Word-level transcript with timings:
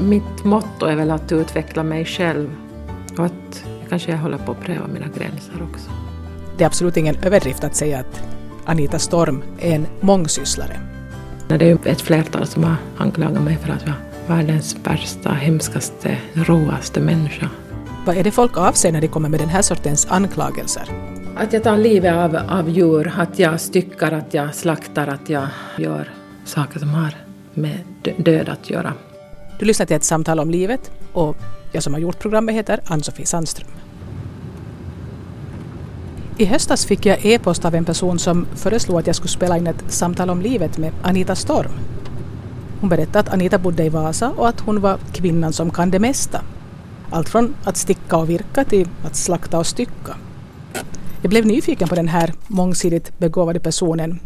mitt 0.00 0.44
motto 0.44 0.86
är 0.86 0.96
väl 0.96 1.10
att 1.10 1.32
utveckla 1.32 1.82
mig 1.82 2.04
själv 2.04 2.50
och 3.18 3.24
att 3.24 3.64
kanske 3.88 4.10
jag 4.10 4.18
håller 4.18 4.38
på 4.38 4.52
att 4.52 4.60
pröva 4.60 4.86
mina 4.86 5.06
gränser 5.06 5.62
också. 5.70 5.90
Det 6.58 6.64
är 6.64 6.66
absolut 6.66 6.96
ingen 6.96 7.16
överdrift 7.22 7.64
att 7.64 7.76
säga 7.76 7.98
att 7.98 8.22
Anita 8.64 8.98
Storm 8.98 9.42
är 9.58 9.74
en 9.74 9.86
mångsysslare. 10.00 10.80
Det 11.48 11.70
är 11.70 11.88
ett 11.88 12.00
flertal 12.00 12.46
som 12.46 12.64
har 12.64 12.76
anklagat 12.96 13.42
mig 13.42 13.56
för 13.56 13.72
att 13.72 13.86
vara 13.86 13.96
världens 14.26 14.76
värsta, 14.84 15.30
hemskaste, 15.30 16.18
råaste 16.32 17.00
människa. 17.00 17.48
Vad 18.06 18.16
är 18.16 18.24
det 18.24 18.30
folk 18.30 18.56
avser 18.56 18.92
när 18.92 19.00
de 19.00 19.08
kommer 19.08 19.28
med 19.28 19.40
den 19.40 19.48
här 19.48 19.62
sortens 19.62 20.06
anklagelser? 20.10 20.88
Att 21.36 21.52
jag 21.52 21.62
tar 21.62 21.76
livet 21.76 22.14
av, 22.14 22.36
av 22.48 22.68
djur, 22.68 23.12
att 23.16 23.38
jag 23.38 23.60
styckar, 23.60 24.12
att 24.12 24.34
jag 24.34 24.54
slaktar, 24.54 25.06
att 25.06 25.28
jag 25.28 25.46
gör 25.78 26.10
saker 26.44 26.78
som 26.78 26.88
har 26.88 27.14
med 27.54 27.78
död 28.16 28.48
att 28.48 28.70
göra. 28.70 28.92
Du 29.58 29.64
lyssnar 29.64 29.86
till 29.86 29.96
ett 29.96 30.04
samtal 30.04 30.40
om 30.40 30.50
livet 30.50 30.90
och 31.12 31.36
jag 31.72 31.82
som 31.82 31.92
har 31.94 32.00
gjort 32.00 32.18
programmet 32.18 32.54
heter 32.54 32.80
Ann-Sofie 32.84 33.26
Sandström. 33.26 33.68
I 36.38 36.44
höstas 36.44 36.86
fick 36.86 37.06
jag 37.06 37.24
e-post 37.24 37.64
av 37.64 37.74
en 37.74 37.84
person 37.84 38.18
som 38.18 38.46
föreslog 38.54 38.98
att 38.98 39.06
jag 39.06 39.16
skulle 39.16 39.30
spela 39.30 39.58
in 39.58 39.66
ett 39.66 39.84
samtal 39.88 40.30
om 40.30 40.42
livet 40.42 40.78
med 40.78 40.92
Anita 41.02 41.34
Storm. 41.34 41.72
Hon 42.80 42.88
berättade 42.88 43.18
att 43.18 43.28
Anita 43.28 43.58
bodde 43.58 43.84
i 43.84 43.88
Vasa 43.88 44.30
och 44.30 44.48
att 44.48 44.60
hon 44.60 44.80
var 44.80 44.98
kvinnan 45.12 45.52
som 45.52 45.70
kan 45.70 45.90
det 45.90 45.98
mesta. 45.98 46.40
Allt 47.10 47.28
från 47.28 47.54
att 47.64 47.76
sticka 47.76 48.16
och 48.16 48.30
virka 48.30 48.64
till 48.64 48.88
att 49.04 49.16
slakta 49.16 49.58
och 49.58 49.66
stycka. 49.66 50.16
Jag 51.22 51.30
blev 51.30 51.46
nyfiken 51.46 51.88
på 51.88 51.94
den 51.94 52.08
här 52.08 52.32
mångsidigt 52.46 53.18
begåvade 53.18 53.60
personen 53.60 54.20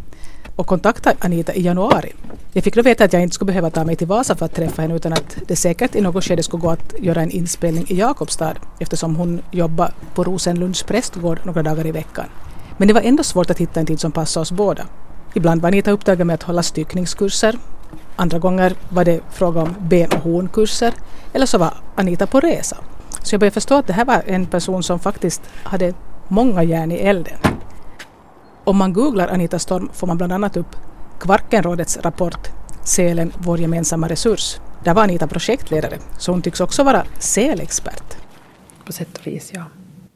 och 0.57 0.67
kontaktade 0.67 1.17
Anita 1.21 1.55
i 1.55 1.63
januari. 1.63 2.13
Jag 2.59 2.65
fick 2.65 2.75
då 2.75 2.83
veta 2.83 3.05
att 3.05 3.13
jag 3.13 3.23
inte 3.23 3.35
skulle 3.35 3.47
behöva 3.47 3.71
ta 3.71 3.85
mig 3.85 3.97
till 3.97 4.07
Vasa 4.07 4.37
för 4.37 4.47
att 4.47 4.55
träffa 4.55 4.83
henne 4.83 4.97
utan 4.97 5.13
att 5.13 5.37
det 5.47 5.57
säkert 5.57 5.95
i 5.95 6.01
något 6.01 6.25
skede 6.25 6.43
skulle 6.43 6.61
gå 6.61 6.71
att 6.71 6.95
göra 6.99 7.23
en 7.23 7.31
inspelning 7.31 7.85
i 7.89 7.99
Jakobstad 7.99 8.55
eftersom 8.79 9.17
hon 9.17 9.41
jobbar 9.51 9.93
på 10.15 10.25
Rosenlunds 10.25 10.83
prästgård 10.83 11.41
några 11.45 11.63
dagar 11.63 11.87
i 11.87 11.93
veckan. 11.93 12.25
Men 12.77 12.89
det 12.89 12.95
var 12.95 13.01
ändå 13.01 13.23
svårt 13.23 13.51
att 13.51 13.59
hitta 13.59 13.81
en 13.81 13.87
tid 13.87 14.01
som 14.01 14.13
passade 14.13 14.43
oss 14.43 14.53
båda. 14.53 14.87
Ibland 15.35 15.63
var 15.63 15.69
Anita 15.69 15.91
upptagen 15.91 16.27
med 16.27 16.35
att 16.35 16.43
hålla 16.43 16.63
styckningskurser. 16.63 17.59
Andra 18.17 18.39
gånger 18.39 18.75
var 18.89 19.05
det 19.05 19.21
fråga 19.31 19.63
om 19.63 19.75
ben 19.79 20.11
och 20.13 20.23
hornkurser. 20.23 20.95
Eller 21.33 21.47
så 21.47 21.59
var 21.59 21.75
Anita 21.95 22.27
på 22.27 22.41
resa. 22.41 22.77
Så 23.23 23.35
jag 23.35 23.41
började 23.41 23.55
förstå 23.55 23.75
att 23.75 23.87
det 23.87 23.93
här 23.93 24.05
var 24.05 24.23
en 24.27 24.47
person 24.47 24.83
som 24.83 24.99
faktiskt 24.99 25.43
hade 25.63 25.95
många 26.29 26.63
järn 26.63 26.93
i 26.93 26.97
elden. 26.97 27.39
Om 28.65 28.77
man 28.77 28.93
googlar 28.93 29.29
Anita 29.29 29.59
Storm 29.59 29.91
får 29.93 30.07
man 30.07 30.17
bland 30.17 30.33
annat 30.33 30.57
upp 30.57 30.77
Kvarkenrådets 31.19 31.99
rapport 32.03 32.58
Sälen, 32.89 33.33
vår 33.39 33.59
gemensamma 33.59 34.09
resurs. 34.09 34.61
Där 34.85 34.95
var 34.95 35.03
Anita 35.03 35.27
projektledare, 35.27 35.99
så 36.19 36.33
hon 36.33 36.43
tycks 36.43 36.61
också 36.61 36.83
vara 36.83 37.07
sälexpert. 37.19 38.17
På 38.85 38.93
sätt 38.93 39.19
och 39.19 39.27
vis, 39.27 39.53
ja. 39.55 39.65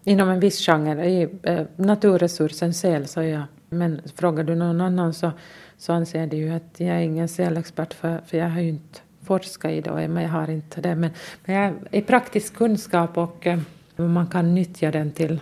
Inom 0.05 0.29
en 0.29 0.41
viss 0.41 0.67
genre, 0.67 1.05
i 1.05 1.29
eh, 1.43 1.61
naturresursen 1.77 2.75
säl, 2.75 3.09
så 3.09 3.23
jag. 3.23 3.43
Men 3.71 4.01
frågar 4.17 4.45
du 4.45 4.55
någon 4.55 4.81
annan 4.81 5.15
så, 5.15 5.31
så 5.79 5.93
anser 5.93 6.27
de 6.27 6.37
ju 6.37 6.51
att 6.55 6.75
jag 6.77 6.89
är 6.89 7.01
ingen 7.01 7.29
sälexpert 7.29 7.95
för, 7.95 8.21
för 8.27 8.39
jag 8.39 8.51
har 8.51 8.61
ju 8.61 8.69
inte 8.69 9.01
forskat 9.25 9.71
i 9.71 9.81
det, 9.81 10.09
men 10.09 10.23
jag 10.23 10.31
har 10.31 10.51
inte 10.51 10.81
det. 10.81 10.95
Men, 10.95 11.11
men 11.45 11.57
jag 11.57 11.75
är 11.91 12.03
praktisk 12.03 12.55
kunskap 12.55 13.19
och 13.19 13.47
eh, 13.47 13.59
man 13.97 14.27
kan 14.27 14.55
nyttja 14.55 14.91
den 14.91 15.13
till 15.13 15.41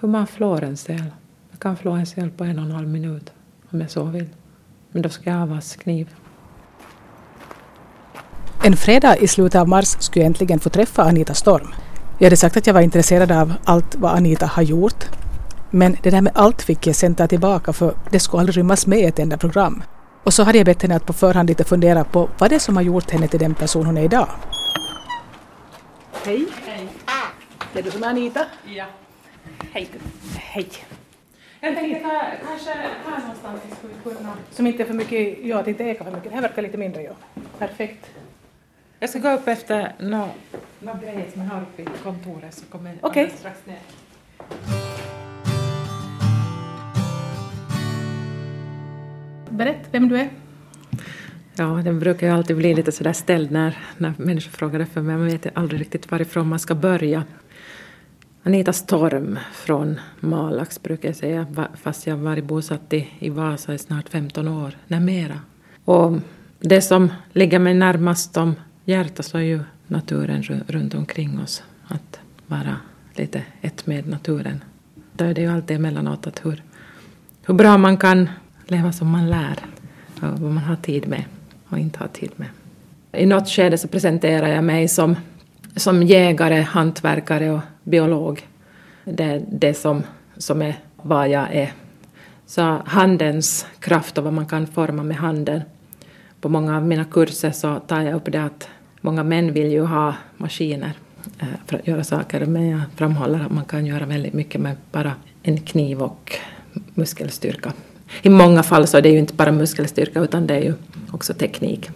hur 0.00 0.08
man 0.08 0.26
flår 0.26 0.62
en 0.62 0.76
säl. 0.76 1.04
Jag 1.50 1.60
kan 1.60 1.76
flå 1.76 1.92
en 1.92 2.06
säl 2.06 2.30
på 2.30 2.44
en 2.44 2.58
och 2.58 2.64
en 2.64 2.70
halv 2.70 2.88
minut 2.88 3.32
om 3.70 3.80
jag 3.80 3.90
så 3.90 4.04
vill. 4.04 4.28
Men 4.90 5.02
då 5.02 5.08
ska 5.08 5.30
jag 5.30 5.36
ha 5.36 5.46
vass 5.46 5.76
kniv. 5.76 6.08
En 8.62 8.76
fredag 8.76 9.16
i 9.16 9.28
slutet 9.28 9.60
av 9.60 9.68
mars 9.68 9.96
skulle 9.98 10.24
jag 10.24 10.26
äntligen 10.26 10.60
få 10.60 10.68
träffa 10.68 11.02
Anita 11.02 11.34
Storm. 11.34 11.74
Jag 12.18 12.26
hade 12.26 12.36
sagt 12.36 12.56
att 12.56 12.66
jag 12.66 12.74
var 12.74 12.80
intresserad 12.80 13.32
av 13.32 13.54
allt 13.64 13.94
vad 13.94 14.12
Anita 14.12 14.46
har 14.46 14.62
gjort. 14.62 15.04
Men 15.70 15.96
det 16.02 16.10
där 16.10 16.20
med 16.20 16.32
allt 16.34 16.62
fick 16.62 16.86
jag 16.86 16.96
sen 16.96 17.14
ta 17.14 17.26
tillbaka 17.26 17.72
för 17.72 17.94
det 18.10 18.20
skulle 18.20 18.40
aldrig 18.40 18.56
rymmas 18.56 18.86
med 18.86 18.98
i 18.98 19.04
ett 19.04 19.18
enda 19.18 19.36
program. 19.36 19.82
Och 20.24 20.34
så 20.34 20.42
hade 20.42 20.58
jag 20.58 20.66
bett 20.66 20.82
henne 20.82 20.96
att 20.96 21.06
på 21.06 21.12
förhand 21.12 21.48
lite 21.48 21.64
fundera 21.64 22.04
på 22.04 22.28
vad 22.38 22.50
det 22.50 22.54
är 22.54 22.60
som 22.60 22.76
har 22.76 22.82
gjort 22.82 23.10
henne 23.10 23.28
till 23.28 23.40
den 23.40 23.54
person 23.54 23.86
hon 23.86 23.96
är 23.96 24.04
idag. 24.04 24.28
Hej. 26.24 26.46
Hej. 26.66 26.88
Det 27.72 27.78
är 27.78 27.82
du 27.82 27.90
som 27.90 28.02
är 28.02 28.08
Anita? 28.08 28.40
Ja. 28.64 28.86
Hej. 29.72 29.90
Hej. 30.36 30.68
Jag 31.60 31.74
tänkte 31.74 32.00
kanske 32.48 32.70
här 32.70 33.20
någonstans 33.20 33.60
skulle 33.78 33.92
vi 34.04 34.16
kunna... 34.16 34.32
Som 34.50 34.66
inte 34.66 34.82
är 34.82 34.86
för 34.86 34.94
mycket, 34.94 35.38
ja 35.44 35.62
det 35.62 35.70
inte 35.70 35.84
ekar 35.84 36.04
för 36.04 36.12
mycket. 36.12 36.28
Det 36.28 36.34
här 36.34 36.42
verkar 36.42 36.62
lite 36.62 36.78
mindre 36.78 37.02
ja. 37.02 37.12
Perfekt. 37.58 38.10
Jag 39.04 39.10
ska 39.10 39.18
gå 39.18 39.30
upp 39.30 39.48
efter 39.48 39.92
några 39.98 40.30
no, 40.80 40.98
grejer 41.02 41.26
som 41.32 41.42
jag 41.42 41.48
har 41.48 41.62
uppe 41.62 41.82
i 41.82 41.86
kontoret 42.02 42.54
så 42.54 42.64
kommer 42.64 42.90
jag 42.90 43.10
okay. 43.10 43.30
strax 43.30 43.58
ner. 43.66 43.78
Berätta 49.48 49.88
vem 49.90 50.08
du 50.08 50.18
är. 50.18 50.28
Ja, 51.54 51.64
den 51.64 52.00
brukar 52.00 52.26
ju 52.26 52.32
alltid 52.32 52.56
bli 52.56 52.74
lite 52.74 52.92
sådär 52.92 53.12
ställd 53.12 53.50
när, 53.50 53.78
när 53.96 54.12
människor 54.16 54.50
frågar 54.50 54.80
efter 54.80 55.00
mig. 55.00 55.16
Man 55.16 55.26
vet 55.26 55.46
aldrig 55.56 55.80
riktigt 55.80 56.10
varifrån 56.10 56.48
man 56.48 56.58
ska 56.58 56.74
börja. 56.74 57.24
Anita 58.42 58.72
Storm 58.72 59.38
från 59.52 60.00
Malax 60.20 60.82
brukar 60.82 61.08
jag 61.08 61.16
säga, 61.16 61.68
fast 61.82 62.06
jag 62.06 62.16
varit 62.16 62.44
bosatt 62.44 62.92
i, 62.92 63.08
i 63.18 63.28
Vasa 63.30 63.74
i 63.74 63.78
snart 63.78 64.08
15 64.08 64.48
år, 64.48 64.76
nej 64.86 65.00
mera. 65.00 65.40
Och 65.84 66.12
det 66.60 66.80
som 66.80 67.12
ligger 67.32 67.58
mig 67.58 67.74
närmast 67.74 68.36
om 68.36 68.54
hjärtat 68.84 69.26
så 69.26 69.38
är 69.38 69.42
ju 69.42 69.60
naturen 69.86 70.42
runt 70.42 70.94
omkring 70.94 71.40
oss. 71.40 71.62
Att 71.88 72.20
vara 72.46 72.76
lite 73.14 73.42
ett 73.60 73.86
med 73.86 74.08
naturen. 74.08 74.64
Då 75.12 75.24
är 75.24 75.34
det 75.34 75.40
ju 75.40 75.52
alltid 75.52 75.76
emellanåt 75.76 76.26
att 76.26 76.44
hur, 76.44 76.62
hur 77.46 77.54
bra 77.54 77.78
man 77.78 77.96
kan 77.96 78.28
leva 78.66 78.92
som 78.92 79.08
man 79.08 79.30
lär 79.30 79.58
och 80.16 80.40
vad 80.40 80.50
man 80.50 80.64
har 80.64 80.76
tid 80.76 81.08
med 81.08 81.24
och 81.68 81.78
inte 81.78 81.98
har 81.98 82.08
tid 82.08 82.30
med. 82.36 82.48
I 83.12 83.26
något 83.26 83.48
skede 83.48 83.78
så 83.78 83.88
presenterar 83.88 84.48
jag 84.48 84.64
mig 84.64 84.88
som, 84.88 85.16
som 85.76 86.02
jägare, 86.02 86.60
hantverkare 86.60 87.50
och 87.50 87.60
biolog. 87.82 88.46
Det 89.04 89.24
är 89.24 89.44
det 89.48 89.74
som, 89.74 90.02
som 90.36 90.62
är 90.62 90.78
vad 90.96 91.28
jag 91.28 91.54
är. 91.54 91.72
Så 92.46 92.82
handens 92.86 93.66
kraft 93.78 94.18
och 94.18 94.24
vad 94.24 94.32
man 94.32 94.46
kan 94.46 94.66
forma 94.66 95.02
med 95.02 95.16
handen. 95.16 95.62
På 96.40 96.48
många 96.48 96.76
av 96.76 96.86
mina 96.86 97.04
kurser 97.04 97.50
så 97.50 97.80
tar 97.80 98.00
jag 98.00 98.14
upp 98.14 98.32
det 98.32 98.44
att 98.44 98.68
många 99.04 99.22
män 99.22 99.52
vill 99.52 99.72
ju 99.72 99.84
ha 99.84 100.14
maskiner 100.36 100.92
eh, 101.38 101.48
för 101.66 101.76
att 101.76 101.86
göra 101.86 102.04
saker 102.04 102.46
men 102.46 102.68
jag 102.68 102.80
framhåller 102.96 103.40
att 103.40 103.52
man 103.52 103.64
kan 103.64 103.86
göra 103.86 104.06
väldigt 104.06 104.32
mycket 104.32 104.60
med 104.60 104.76
bara 104.92 105.12
en 105.42 105.60
kniv 105.60 106.02
och 106.02 106.36
muskelstyrka. 106.94 107.72
I 108.22 108.28
många 108.28 108.62
fall 108.62 108.86
så 108.86 108.96
är 108.96 109.02
det 109.02 109.08
ju 109.08 109.18
inte 109.18 109.34
bara 109.34 109.52
muskelstyrka 109.52 110.20
utan 110.20 110.46
det 110.46 110.54
är 110.54 110.62
ju 110.62 110.74
också 111.10 111.34
teknik. 111.34 111.90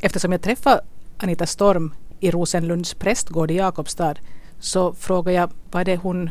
Eftersom 0.00 0.32
jag 0.32 0.42
träffade 0.42 0.80
Anita 1.16 1.46
Storm 1.46 1.94
i 2.20 2.30
Rosenlunds 2.30 2.94
prästgård 2.94 3.50
i 3.50 3.56
Jakobstad 3.56 4.14
så 4.58 4.92
frågar 4.92 5.32
jag 5.32 5.50
vad 5.70 5.86
det 5.86 5.92
är 5.92 5.96
hon 5.96 6.30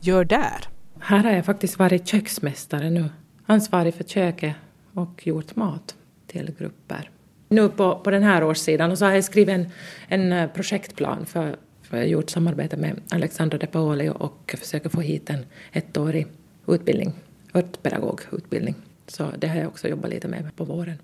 gör 0.00 0.24
där? 0.24 0.68
Här 1.00 1.24
har 1.24 1.30
jag 1.30 1.44
faktiskt 1.44 1.78
varit 1.78 2.08
köksmästare 2.08 2.90
nu. 2.90 3.08
Ansvarig 3.46 3.94
för 3.94 4.04
köket 4.04 4.54
och 4.94 5.26
gjort 5.26 5.56
mat 5.56 5.94
till 6.26 6.54
grupper. 6.58 7.10
Nu 7.48 7.68
på, 7.68 7.98
på 7.98 8.10
den 8.10 8.22
här 8.22 8.44
årssidan 8.44 8.90
och 8.90 8.98
så 8.98 9.04
har 9.04 9.12
jag 9.12 9.24
skrivit 9.24 9.54
en, 9.54 9.66
en 10.08 10.32
eh, 10.32 10.50
projektplan 10.50 11.26
för, 11.26 11.56
för 11.82 12.02
gjort 12.02 12.30
samarbete 12.30 12.76
med 12.76 13.00
Alexandra 13.08 13.58
De 13.58 13.66
Paoli 13.66 14.08
och 14.08 14.54
försöker 14.58 14.88
få 14.88 15.00
hit 15.00 15.30
en 15.30 15.46
ettårig 15.72 16.26
utbildning, 16.66 17.12
örtpedagogutbildning. 17.54 18.74
Så 19.06 19.30
det 19.38 19.48
har 19.48 19.56
jag 19.56 19.68
också 19.68 19.88
jobbat 19.88 20.10
lite 20.10 20.28
med 20.28 20.56
på 20.56 20.64
våren. 20.64 20.98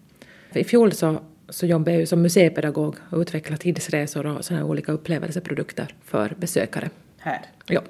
I 0.53 0.65
fjol 0.65 0.93
så, 0.93 1.21
så 1.49 1.67
jobbade 1.67 1.91
jag 1.91 2.01
ju 2.01 2.07
som 2.07 2.23
museipedagog 2.23 2.97
och 3.11 3.19
utvecklade 3.19 3.63
tidsresor 3.63 4.27
och 4.27 4.45
såna 4.45 4.65
olika 4.65 4.93
upplevelseprodukter 4.93 5.95
för 6.05 6.35
besökare. 6.39 6.91
Här? 7.19 7.41
Ja. 7.67 7.83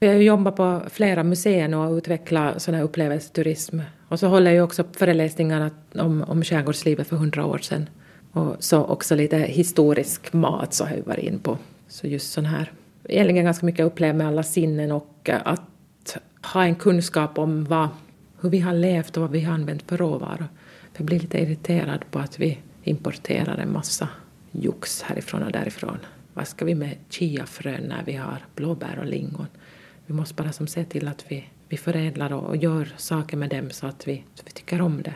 Jag 0.00 0.12
har 0.12 0.18
jobbat 0.18 0.56
på 0.56 0.82
flera 0.90 1.24
museer 1.24 1.74
och 1.74 1.96
utvecklat 1.96 2.62
sån 2.62 2.74
här 2.74 2.82
upplevelseturism. 2.82 3.80
Och 4.08 4.20
så 4.20 4.28
håller 4.28 4.50
jag 4.50 4.64
också 4.64 4.84
föreläsningar 4.92 5.70
om, 5.94 6.22
om 6.22 6.44
skärgårdslivet 6.44 7.08
för 7.08 7.16
hundra 7.16 7.46
år 7.46 7.58
sedan. 7.58 7.88
Och 8.32 8.56
så 8.58 8.84
också 8.84 9.14
lite 9.14 9.36
historisk 9.36 10.32
mat 10.32 10.74
så 10.74 10.84
har 10.84 10.96
jag 10.96 11.04
varit 11.04 11.24
in 11.24 11.38
på. 11.38 11.58
Så 11.88 12.06
just 12.06 12.32
sån 12.32 12.44
här, 12.44 12.72
egentligen 13.04 13.44
ganska 13.44 13.66
mycket 13.66 13.86
upplevt 13.86 14.16
med 14.16 14.26
alla 14.26 14.42
sinnen 14.42 14.92
och 14.92 15.30
att 15.44 16.18
ha 16.52 16.64
en 16.64 16.74
kunskap 16.74 17.38
om 17.38 17.64
vad, 17.64 17.88
hur 18.40 18.50
vi 18.50 18.60
har 18.60 18.74
levt 18.74 19.16
och 19.16 19.20
vad 19.20 19.30
vi 19.30 19.40
har 19.40 19.54
använt 19.54 19.82
för 19.82 19.96
råvaror. 19.96 20.48
Jag 20.96 21.06
blir 21.06 21.20
lite 21.20 21.38
irriterad 21.38 22.04
på 22.10 22.18
att 22.18 22.40
vi 22.40 22.58
importerar 22.82 23.56
en 23.56 23.72
massa 23.72 24.08
jox 24.50 25.02
härifrån 25.02 25.42
och 25.42 25.52
därifrån. 25.52 25.98
Vad 26.34 26.48
ska 26.48 26.64
vi 26.64 26.74
med 26.74 26.94
chiafrön 27.10 27.82
när 27.88 28.02
vi 28.04 28.12
har 28.12 28.38
blåbär 28.54 28.98
och 28.98 29.06
lingon? 29.06 29.46
Vi 30.08 30.14
måste 30.14 30.34
bara 30.34 30.52
som 30.52 30.66
se 30.66 30.84
till 30.84 31.08
att 31.08 31.24
vi, 31.28 31.44
vi 31.68 31.76
förädlar 31.76 32.32
och, 32.32 32.44
och 32.44 32.56
gör 32.56 32.94
saker 32.96 33.36
med 33.36 33.50
dem 33.50 33.70
så 33.70 33.86
att 33.86 34.08
vi, 34.08 34.24
så 34.34 34.42
vi 34.46 34.50
tycker 34.50 34.80
om 34.80 35.02
det. 35.02 35.14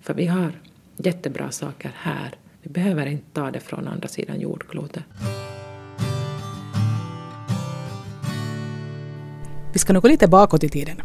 För 0.00 0.14
vi 0.14 0.26
har 0.26 0.52
jättebra 0.96 1.50
saker 1.50 1.92
här. 1.94 2.34
Vi 2.62 2.70
behöver 2.70 3.06
inte 3.06 3.24
ta 3.32 3.50
det 3.50 3.60
från 3.60 3.88
andra 3.88 4.08
sidan 4.08 4.40
jordklotet. 4.40 5.02
Vi 9.72 9.78
ska 9.78 9.92
nu 9.92 10.00
gå 10.00 10.08
lite 10.08 10.28
bakåt 10.28 10.64
i 10.64 10.68
tiden. 10.68 10.96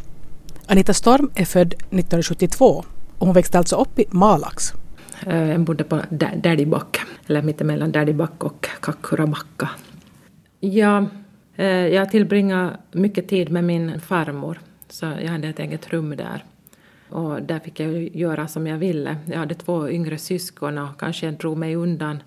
Anita 0.66 0.94
Storm 0.94 1.32
är 1.36 1.46
född 1.46 1.74
1972 1.74 2.86
och 3.18 3.26
hon 3.26 3.36
växte 3.36 3.58
alltså 3.58 3.76
upp 3.76 4.00
i 4.00 4.06
Malax. 4.10 4.74
Eh, 5.28 5.50
jag 5.50 5.60
bodde 5.60 5.84
på 5.84 6.02
Daddyback, 6.10 7.00
eller 7.28 7.42
mittemellan 7.42 7.92
Daddyback 7.92 8.44
och 8.44 8.68
Kakkurabacka. 8.80 9.70
Ja, 10.60 11.06
Eh, 11.60 11.88
jag 11.88 12.10
tillbringade 12.10 12.78
mycket 12.92 13.28
tid 13.28 13.52
med 13.52 13.64
min 13.64 14.02
farmor, 14.02 14.60
så 14.90 15.06
jag 15.06 15.28
hade 15.28 15.48
ett 15.48 15.60
eget 15.60 15.94
rum 15.94 16.18
där. 16.18 16.44
Och 17.10 17.42
där 17.42 17.60
fick 17.60 17.80
jag 17.80 18.16
göra 18.16 18.48
som 18.48 18.68
jag 18.68 18.78
ville. 18.78 19.18
Jag 19.26 19.38
hade 19.38 19.56
två 19.56 19.90
yngre 19.90 20.18
syskon 20.18 20.78
och 20.78 21.00
kanske 21.00 21.26
jag 21.26 21.36
drog 21.36 21.58
mig 21.58 21.76
undan 21.76 22.24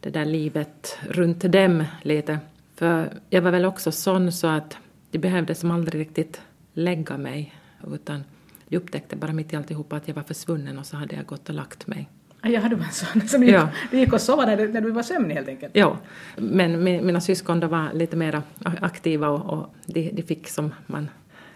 det 0.00 0.10
där 0.10 0.24
livet 0.24 0.98
runt 1.08 1.40
dem 1.40 1.84
lite. 2.02 2.38
För 2.74 3.12
jag 3.30 3.42
var 3.42 3.50
väl 3.50 3.64
också 3.64 3.92
sån 3.92 4.32
så 4.32 4.46
att 4.46 4.78
det 5.10 5.18
behövde 5.18 5.54
som 5.54 5.70
aldrig 5.70 6.00
riktigt 6.00 6.40
lägga 6.72 7.18
mig 7.18 7.54
utan 7.92 8.24
jag 8.68 8.82
upptäckte 8.82 9.16
bara 9.16 9.32
mitt 9.32 9.52
i 9.52 9.56
alltihopa 9.56 9.96
att 9.96 10.08
jag 10.08 10.14
var 10.14 10.22
försvunnen 10.22 10.78
och 10.78 10.86
så 10.86 10.96
hade 10.96 11.16
jag 11.16 11.26
gått 11.26 11.48
och 11.48 11.54
lagt 11.54 11.86
mig. 11.86 12.08
Ja, 12.48 12.68
du 12.68 12.76
var 12.76 12.84
sån 12.90 13.28
som 13.28 13.42
gick, 13.42 13.54
ja. 13.54 13.68
du 13.90 13.98
gick 13.98 14.12
och 14.12 14.20
sov 14.20 14.46
när 14.46 14.56
du, 14.56 14.68
när 14.68 14.80
du 14.80 14.90
var 14.90 15.02
sömnig 15.02 15.34
helt 15.34 15.48
enkelt? 15.48 15.76
Ja, 15.76 15.98
men 16.36 16.84
mina 16.84 17.20
syskon 17.20 17.60
då 17.60 17.66
var 17.66 17.92
lite 17.92 18.16
mer 18.16 18.42
aktiva 18.80 19.28
och, 19.28 19.58
och 19.58 19.74
de, 19.86 20.10
de 20.10 20.22
fick 20.22 20.48
som 20.48 20.74
man 20.86 21.08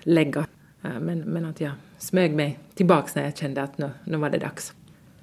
lägga. 0.03 0.47
Eh, 0.83 1.01
men, 1.01 1.21
men 1.21 1.45
att 1.45 1.61
jag 1.61 1.73
smög 1.99 2.35
mig 2.35 2.59
tillbaks 2.75 3.15
när 3.15 3.25
jag 3.25 3.37
kände 3.37 3.63
att 3.63 3.79
nu, 3.79 3.91
nu 4.05 4.17
var 4.17 4.31
det 4.31 4.39
dags. 4.39 4.73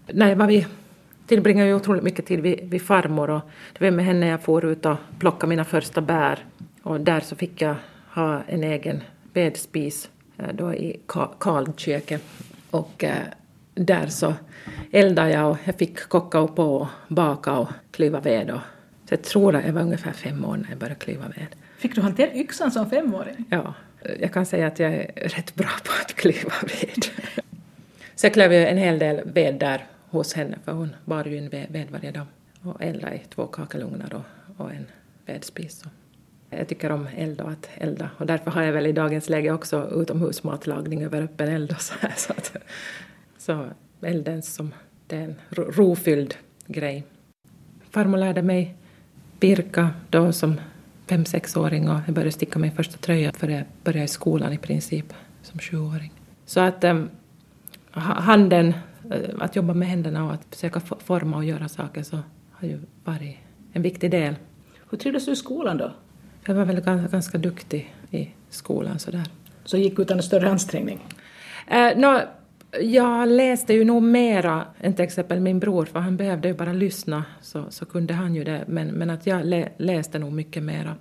När 0.08 0.30
jag 0.30 0.36
var 0.36 0.48
vid, 0.48 0.66
tillbringade 1.28 1.70
jag 1.70 1.76
otroligt 1.76 2.04
mycket 2.04 2.26
tid 2.26 2.40
vid, 2.40 2.70
vid 2.70 2.82
farmor 2.82 3.30
och 3.30 3.42
det 3.78 3.86
var 3.86 3.92
med 3.92 4.06
henne 4.06 4.28
jag 4.28 4.42
for 4.42 4.66
ut 4.66 4.86
och 4.86 4.98
plockade 5.20 5.50
mina 5.50 5.66
första 5.66 6.02
bär. 6.02 6.46
Och 6.84 7.02
där 7.02 7.20
så 7.20 7.36
fick 7.36 7.62
jag 7.62 7.76
ha 8.14 8.42
en 8.48 8.64
egen 8.64 9.04
vedspis 9.34 10.10
eh, 10.38 10.54
då 10.54 10.74
i 10.74 11.00
kalköket. 11.40 12.24
Och 12.72 13.04
eh, 13.04 13.18
där 13.78 14.08
så 14.08 14.34
eldade 14.92 15.32
jag 15.32 15.52
och 15.52 15.58
jag 15.64 15.76
fick 15.76 16.10
kocka 16.10 16.48
på 16.48 16.76
och 16.76 16.88
baka 17.08 17.54
och 17.54 17.70
klyva 17.92 18.20
ved. 18.20 18.52
Och, 18.52 18.62
så 19.06 19.14
jag 19.14 19.22
tror 19.22 19.56
att 19.56 19.66
jag 19.66 19.74
var 19.74 19.82
ungefär 19.82 20.12
fem 20.12 20.46
år 20.46 20.58
när 20.58 20.70
jag 20.70 20.78
började 20.78 21.00
klyva 21.00 21.28
ved. 21.28 21.48
Fick 21.78 21.96
du 21.96 22.02
hantera 22.02 22.34
yxan 22.34 22.72
som 22.72 22.90
femåring? 22.90 23.46
Ja, 23.50 23.74
jag 24.20 24.34
kan 24.34 24.46
säga 24.46 24.68
att 24.68 24.80
jag 24.80 24.94
är 24.94 25.12
rätt 25.16 25.56
bra 25.56 25.70
på 25.84 25.92
att 26.02 26.14
klyva 26.14 26.54
ved. 26.62 27.06
Så 28.16 28.26
jag 28.26 28.34
klev 28.34 28.52
en 28.52 28.78
hel 28.78 29.00
del 29.00 29.22
ved 29.26 29.56
där 29.56 29.86
hos 30.10 30.34
henne 30.34 30.58
för 30.66 30.72
hon 30.72 30.96
bar 31.06 31.26
ju 31.26 31.38
in 31.38 31.50
ved 31.50 31.88
varje 31.92 32.12
dag 32.12 32.26
och 32.62 32.82
eldade 32.84 33.16
i 33.16 33.22
två 33.36 33.48
kakelugnar 33.48 34.14
och, 34.14 34.24
och 34.58 34.72
en 34.72 34.86
vedspis. 35.26 35.84
Jag 36.50 36.68
tycker 36.68 36.92
om 36.92 37.08
eld 37.18 37.42
och 37.42 37.52
att 37.52 37.70
elda 37.78 38.10
och 38.18 38.26
därför 38.26 38.52
har 38.52 38.64
jag 38.64 38.74
väl 38.74 38.88
i 38.88 38.92
dagens 38.92 39.30
läge 39.30 39.52
också 39.52 39.90
utomhusmatlagning 40.02 41.04
över 41.04 41.22
öppen 41.22 41.48
eld 41.48 41.72
och 41.72 41.82
så 41.82 41.94
här. 42.00 42.14
Så, 42.18 42.34
att, 42.34 42.58
så 43.48 43.66
elden 44.02 44.42
som 44.42 44.74
det 45.08 45.16
är 45.16 45.24
en 45.24 45.36
rofylld 45.50 46.36
grej. 46.68 47.04
Farmor 47.90 48.18
lärde 48.18 48.42
mig 48.42 48.76
virka 49.40 49.90
då 50.10 50.32
som 50.32 50.60
fem, 51.06 51.26
sexåring 51.26 51.90
och 51.90 52.00
jag 52.08 52.16
började 52.16 52.32
sticka 52.32 52.60
min 52.60 52.72
första 52.72 52.98
tröja 52.98 53.32
för 53.32 53.48
jag 53.48 53.64
började 53.84 54.04
i 54.04 54.08
skolan 54.08 54.54
i 54.54 54.58
princip 54.58 55.14
som 55.42 55.60
sjuåring. 55.60 56.12
Så 56.46 56.60
att 56.60 56.84
um, 56.84 57.10
handen, 57.92 58.74
uh, 59.06 59.30
att 59.40 59.56
jobba 59.56 59.74
med 59.74 59.88
händerna 59.88 60.26
och 60.26 60.34
att 60.34 60.46
försöka 60.50 60.80
forma 60.80 61.38
och 61.38 61.46
göra 61.46 61.70
saker 61.70 62.04
så 62.04 62.20
har 62.52 62.68
ju 62.68 62.80
varit 63.04 63.38
en 63.74 63.82
viktig 63.82 64.12
del. 64.12 64.36
Hur 64.90 64.98
trivdes 64.98 65.26
du 65.26 65.32
i 65.32 65.36
skolan 65.36 65.78
då? 65.78 65.94
Jag 66.46 66.56
var 66.56 66.66
väl 66.66 66.82
ganska, 66.82 67.08
ganska 67.08 67.38
duktig 67.38 67.96
i 68.12 68.30
skolan 68.50 69.00
sådär. 69.00 69.24
Så 69.66 69.78
gick 69.78 70.00
utan 70.00 70.24
större 70.24 70.50
ansträngning? 70.50 71.00
Uh, 71.72 72.00
no, 72.00 72.22
jag 72.82 73.30
läste 73.30 73.74
ju 73.74 73.86
nog 73.86 74.04
mera 74.04 74.66
än 74.80 74.94
till 74.94 75.06
exempel 75.06 75.40
min 75.40 75.60
bror, 75.60 75.86
för 75.86 76.00
han 76.00 76.18
behövde 76.18 76.48
ju 76.48 76.54
bara 76.54 76.74
lyssna 76.74 77.24
så, 77.42 77.66
så 77.70 77.86
kunde 77.86 78.14
han 78.14 78.36
ju 78.36 78.44
det. 78.44 78.64
Men, 78.68 78.88
men 78.88 79.10
att 79.10 79.28
jag 79.28 79.46
lä, 79.46 79.70
läste 79.78 80.20
nog 80.20 80.34
mycket 80.34 80.64
mera. 80.64 80.96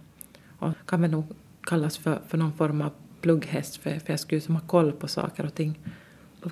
Och 0.58 0.72
kan 0.86 1.02
väl 1.02 1.10
nog 1.10 1.24
kallas 1.62 1.98
för, 1.98 2.18
för 2.28 2.38
någon 2.38 2.52
form 2.52 2.80
av 2.80 2.90
plugghäst, 3.20 3.76
för, 3.76 3.90
för 3.90 4.12
jag 4.12 4.20
skulle 4.20 4.36
ju 4.36 4.40
som 4.40 4.54
ha 4.54 4.62
koll 4.66 4.92
på 4.92 5.08
saker 5.08 5.46
och 5.46 5.54
ting. 5.54 5.78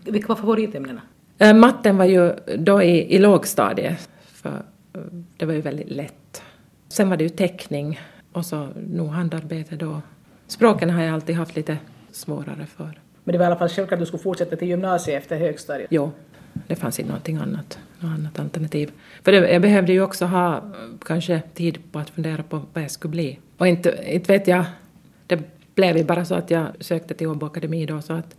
Vilka 0.04 0.28
var 0.28 0.36
favoritämnena? 0.36 1.00
Äh, 1.38 1.54
matten 1.54 1.96
var 1.96 2.04
ju 2.04 2.32
då 2.58 2.82
i, 2.82 3.14
i 3.14 3.18
lågstadiet, 3.18 4.08
för 4.20 4.62
eh, 4.92 5.00
det 5.36 5.46
var 5.46 5.52
ju 5.54 5.60
väldigt 5.60 5.90
lätt. 5.90 6.42
Sen 6.88 7.10
var 7.10 7.16
det 7.16 7.24
ju 7.24 7.30
teckning 7.30 8.00
och 8.32 8.46
så 8.46 8.68
nog 8.88 9.08
handarbete 9.08 9.76
då. 9.76 10.02
Språken 10.46 10.90
har 10.90 11.02
jag 11.02 11.14
alltid 11.14 11.36
haft 11.36 11.56
lite 11.56 11.78
svårare 12.10 12.66
för. 12.66 13.00
Men 13.24 13.32
det 13.32 13.38
var 13.38 13.44
i 13.44 13.46
alla 13.46 13.56
fall 13.56 13.68
självklart 13.68 13.92
att 13.92 14.02
du 14.02 14.06
skulle 14.06 14.22
fortsätta 14.22 14.56
till 14.56 14.68
gymnasiet 14.68 15.22
efter 15.22 15.36
högstadiet? 15.38 15.88
Jo, 15.90 16.12
det 16.66 16.76
fanns 16.76 17.00
inte 17.00 17.08
någonting 17.08 17.36
annat, 17.36 17.78
något 17.98 18.10
annat 18.10 18.38
alternativ. 18.38 18.90
För 19.22 19.32
det, 19.32 19.52
jag 19.52 19.62
behövde 19.62 19.92
ju 19.92 20.02
också 20.02 20.24
ha 20.24 20.56
eh, 20.56 20.62
kanske 21.04 21.42
tid 21.54 21.78
på 21.92 21.98
att 21.98 22.10
fundera 22.10 22.42
på 22.42 22.62
vad 22.72 22.84
jag 22.84 22.90
skulle 22.90 23.10
bli. 23.10 23.38
Och 23.58 23.68
inte, 23.68 23.98
inte 24.06 24.32
vet 24.32 24.48
jag, 24.48 24.64
det 25.26 25.38
blev 25.74 25.96
ju 25.96 26.04
bara 26.04 26.24
så 26.24 26.34
att 26.34 26.50
jag 26.50 26.66
sökte 26.80 27.14
till 27.14 27.26
Åbo 27.26 27.46
Akademi 27.46 27.86
då 27.86 28.00
så 28.00 28.12
att 28.12 28.36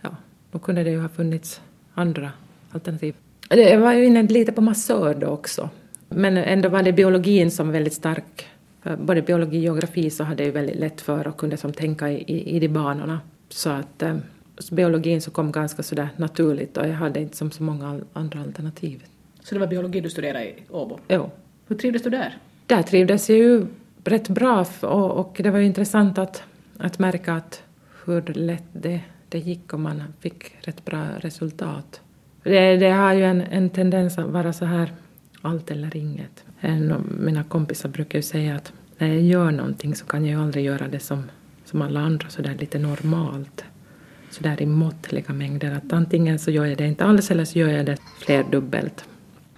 ja, 0.00 0.10
då 0.52 0.58
kunde 0.58 0.84
det 0.84 0.90
ju 0.90 1.00
ha 1.00 1.08
funnits 1.08 1.60
andra 1.94 2.30
alternativ. 2.70 3.14
Jag 3.48 3.80
var 3.80 3.92
ju 3.92 4.04
inne 4.06 4.22
lite 4.22 4.52
på 4.52 4.60
massör 4.60 5.14
då 5.14 5.26
också. 5.26 5.70
Men 6.08 6.36
ändå 6.36 6.68
var 6.68 6.82
det 6.82 6.92
biologin 6.92 7.50
som 7.50 7.66
var 7.66 7.72
väldigt 7.72 7.94
stark. 7.94 8.46
För 8.82 8.96
både 8.96 9.22
biologi 9.22 9.58
och 9.58 9.62
geografi 9.62 10.10
så 10.10 10.24
hade 10.24 10.42
jag 10.42 10.46
ju 10.46 10.52
väldigt 10.52 10.76
lätt 10.76 11.00
för 11.00 11.26
och 11.26 11.36
kunde 11.36 11.56
som 11.56 11.72
tänka 11.72 12.10
i, 12.10 12.14
i, 12.14 12.56
i 12.56 12.60
de 12.60 12.68
banorna. 12.68 13.20
Så 13.52 13.70
att 13.70 14.02
eh, 14.02 14.16
biologin 14.70 15.20
så 15.20 15.30
kom 15.30 15.52
ganska 15.52 15.82
sådär 15.82 16.08
naturligt 16.16 16.76
och 16.76 16.88
jag 16.88 16.94
hade 16.94 17.20
inte 17.20 17.36
som 17.36 17.50
så 17.50 17.62
många 17.62 18.00
andra 18.12 18.40
alternativ. 18.40 19.04
Så 19.40 19.54
det 19.54 19.60
var 19.60 19.66
biologi 19.66 20.00
du 20.00 20.10
studerade 20.10 20.44
i 20.44 20.54
Åbo? 20.70 20.98
Jo. 21.08 21.30
Hur 21.66 21.76
trivdes 21.76 22.02
du 22.02 22.10
där? 22.10 22.38
Där 22.66 22.82
trivdes 22.82 23.30
jag 23.30 23.38
ju 23.38 23.66
rätt 24.04 24.28
bra 24.28 24.66
och, 24.80 25.10
och 25.10 25.40
det 25.42 25.50
var 25.50 25.58
ju 25.58 25.66
intressant 25.66 26.18
att, 26.18 26.42
att 26.78 26.98
märka 26.98 27.34
att 27.34 27.62
hur 28.04 28.22
lätt 28.22 28.64
det, 28.72 29.00
det 29.28 29.38
gick 29.38 29.72
och 29.72 29.80
man 29.80 30.02
fick 30.20 30.56
rätt 30.60 30.84
bra 30.84 31.06
resultat. 31.18 32.00
Det, 32.42 32.76
det 32.76 32.90
har 32.90 33.12
ju 33.12 33.24
en, 33.24 33.40
en 33.40 33.70
tendens 33.70 34.18
att 34.18 34.26
vara 34.26 34.52
så 34.52 34.64
här 34.64 34.92
allt 35.42 35.70
eller 35.70 35.96
inget. 35.96 36.44
En 36.60 36.94
mina 37.20 37.44
kompisar 37.44 37.88
brukar 37.88 38.18
ju 38.18 38.22
säga 38.22 38.56
att 38.56 38.72
när 38.98 39.08
jag 39.08 39.22
gör 39.22 39.50
någonting 39.50 39.94
så 39.94 40.06
kan 40.06 40.24
jag 40.24 40.38
ju 40.38 40.44
aldrig 40.44 40.64
göra 40.64 40.88
det 40.88 41.00
som 41.00 41.24
som 41.72 41.82
alla 41.82 42.00
andra 42.00 42.28
sådär 42.28 42.56
lite 42.60 42.78
normalt. 42.78 43.64
Sådär 44.30 44.62
i 44.62 44.66
måttliga 44.66 45.32
mängder. 45.32 45.72
Att 45.72 45.92
antingen 45.92 46.38
så 46.38 46.50
gör 46.50 46.66
jag 46.66 46.78
det 46.78 46.86
inte 46.86 47.04
alls 47.04 47.30
eller 47.30 47.44
så 47.44 47.58
gör 47.58 47.68
jag 47.68 47.86
det 47.86 47.96
flerdubbelt. 48.18 49.04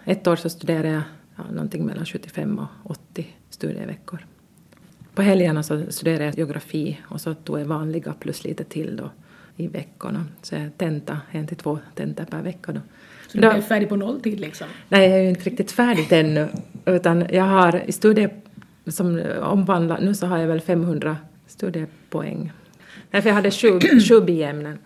Ett 0.05 0.27
år 0.27 0.37
så 0.37 0.49
studerade 0.49 0.89
jag 0.89 1.03
ja, 1.37 1.45
någonting 1.53 1.87
mellan 1.87 2.07
75 2.07 2.59
och 2.59 2.91
80 2.91 3.27
studieveckor. 3.51 4.27
På 5.15 5.23
helgerna 5.23 5.63
så 5.63 5.85
studerade 5.89 6.25
jag 6.25 6.39
geografi 6.39 7.01
och 7.05 7.21
så 7.21 7.35
tog 7.35 7.61
jag 7.61 7.65
vanliga 7.65 8.13
plus 8.13 8.45
lite 8.45 8.65
till 8.65 8.97
då 8.97 9.11
i 9.57 9.67
veckorna. 9.69 10.25
Så 10.43 10.55
jag 10.55 10.79
tenta, 10.79 11.21
en 11.31 11.47
till 11.47 11.57
två 11.57 11.79
tentor 11.95 12.25
per 12.25 12.43
vecka 12.43 12.73
då. 12.73 12.81
Så 13.29 13.39
du 13.39 13.47
är 13.47 13.61
färdig 13.61 13.89
på 13.89 13.97
nolltid 13.97 14.41
liksom? 14.41 14.67
Nej, 14.89 15.11
jag 15.11 15.19
är 15.19 15.23
ju 15.23 15.29
inte 15.29 15.51
riktigt 15.51 15.73
färdig 15.73 16.13
ännu. 16.13 16.49
Utan 16.85 17.27
jag 17.31 17.45
har 17.45 17.83
i 17.87 17.93
studier 17.93 18.31
som 18.87 19.23
omvandlar, 19.41 20.01
nu 20.01 20.15
så 20.15 20.27
har 20.27 20.39
jag 20.39 20.47
väl 20.47 20.61
500 20.61 21.17
studiepoäng. 22.15 22.53
Därför 23.11 23.29
jag 23.29 23.35
hade 23.35 23.51
sju, 23.51 23.81
sju 24.09 24.21
biämnen. 24.21 24.79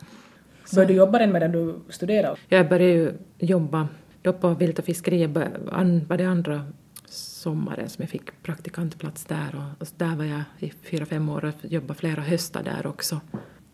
Började 0.75 0.92
du 0.92 0.97
jobba 0.97 1.18
den 1.18 1.32
medan 1.32 1.52
du 1.52 1.75
studerade? 1.88 2.37
Jag 2.49 2.68
började 2.68 2.92
ju 2.92 3.12
jobba 3.38 3.88
då 4.23 4.32
på 4.32 4.54
Vilt 4.54 4.78
och 4.78 4.85
fiskeri, 4.85 5.26
var 5.26 6.16
det 6.16 6.25
andra 6.25 6.64
sommaren 7.08 7.88
som 7.88 8.02
jag 8.02 8.11
fick 8.11 8.42
praktikantplats 8.42 9.25
där 9.25 9.54
och, 9.54 9.82
och 9.82 9.88
där 9.97 10.16
var 10.16 10.25
jag 10.25 10.42
i 10.58 10.73
fyra, 10.82 11.06
fem 11.06 11.28
år 11.28 11.44
och 11.44 11.70
jobbade 11.73 11.94
flera 11.94 12.20
höstar 12.20 12.62
där 12.62 12.87
också. 12.87 13.20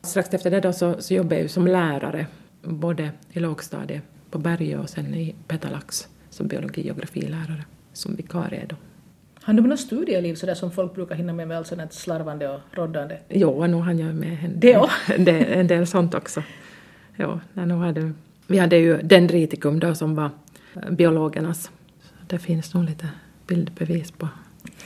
Strax 0.02 0.34
efter 0.34 0.50
det 0.50 0.60
då 0.60 0.72
så, 0.72 0.94
så 0.98 1.14
jobbade 1.14 1.34
jag 1.34 1.42
ju 1.42 1.48
som 1.48 1.66
lärare, 1.66 2.26
både 2.62 3.10
i 3.32 3.40
lågstadiet 3.40 4.02
på 4.30 4.38
Bergö 4.38 4.78
och 4.78 4.90
sen 4.90 5.14
i 5.14 5.34
Petalax 5.48 6.08
som 6.30 6.48
biologi 6.48 6.82
och 6.82 6.84
geografilärare, 6.84 7.64
som 7.92 8.16
vikarie 8.16 8.66
då. 8.68 8.76
Har 9.44 9.54
du 9.54 9.62
något 9.62 9.80
studieliv 9.80 10.34
sådär 10.34 10.54
som 10.54 10.70
folk 10.70 10.94
brukar 10.94 11.14
hinna 11.14 11.32
med 11.32 11.48
med 11.48 11.56
allt 11.56 11.66
sådant 11.66 11.92
slarvande 11.92 12.48
och 12.48 12.60
roddande? 12.70 13.18
Jo, 13.28 13.66
nu 13.66 13.76
hann 13.76 13.98
jag 13.98 14.14
med 14.14 14.38
en, 14.44 14.60
det 14.60 14.72
en, 14.72 15.28
en, 15.28 15.66
del 15.66 15.86
sånt 15.86 16.14
också. 16.14 16.42
Jo, 17.16 17.40
nu 17.52 17.74
hade, 17.74 18.12
vi 18.46 18.58
hade 18.58 18.76
ju 18.76 19.02
dendritikum 19.02 19.80
då 19.80 19.94
som 19.94 20.14
var 20.14 20.30
biologernas. 20.90 21.70
Det 22.26 22.38
finns 22.38 22.74
nog 22.74 22.84
lite 22.84 23.08
bildbevis 23.46 24.10
på 24.10 24.28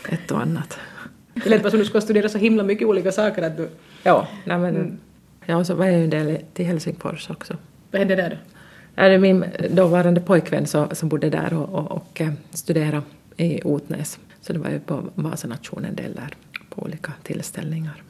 ett 0.08 0.30
och 0.30 0.40
annat. 0.40 0.78
Det 1.34 1.50
lät 1.50 1.70
som 1.70 1.78
du 1.78 1.84
skulle 1.84 2.02
studera 2.02 2.28
så 2.28 2.38
himla 2.38 2.62
mycket 2.62 2.88
olika 2.88 3.12
saker 3.12 3.42
att 3.42 3.56
du... 3.56 3.68
Ja, 4.02 4.28
nej 4.44 4.58
men, 4.58 4.76
mm. 4.76 4.98
ja, 5.46 5.56
och 5.56 5.66
så 5.66 5.74
var 5.74 5.84
jag 5.84 5.98
ju 5.98 6.04
en 6.04 6.10
del 6.10 6.38
till 6.54 6.66
Helsingfors 6.66 7.30
också. 7.30 7.56
Vad 7.90 7.98
hände 7.98 8.16
där 8.16 8.38
då? 8.96 9.18
Min 9.18 9.44
dåvarande 9.70 10.20
pojkvän 10.20 10.66
som, 10.66 10.88
som 10.92 11.08
bodde 11.08 11.30
där 11.30 11.52
och, 11.54 11.68
och, 11.68 11.92
och 11.92 12.20
eh, 12.20 12.32
studerade 12.50 13.02
i 13.36 13.60
Otnäs. 13.64 14.18
Så 14.48 14.54
det 14.54 14.58
var 14.58 14.70
ju 14.70 14.80
på 14.80 15.04
Vasanationen 15.14 15.90
en 15.90 15.96
del 15.96 16.14
där 16.14 16.34
på 16.68 16.82
olika 16.82 17.12
tillställningar. 17.22 18.02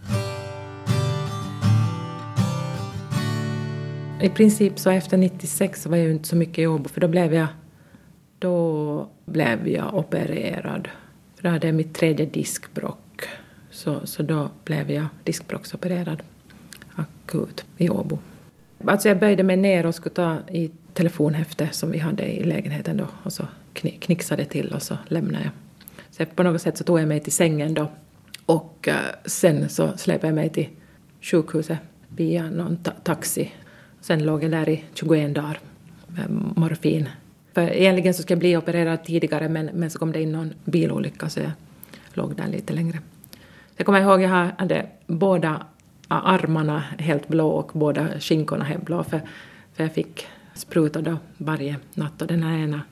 I 4.22 4.28
princip 4.28 4.78
så 4.78 4.90
efter 4.90 5.16
96 5.16 5.86
var 5.86 5.96
jag 5.96 6.06
ju 6.06 6.12
inte 6.12 6.28
så 6.28 6.36
mycket 6.36 6.58
i 6.58 6.66
Åbo 6.66 6.88
för 6.88 7.00
då 7.00 7.08
blev 7.08 7.34
jag, 7.34 7.46
då 8.38 9.08
blev 9.24 9.68
jag 9.68 9.94
opererad. 9.94 10.88
För 11.36 11.42
då 11.42 11.48
hade 11.48 11.66
jag 11.66 11.74
mitt 11.74 11.94
tredje 11.94 12.26
diskbrock. 12.26 13.24
Så, 13.70 14.06
så 14.06 14.22
då 14.22 14.50
blev 14.64 14.90
jag 14.90 15.06
diskbrocksopererad 15.24 16.22
akut 16.94 17.64
i 17.76 17.90
Åbo. 17.90 18.18
Alltså 18.84 19.08
jag 19.08 19.18
böjde 19.18 19.42
mig 19.42 19.56
ner 19.56 19.86
och 19.86 19.94
skulle 19.94 20.14
ta 20.14 20.36
i 20.48 20.70
telefonhäfte 20.94 21.68
som 21.72 21.90
vi 21.90 21.98
hade 21.98 22.26
i 22.26 22.44
lägenheten 22.44 22.96
då 22.96 23.06
och 23.22 23.32
så 23.32 23.44
knixade 24.00 24.44
till 24.44 24.72
och 24.72 24.82
så 24.82 24.98
lämnade 25.08 25.44
jag. 25.44 25.52
Så 26.18 26.26
på 26.26 26.42
något 26.42 26.62
sätt 26.62 26.78
så 26.78 26.84
tog 26.84 27.00
jag 27.00 27.08
mig 27.08 27.20
till 27.20 27.32
sängen 27.32 27.74
då 27.74 27.90
och 28.46 28.88
eh, 28.88 28.94
sen 29.24 29.68
så 29.68 29.96
släpade 29.96 30.26
jag 30.26 30.34
mig 30.34 30.48
till 30.48 30.68
sjukhuset 31.20 31.78
via 32.08 32.50
någon 32.50 32.76
ta 32.76 32.90
taxi. 32.90 33.52
Sen 34.00 34.24
låg 34.24 34.44
jag 34.44 34.50
där 34.50 34.68
i 34.68 34.84
21 34.94 35.34
dagar 35.34 35.60
med 36.06 36.30
morfin. 36.56 37.08
För 37.54 37.62
egentligen 37.62 38.14
så 38.14 38.22
skulle 38.22 38.34
jag 38.34 38.38
bli 38.38 38.56
opererad 38.56 39.04
tidigare 39.04 39.48
men, 39.48 39.66
men 39.66 39.90
så 39.90 39.98
kom 39.98 40.12
det 40.12 40.22
in 40.22 40.32
någon 40.32 40.54
bilolycka 40.64 41.28
så 41.28 41.40
jag 41.40 41.50
låg 42.12 42.36
där 42.36 42.48
lite 42.48 42.72
längre. 42.72 42.98
Jag 43.76 43.86
kommer 43.86 44.00
ihåg 44.00 44.24
att 44.24 44.30
jag 44.30 44.50
hade 44.58 44.86
båda 45.06 45.66
armarna 46.08 46.84
helt 46.98 47.28
blå 47.28 47.48
och 47.48 47.70
båda 47.74 48.20
skinkorna 48.20 48.64
helt 48.64 48.84
blå 48.84 49.04
för, 49.04 49.20
för 49.74 49.84
jag 49.84 49.92
fick 49.92 50.26
spruta 50.54 51.02
då 51.02 51.16
varje 51.36 51.76
natt 51.94 52.22
och 52.22 52.28
den 52.28 52.42
här 52.42 52.58
ena 52.58 52.82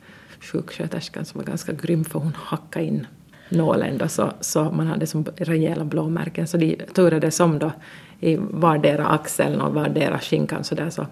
sjuksköterskan 0.41 1.25
som 1.25 1.39
var 1.39 1.47
ganska 1.47 1.73
grym 1.73 2.05
för 2.05 2.19
hon 2.19 2.35
hackade 2.35 2.85
in 2.85 3.07
nålen 3.49 3.99
då 3.99 4.09
så, 4.09 4.33
så 4.41 4.65
man 4.65 4.87
hade 4.87 5.07
som 5.07 5.25
rejäla 5.37 5.85
blåmärken 5.85 6.47
så 6.47 6.57
de 6.57 6.77
turades 6.95 7.41
om 7.41 7.59
då 7.59 7.73
i 8.21 8.37
vardera 8.37 9.07
axeln 9.07 9.61
och 9.61 9.75
vardera 9.75 10.19
skinkan 10.19 10.65
så 10.65 10.75
där 10.75 10.91
så, 10.91 11.07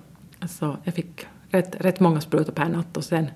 så 0.48 0.76
jag 0.84 0.94
fick 0.94 1.26
rätt, 1.50 1.76
rätt 1.80 2.00
många 2.00 2.20
sprutor 2.20 2.52
per 2.52 2.68
natt 2.68 2.96
och 2.96 3.04
sen 3.04 3.26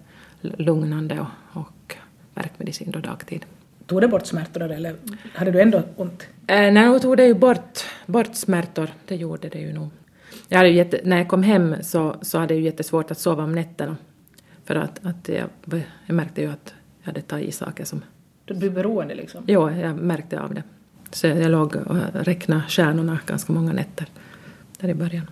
lugnande 0.41 1.21
och, 1.21 1.61
och 1.61 1.97
värkmedicin 2.35 2.91
då 2.91 2.99
dagtid. 2.99 3.47
Tog 3.87 4.01
det 4.01 4.09
bort 4.09 4.27
smärtorna 4.27 4.75
eller 4.75 4.97
hade 5.35 5.51
du 5.51 5.61
ändå 5.61 5.83
ont? 5.97 6.27
Eh, 6.47 6.73
nej, 6.73 6.89
hon 6.89 7.01
tog 7.01 7.17
det 7.17 7.27
ju 7.27 7.35
bort, 7.35 7.85
bort 8.07 8.35
smärtor. 8.35 8.89
Det 9.07 9.17
gjorde 9.17 9.49
det 9.49 9.59
ju 9.59 9.73
nog. 9.73 9.89
Jag 10.49 10.59
hade 10.59 10.71
jätte, 10.71 11.01
när 11.05 11.19
jag 11.19 11.29
kom 11.29 11.43
hem 11.43 11.75
så, 11.83 12.17
så 12.23 12.39
hade 12.39 12.55
jag 12.55 12.63
jättesvårt 12.63 13.11
att 13.11 13.19
sova 13.19 13.45
om 13.45 13.53
nätterna. 13.53 13.97
För 14.65 14.75
att, 14.75 15.07
att 15.07 15.29
jag, 15.29 15.49
jag 16.07 16.15
märkte 16.15 16.41
ju 16.41 16.51
att 16.51 16.75
jag 17.01 17.07
hade 17.07 17.21
tagit 17.21 17.49
i 17.49 17.53
saker 17.53 17.85
som... 17.85 18.03
Du 18.49 18.55
blev 18.55 18.73
beroende 18.73 19.15
liksom? 19.15 19.45
Ja, 19.47 19.73
jag 19.73 19.97
märkte 19.97 20.41
av 20.41 20.55
det. 20.55 20.63
Så 21.11 21.27
jag 21.27 21.51
låg 21.51 21.77
och 21.77 21.97
räknade 22.13 22.63
stjärnorna 22.69 23.19
ganska 23.27 23.53
många 23.53 23.73
nätter 23.73 24.07
där 24.81 24.89
i 24.89 24.95
början. 24.95 25.31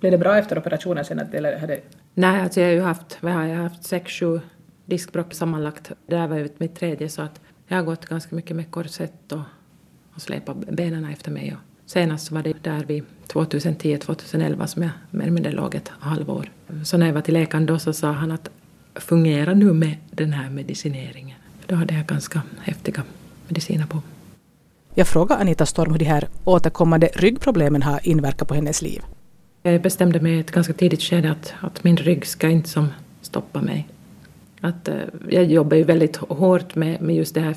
Blev 0.00 0.12
det 0.12 0.18
bra 0.18 0.38
efter 0.38 0.58
operationen 0.58 1.04
sen? 1.04 1.18
Eller 1.32 1.58
hade... 1.58 1.80
Nej, 2.14 2.40
alltså 2.40 2.60
jag 2.60 2.68
har 2.68 2.74
ju 2.74 2.80
haft, 2.80 3.18
jag 3.20 3.30
har 3.30 3.54
haft 3.54 3.84
sex, 3.84 4.12
sju 4.12 4.40
diskbråck 4.84 5.34
sammanlagt. 5.34 5.92
Det 6.06 6.16
där 6.16 6.26
var 6.26 6.36
ju 6.36 6.48
mitt 6.58 6.76
tredje 6.76 7.08
så 7.08 7.22
att 7.22 7.40
jag 7.66 7.76
har 7.76 7.84
gått 7.84 8.06
ganska 8.06 8.36
mycket 8.36 8.56
med 8.56 8.70
korsett 8.70 9.32
och, 9.32 9.40
och 10.14 10.22
släpat 10.22 10.56
benen 10.56 11.04
efter 11.04 11.30
mig. 11.30 11.56
Och 11.56 11.90
senast 11.90 12.30
var 12.30 12.42
det 12.42 12.62
där 12.62 12.84
vid 12.84 13.04
2010-2011 13.28 14.66
som 14.66 14.82
jag 14.82 14.90
mer 15.10 15.22
eller 15.22 15.32
mindre 15.32 15.52
låg 15.52 15.74
ett 15.74 15.88
halvår. 15.88 16.50
Så 16.84 16.98
när 16.98 17.06
jag 17.06 17.14
var 17.14 17.20
till 17.20 17.34
läkaren 17.34 17.66
då 17.66 17.78
så 17.78 17.92
sa 17.92 18.12
han 18.12 18.30
att 18.30 18.50
fungera 18.94 19.54
nu 19.54 19.72
med 19.72 19.96
den 20.10 20.32
här 20.32 20.50
medicineringen. 20.50 21.36
Då 21.66 21.74
hade 21.74 21.94
jag 21.94 22.06
ganska 22.06 22.42
häftiga 22.62 23.02
mediciner 23.48 23.86
på. 23.86 24.02
Jag 24.94 25.08
frågade 25.08 25.40
Anita 25.40 25.66
Storm 25.66 25.92
hur 25.92 25.98
de 25.98 26.04
här 26.04 26.28
återkommande 26.44 27.10
ryggproblemen 27.14 27.82
har 27.82 28.08
inverkat 28.08 28.48
på 28.48 28.54
hennes 28.54 28.82
liv. 28.82 29.02
Jag 29.62 29.82
bestämde 29.82 30.20
mig 30.20 30.32
i 30.32 30.40
ett 30.40 30.50
ganska 30.50 30.72
tidigt 30.72 31.02
skede 31.02 31.30
att, 31.30 31.54
att 31.60 31.84
min 31.84 31.96
rygg 31.96 32.26
ska 32.26 32.48
inte 32.48 32.68
som 32.68 32.88
stoppa 33.22 33.60
mig. 33.62 33.88
Att, 34.60 34.88
uh, 34.88 34.94
jag 35.28 35.44
jobbar 35.44 35.76
ju 35.76 35.84
väldigt 35.84 36.16
hårt 36.16 36.74
med, 36.74 37.02
med 37.02 37.16
just 37.16 37.34
det 37.34 37.40
här 37.40 37.56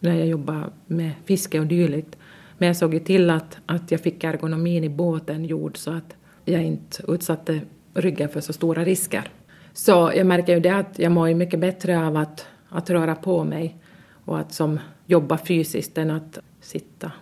när 0.00 0.14
jag 0.14 0.26
jobbar 0.26 0.70
med 0.86 1.10
fiske 1.24 1.60
och 1.60 1.66
dylikt. 1.66 2.16
Men 2.58 2.66
jag 2.66 2.76
såg 2.76 2.94
ju 2.94 3.00
till 3.00 3.30
att, 3.30 3.58
att 3.66 3.90
jag 3.90 4.00
fick 4.00 4.24
ergonomin 4.24 4.84
i 4.84 4.88
båten 4.88 5.44
gjord 5.44 5.76
så 5.76 5.90
att 5.90 6.14
jag 6.44 6.62
inte 6.62 7.02
utsatte 7.08 7.60
ryggen 7.94 8.28
för 8.28 8.40
så 8.40 8.52
stora 8.52 8.84
risker. 8.84 9.30
Så 9.72 10.12
jag 10.16 10.26
märker 10.26 10.54
ju 10.54 10.60
det 10.60 10.76
att 10.76 10.98
jag 10.98 11.12
mår 11.12 11.34
mycket 11.34 11.60
bättre 11.60 12.06
av 12.06 12.16
att, 12.16 12.46
att 12.72 12.90
röra 12.90 13.14
på 13.14 13.44
mig 13.44 13.76
och 14.24 14.38
att 14.38 14.52
som 14.52 14.78
jobba 15.06 15.38
fysiskt 15.38 15.98
än 15.98 16.10
att 16.10 16.38
sitta. 16.60 17.12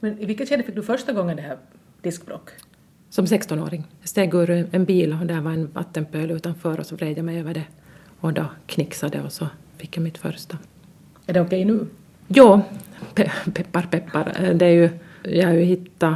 Men 0.00 0.18
i 0.18 0.26
vilket 0.26 0.48
skede 0.48 0.62
fick 0.62 0.74
du 0.74 0.82
första 0.82 1.12
gången 1.12 1.36
det 1.36 1.42
här 1.42 1.58
diskbråck? 2.02 2.50
Som 3.10 3.24
16-åring. 3.24 3.84
Jag 4.00 4.08
steg 4.08 4.34
ur 4.34 4.68
en 4.72 4.84
bil 4.84 5.16
och 5.20 5.26
där 5.26 5.40
var 5.40 5.50
en 5.50 5.66
vattenpöl 5.72 6.30
utanför 6.30 6.80
och 6.80 6.86
så 6.86 6.96
vred 6.96 7.18
jag 7.18 7.24
mig 7.24 7.40
över 7.40 7.54
det 7.54 7.64
och 8.20 8.32
då 8.32 8.44
knixade 8.66 9.22
och 9.22 9.32
så 9.32 9.48
fick 9.76 9.96
jag 9.96 10.02
mitt 10.02 10.18
första. 10.18 10.58
Är 11.26 11.32
det 11.32 11.40
okej 11.40 11.64
nu? 11.64 11.86
Jo, 12.28 12.60
pe 13.14 13.30
peppar 13.54 13.82
peppar. 13.82 14.52
Det 14.54 14.66
är 14.66 14.70
ju, 14.70 14.90
jag 15.22 15.46
har 15.46 15.54
ju 15.54 15.62
hittat 15.62 16.14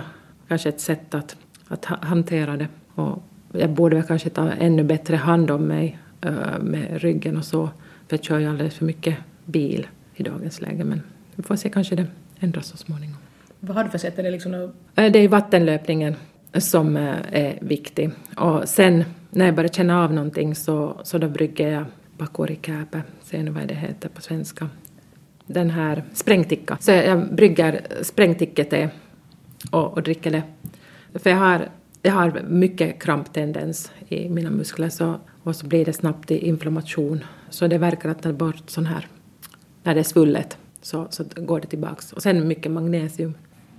kanske 0.48 0.68
ett 0.68 0.80
sätt 0.80 1.14
att, 1.14 1.36
att 1.68 1.84
hantera 1.84 2.56
det 2.56 2.68
och 2.94 3.22
jag 3.52 3.70
borde 3.70 3.96
väl 3.96 4.04
kanske 4.04 4.30
ta 4.30 4.50
ännu 4.50 4.84
bättre 4.84 5.16
hand 5.16 5.50
om 5.50 5.62
mig 5.62 5.98
med 6.60 7.02
ryggen 7.02 7.36
och 7.36 7.44
så 7.44 7.70
för 8.08 8.16
jag 8.16 8.24
kör 8.24 8.38
ju 8.38 8.46
alldeles 8.46 8.74
för 8.74 8.84
mycket 8.84 9.16
bil 9.44 9.86
i 10.14 10.22
dagens 10.22 10.60
läge 10.60 10.84
men 10.84 11.02
vi 11.34 11.42
får 11.42 11.56
se 11.56 11.68
kanske 11.68 11.96
det 11.96 12.06
ändras 12.40 12.66
så 12.66 12.76
småningom. 12.76 13.16
Vad 13.60 13.76
har 13.76 13.84
du 13.84 13.90
för 13.90 13.98
sätt? 13.98 14.18
Är 14.18 14.22
det, 14.22 14.30
liksom 14.30 14.52
något... 14.52 14.74
det 14.94 15.18
är 15.18 15.28
vattenlöpningen 15.28 16.14
som 16.52 16.96
är 16.96 17.58
viktig. 17.60 18.10
Och 18.36 18.68
sen 18.68 19.04
när 19.30 19.46
jag 19.46 19.54
börjar 19.54 19.68
känna 19.68 20.04
av 20.04 20.12
någonting 20.12 20.54
så, 20.54 21.00
så 21.02 21.18
då 21.18 21.28
brygger 21.28 21.68
jag 21.68 21.84
bakorikäpe, 22.18 23.02
ser 23.22 23.42
nu 23.42 23.50
vad 23.50 23.68
det 23.68 23.74
heter 23.74 24.08
på 24.08 24.20
svenska. 24.22 24.68
Den 25.46 25.70
här 25.70 26.04
sprängticka. 26.12 26.76
Så 26.80 26.90
jag 26.90 27.34
brygger 27.34 27.86
sprängtickete 28.02 28.90
och, 29.70 29.92
och 29.92 30.02
dricker 30.02 30.30
det. 30.30 30.42
För 31.14 31.30
jag 31.30 31.36
har, 31.36 31.68
jag 32.02 32.12
har 32.12 32.42
mycket 32.48 33.02
kramptendens 33.02 33.92
i 34.08 34.28
mina 34.28 34.50
muskler 34.50 34.88
så, 34.88 35.14
och 35.42 35.56
så 35.56 35.66
blir 35.66 35.84
det 35.84 35.92
snabbt 35.92 36.30
inflammation. 36.30 37.24
Så 37.54 37.66
det 37.66 37.78
verkar 37.78 38.08
att 38.08 38.22
ta 38.22 38.32
bort 38.32 38.70
sån 38.70 38.86
här, 38.86 39.08
när 39.82 39.94
det 39.94 40.00
är 40.00 40.04
svullet 40.04 40.58
så, 40.82 41.06
så 41.10 41.24
går 41.36 41.60
det 41.60 41.66
tillbaks. 41.66 42.12
Och 42.12 42.22
sen 42.22 42.48
mycket 42.48 42.72
magnesium. 42.72 43.34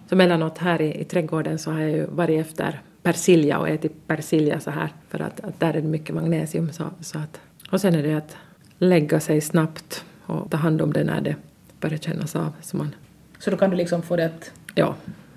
Så 0.09 0.15
mellanåt 0.15 0.57
här 0.57 0.81
i, 0.81 1.01
i 1.01 1.03
trädgården 1.03 1.59
så 1.59 1.71
har 1.71 1.79
jag 1.79 1.91
ju 1.91 2.05
varit 2.05 2.41
efter 2.41 2.81
persilja 3.03 3.59
och 3.59 3.69
ätit 3.69 4.07
persilja 4.07 4.59
så 4.59 4.71
här 4.71 4.89
för 5.09 5.19
att, 5.19 5.39
att 5.39 5.59
där 5.59 5.69
är 5.69 5.81
det 5.81 5.87
mycket 5.87 6.15
magnesium. 6.15 6.71
Så, 6.71 6.83
så 7.01 7.19
att, 7.19 7.39
och 7.71 7.81
sen 7.81 7.95
är 7.95 8.03
det 8.03 8.13
att 8.13 8.37
lägga 8.77 9.19
sig 9.19 9.41
snabbt 9.41 10.05
och 10.25 10.51
ta 10.51 10.57
hand 10.57 10.81
om 10.81 10.93
det 10.93 11.03
när 11.03 11.21
det 11.21 11.35
börjar 11.79 11.97
kännas 11.97 12.35
av. 12.35 12.51
Så, 12.61 12.77
man, 12.77 12.95
så 13.39 13.51
då 13.51 13.57
kan 13.57 13.69
du 13.69 13.75
liksom 13.75 14.01
få 14.01 14.15
det 14.15 14.25
att 14.25 14.51
ja, 14.75 14.95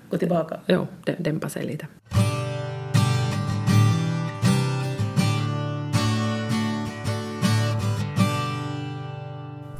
gå 0.09 0.17
tillbaka? 0.17 0.59
Ja, 0.65 0.87
dämpa 1.17 1.49
sig 1.49 1.65
lite. 1.65 1.87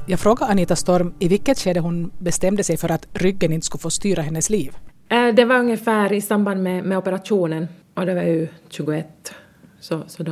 Jag 0.10 0.20
frågade 0.20 0.52
Anita 0.52 0.76
Storm 0.76 1.14
i 1.20 1.28
vilket 1.28 1.60
skede 1.60 1.80
hon 1.80 2.12
bestämde 2.20 2.64
sig 2.64 2.78
för 2.78 2.92
att 2.92 3.08
ryggen 3.14 3.54
inte 3.54 3.66
skulle 3.66 3.82
få 3.82 3.90
styra 3.90 4.22
hennes 4.22 4.50
liv. 4.50 4.78
Eh, 5.10 5.28
det 5.28 5.46
var 5.46 5.60
ungefär 5.60 6.14
i 6.14 6.22
samband 6.22 6.64
med, 6.64 6.84
med 6.84 6.98
operationen 6.98 7.68
och 7.94 8.06
det 8.06 8.14
var 8.14 8.22
ju 8.22 8.48
21. 8.70 9.34
Så, 9.80 10.04
så 10.08 10.24
då, 10.24 10.32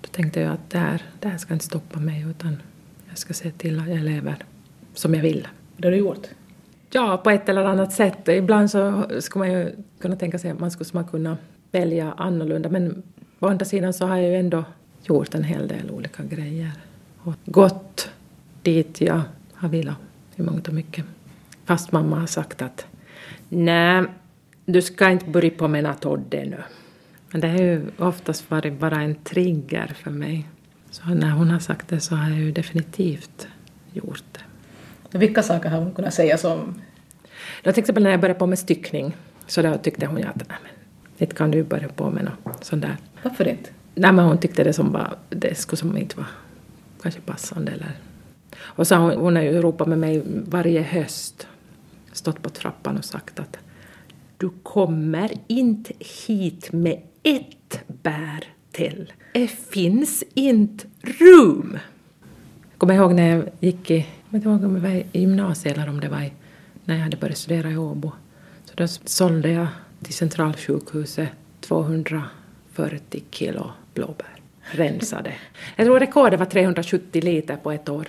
då 0.00 0.08
tänkte 0.10 0.40
jag 0.40 0.52
att 0.52 0.70
det 0.70 0.78
här, 0.78 1.02
det 1.20 1.28
här 1.28 1.38
ska 1.38 1.54
inte 1.54 1.64
stoppa 1.64 1.98
mig 1.98 2.26
utan 2.30 2.62
jag 3.08 3.18
ska 3.18 3.34
se 3.34 3.50
till 3.50 3.80
att 3.80 3.88
jag 3.88 3.98
lever 3.98 4.36
som 4.94 5.14
jag 5.14 5.22
vill. 5.22 5.48
Det 5.76 5.86
har 5.86 5.92
du 5.92 5.98
gjort? 5.98 6.26
Ja, 6.90 7.16
på 7.16 7.30
ett 7.30 7.48
eller 7.48 7.64
annat 7.64 7.92
sätt. 7.92 8.28
Ibland 8.28 8.70
så 8.70 9.04
skulle 9.20 9.44
man 9.44 9.52
ju 9.52 9.76
kunna 10.00 10.16
tänka 10.16 10.38
sig 10.38 10.50
att 10.50 10.60
man 10.60 10.70
skulle 10.70 10.90
man 10.92 11.04
kunna 11.04 11.36
välja 11.70 12.12
annorlunda 12.16 12.68
men 12.68 13.02
på 13.38 13.48
andra 13.48 13.64
sidan 13.64 13.92
så 13.92 14.06
har 14.06 14.16
jag 14.16 14.30
ju 14.30 14.36
ändå 14.36 14.64
gjort 15.02 15.34
en 15.34 15.44
hel 15.44 15.68
del 15.68 15.90
olika 15.90 16.22
grejer 16.22 16.72
och 17.22 17.34
gått 17.44 18.10
dit 18.64 19.00
jag 19.00 19.20
har 19.54 19.68
velat 19.68 19.96
i 20.36 20.42
mångt 20.42 20.68
och 20.68 20.74
mycket. 20.74 21.04
Fast 21.64 21.92
mamma 21.92 22.20
har 22.20 22.26
sagt 22.26 22.62
att 22.62 22.86
nej, 23.48 24.04
du 24.66 24.82
ska 24.82 25.10
inte 25.10 25.30
börja 25.30 25.50
på 25.50 25.68
med 25.68 25.82
natodde 25.84 26.44
nu. 26.44 26.62
Men 27.30 27.40
det 27.40 27.48
har 27.48 27.58
ju 27.58 27.86
oftast 27.98 28.50
varit 28.50 28.80
bara 28.80 29.02
en 29.02 29.14
trigger 29.14 29.86
för 30.02 30.10
mig. 30.10 30.48
Så 30.90 31.08
när 31.08 31.30
hon 31.30 31.50
har 31.50 31.58
sagt 31.58 31.88
det 31.88 32.00
så 32.00 32.14
har 32.14 32.30
jag 32.30 32.38
ju 32.38 32.52
definitivt 32.52 33.48
gjort 33.92 34.38
det. 35.10 35.18
Vilka 35.18 35.42
saker 35.42 35.68
har 35.68 35.78
hon 35.78 35.94
kunnat 35.94 36.14
säga 36.14 36.38
som... 36.38 36.82
Då 37.62 37.72
till 37.72 37.80
exempel 37.80 38.02
när 38.02 38.10
jag 38.10 38.20
började 38.20 38.38
på 38.38 38.46
med 38.46 38.58
styckning 38.58 39.16
så 39.46 39.62
då 39.62 39.74
tyckte 39.74 40.06
hon 40.06 40.18
ju 40.18 40.24
att 40.24 40.36
nej, 40.36 40.58
men, 40.62 40.72
inte 41.18 41.36
kan 41.36 41.50
du 41.50 41.62
börja 41.62 41.88
på 41.88 42.10
med 42.10 42.24
något 42.24 42.64
sånt 42.64 42.82
där. 42.82 42.96
Varför 43.22 43.48
inte? 43.48 43.70
Nej, 43.94 44.12
men 44.12 44.24
hon 44.24 44.38
tyckte 44.38 44.64
det 44.64 44.72
som 44.72 44.92
var, 44.92 45.16
det 45.30 45.54
skulle 45.54 45.76
som 45.76 45.96
inte 45.96 46.16
vara 46.16 46.26
kanske 47.02 47.20
passande 47.20 47.72
eller... 47.72 47.92
Och 48.58 48.86
så 48.86 48.94
hon, 48.94 49.10
hon 49.10 49.36
har 49.36 49.42
ju 49.42 49.62
ropat 49.62 49.88
med 49.88 49.98
mig 49.98 50.22
varje 50.48 50.82
höst, 50.82 51.46
stått 52.12 52.42
på 52.42 52.48
trappan 52.48 52.98
och 52.98 53.04
sagt 53.04 53.40
att 53.40 53.58
du 54.36 54.50
kommer 54.62 55.32
inte 55.46 55.92
hit 56.26 56.72
med 56.72 57.00
ett 57.22 57.80
bär 57.86 58.44
till. 58.72 59.12
Det 59.32 59.48
finns 59.48 60.24
inte 60.34 60.86
rum. 61.02 61.78
Jag 62.70 62.78
kommer 62.78 62.94
ihåg 62.94 63.14
när 63.14 63.36
jag 63.36 63.48
gick 63.60 63.90
i, 63.90 63.96
jag 63.96 64.38
vet 64.38 64.46
inte 64.46 64.66
om 64.66 64.74
det 64.74 64.80
var 64.80 64.90
i 64.90 65.06
gymnasiet 65.12 65.76
eller 65.76 65.88
om 65.88 66.00
det 66.00 66.08
var 66.08 66.20
i, 66.20 66.32
när 66.84 66.94
jag 66.94 67.02
hade 67.02 67.16
börjat 67.16 67.38
studera 67.38 67.70
i 67.70 67.76
Åbo. 67.76 68.12
Så 68.64 68.72
då 68.74 68.86
sålde 69.04 69.50
jag 69.50 69.66
till 70.02 70.14
Centralsjukhuset 70.14 71.28
240 71.60 73.22
kilo 73.30 73.70
blåbär. 73.94 74.40
Rensade. 74.60 75.32
Jag 75.76 75.86
tror 75.86 76.00
rekordet 76.00 76.38
var 76.38 76.46
370 76.46 77.24
liter 77.24 77.56
på 77.56 77.72
ett 77.72 77.88
år. 77.88 78.08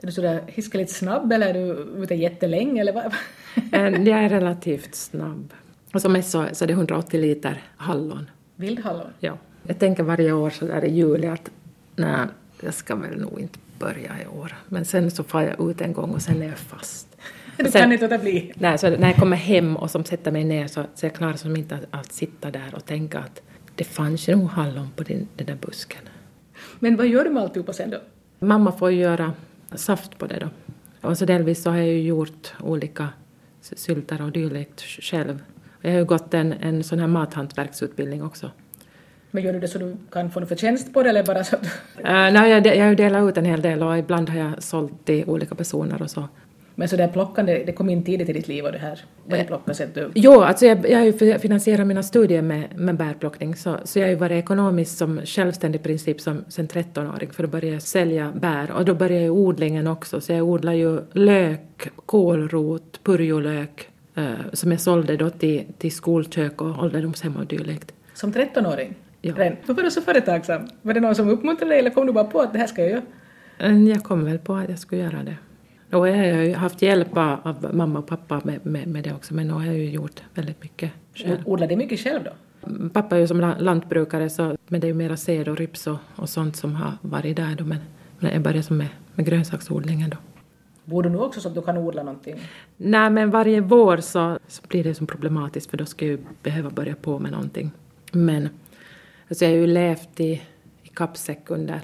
Är 0.00 0.06
du 0.06 0.12
sådär 0.12 0.42
hiskeligt 0.46 0.90
snabb 0.90 1.32
eller 1.32 1.46
är 1.46 1.54
du 1.54 2.02
ute 2.02 2.14
jättelänge 2.14 2.80
eller 2.80 2.92
vad? 2.92 3.14
Jag 4.06 4.24
är 4.24 4.28
relativt 4.28 4.94
snabb. 4.94 5.52
Och 5.94 6.02
som 6.02 6.12
mest 6.12 6.30
så, 6.30 6.46
så 6.52 6.64
är 6.64 6.66
det 6.66 6.72
180 6.72 7.20
liter 7.20 7.62
hallon. 7.76 8.30
Vildhallon? 8.56 9.10
Ja. 9.20 9.38
Jag 9.62 9.78
tänker 9.78 10.02
varje 10.02 10.32
år 10.32 10.50
så 10.50 10.66
där 10.66 10.84
i 10.84 10.90
juli 10.90 11.26
att 11.26 11.50
nej, 11.96 12.26
jag 12.60 12.74
ska 12.74 12.94
väl 12.94 13.20
nog 13.20 13.40
inte 13.40 13.58
börja 13.78 14.12
i 14.22 14.26
år. 14.26 14.54
Men 14.68 14.84
sen 14.84 15.10
så 15.10 15.24
far 15.24 15.42
jag 15.42 15.70
ut 15.70 15.80
en 15.80 15.92
gång 15.92 16.10
och 16.10 16.22
sen 16.22 16.42
är 16.42 16.46
jag 16.46 16.58
fast. 16.58 17.08
Du 17.56 17.70
sen, 17.70 17.82
kan 17.82 17.92
inte 17.92 18.04
låta 18.04 18.18
bli? 18.18 18.52
Nej, 18.54 18.78
så 18.78 18.90
när 18.90 19.08
jag 19.08 19.16
kommer 19.16 19.36
hem 19.36 19.76
och 19.76 19.90
som 19.90 20.04
sätter 20.04 20.30
mig 20.30 20.44
ner 20.44 20.66
så, 20.66 20.84
så 20.94 21.06
jag 21.06 21.14
klarar 21.14 21.32
som 21.32 21.56
inte 21.56 21.74
att, 21.74 21.84
att 21.90 22.12
sitta 22.12 22.50
där 22.50 22.74
och 22.74 22.84
tänka 22.84 23.18
att 23.18 23.42
det 23.74 23.84
fanns 23.84 24.28
ju 24.28 24.36
nog 24.36 24.48
hallon 24.48 24.90
på 24.96 25.02
den, 25.02 25.28
den 25.36 25.46
där 25.46 25.54
busken. 25.54 26.02
Men 26.78 26.96
vad 26.96 27.06
gör 27.06 27.24
du 27.24 27.30
med 27.30 27.42
alltihopa 27.42 27.72
sen 27.72 27.90
då? 27.90 27.98
Mamma 28.38 28.72
får 28.72 28.92
göra 28.92 29.32
saft 29.74 30.18
på 30.18 30.26
det 30.26 30.38
då. 30.38 30.48
Och 31.08 31.18
så 31.18 31.24
delvis 31.24 31.62
så 31.62 31.70
har 31.70 31.76
jag 31.76 31.86
ju 31.86 32.02
gjort 32.02 32.54
olika 32.60 33.08
sylter 33.60 34.22
och 34.22 34.32
dylikt 34.32 34.80
själv. 34.80 35.42
Jag 35.82 35.90
har 35.90 35.98
ju 35.98 36.04
gått 36.04 36.34
en, 36.34 36.52
en 36.52 36.84
sån 36.84 36.98
här 36.98 37.06
mathantverksutbildning 37.06 38.22
också. 38.22 38.50
Men 39.30 39.42
gör 39.42 39.52
du 39.52 39.60
det 39.60 39.68
så 39.68 39.78
du 39.78 39.96
kan 40.12 40.30
få 40.30 40.40
någon 40.40 40.48
förtjänst 40.48 40.94
på 40.94 41.02
det 41.02 41.08
eller 41.08 41.24
bara 41.24 41.44
så 41.44 41.56
att 41.56 41.62
du... 41.62 41.68
Uh, 42.02 42.04
nej, 42.08 42.50
jag, 42.50 42.66
jag 42.66 42.82
har 42.82 42.90
ju 42.90 42.94
delat 42.94 43.30
ut 43.30 43.36
en 43.36 43.44
hel 43.44 43.62
del 43.62 43.82
och 43.82 43.98
ibland 43.98 44.28
har 44.28 44.38
jag 44.38 44.62
sålt 44.62 45.04
till 45.04 45.24
olika 45.24 45.54
personer 45.54 46.02
och 46.02 46.10
så. 46.10 46.28
Men 46.78 46.88
så 46.88 46.96
där 46.96 47.08
plockande, 47.08 47.62
det 47.66 47.72
kom 47.72 47.90
in 47.90 48.04
tidigt 48.04 48.28
i 48.28 48.32
ditt 48.32 48.48
liv 48.48 48.64
och 48.64 48.72
det 48.72 48.78
här, 48.78 49.00
vad 49.24 49.38
det 49.38 49.44
plockas 49.44 49.82
du... 49.94 50.10
Jo, 50.14 50.40
alltså 50.40 50.66
jag, 50.66 50.90
jag 50.90 50.98
har 50.98 51.04
ju 51.04 51.38
finansierat 51.38 51.86
mina 51.86 52.02
studier 52.02 52.42
med, 52.42 52.78
med 52.78 52.96
bärplockning 52.96 53.56
så, 53.56 53.76
så 53.84 53.98
jag 53.98 54.06
har 54.06 54.10
ju 54.10 54.16
varit 54.16 54.44
ekonomiskt 54.44 54.98
som 54.98 55.20
självständig 55.24 55.82
princip 55.82 56.20
som 56.20 56.44
sen 56.48 56.68
13-åring 56.68 57.30
för 57.30 57.42
då 57.42 57.48
började 57.48 57.72
jag 57.72 57.82
sälja 57.82 58.32
bär 58.34 58.70
och 58.70 58.84
då 58.84 58.94
började 58.94 59.24
jag 59.24 59.34
odlingen 59.34 59.86
också 59.86 60.20
så 60.20 60.32
jag 60.32 60.42
odlar 60.42 60.72
ju 60.72 61.00
lök, 61.12 61.88
kålrot, 62.06 63.00
purjolök 63.02 63.88
eh, 64.14 64.32
som 64.52 64.70
jag 64.70 64.80
sålde 64.80 65.16
då 65.16 65.30
till, 65.30 65.64
till 65.78 65.92
skolkök 65.92 66.62
och 66.62 66.82
ålderdomshem 66.82 67.36
och 67.36 67.46
dylikt. 67.46 67.92
Som 68.14 68.32
13-åring? 68.32 68.94
Ja. 69.20 69.34
Varför 69.36 69.74
var 69.74 69.82
du 69.82 69.90
så 69.90 70.00
företagsam? 70.00 70.68
Var 70.82 70.94
det 70.94 71.00
någon 71.00 71.14
som 71.14 71.28
uppmuntrade 71.28 71.72
dig 71.72 71.78
eller 71.78 71.90
kom 71.90 72.06
du 72.06 72.12
bara 72.12 72.24
på 72.24 72.40
att 72.40 72.52
det 72.52 72.58
här 72.58 72.66
ska 72.66 72.82
jag 72.82 72.90
göra? 72.90 73.02
Eh, 73.58 73.82
jag 73.82 74.04
kom 74.04 74.24
väl 74.24 74.38
på 74.38 74.54
att 74.54 74.68
jag 74.68 74.78
skulle 74.78 75.02
göra 75.02 75.22
det. 75.22 75.36
Jag 75.90 75.98
har 75.98 76.06
ju 76.06 76.54
haft 76.54 76.82
hjälp 76.82 77.16
av 77.16 77.68
mamma 77.72 77.98
och 77.98 78.06
pappa 78.06 78.40
med, 78.44 78.66
med, 78.66 78.88
med 78.88 79.04
det 79.04 79.12
också, 79.14 79.34
men 79.34 79.46
nu 79.46 79.52
har 79.52 79.64
jag 79.64 79.74
ju 79.74 79.90
gjort 79.90 80.22
väldigt 80.34 80.62
mycket 80.62 80.92
själv. 81.14 81.38
Odlar 81.44 81.66
du 81.66 81.76
mycket 81.76 82.00
själv 82.00 82.24
då? 82.24 82.30
Pappa 82.88 83.16
är 83.16 83.20
ju 83.20 83.26
som 83.26 83.54
lantbrukare, 83.58 84.30
så, 84.30 84.56
men 84.66 84.80
det 84.80 84.86
är 84.86 84.88
ju 84.88 84.94
mera 84.94 85.16
säd 85.16 85.48
och 85.48 85.56
ryps 85.56 85.86
och, 85.86 85.96
och 86.16 86.28
sånt 86.28 86.56
som 86.56 86.74
har 86.74 86.92
varit 87.00 87.36
där 87.36 87.54
då, 87.58 87.64
men, 87.64 87.78
men 88.18 88.32
jag 88.32 88.42
började 88.42 88.62
som 88.62 88.76
med, 88.76 88.88
med 89.14 89.26
grönsaksodlingen 89.26 90.10
då. 90.10 90.16
Bor 90.84 91.02
du 91.02 91.08
nu 91.08 91.18
också 91.18 91.40
så 91.40 91.48
att 91.48 91.54
du 91.54 91.62
kan 91.62 91.78
odla 91.78 92.02
någonting? 92.02 92.36
Nej, 92.76 93.10
men 93.10 93.30
varje 93.30 93.60
vår 93.60 93.96
så, 93.96 94.38
så 94.48 94.62
blir 94.68 94.84
det 94.84 94.94
som 94.94 95.06
problematiskt 95.06 95.70
för 95.70 95.76
då 95.76 95.86
ska 95.86 96.04
jag 96.04 96.12
ju 96.12 96.18
behöva 96.42 96.70
börja 96.70 96.94
på 96.94 97.18
med 97.18 97.32
någonting. 97.32 97.70
Men 98.12 98.48
alltså 99.28 99.44
jag 99.44 99.52
har 99.52 99.56
ju 99.56 99.66
levt 99.66 100.20
i, 100.20 100.42
i 100.82 100.88
kappsäck 100.94 101.50
under 101.50 101.80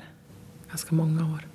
ganska 0.68 0.94
många 0.94 1.33
år. 1.35 1.46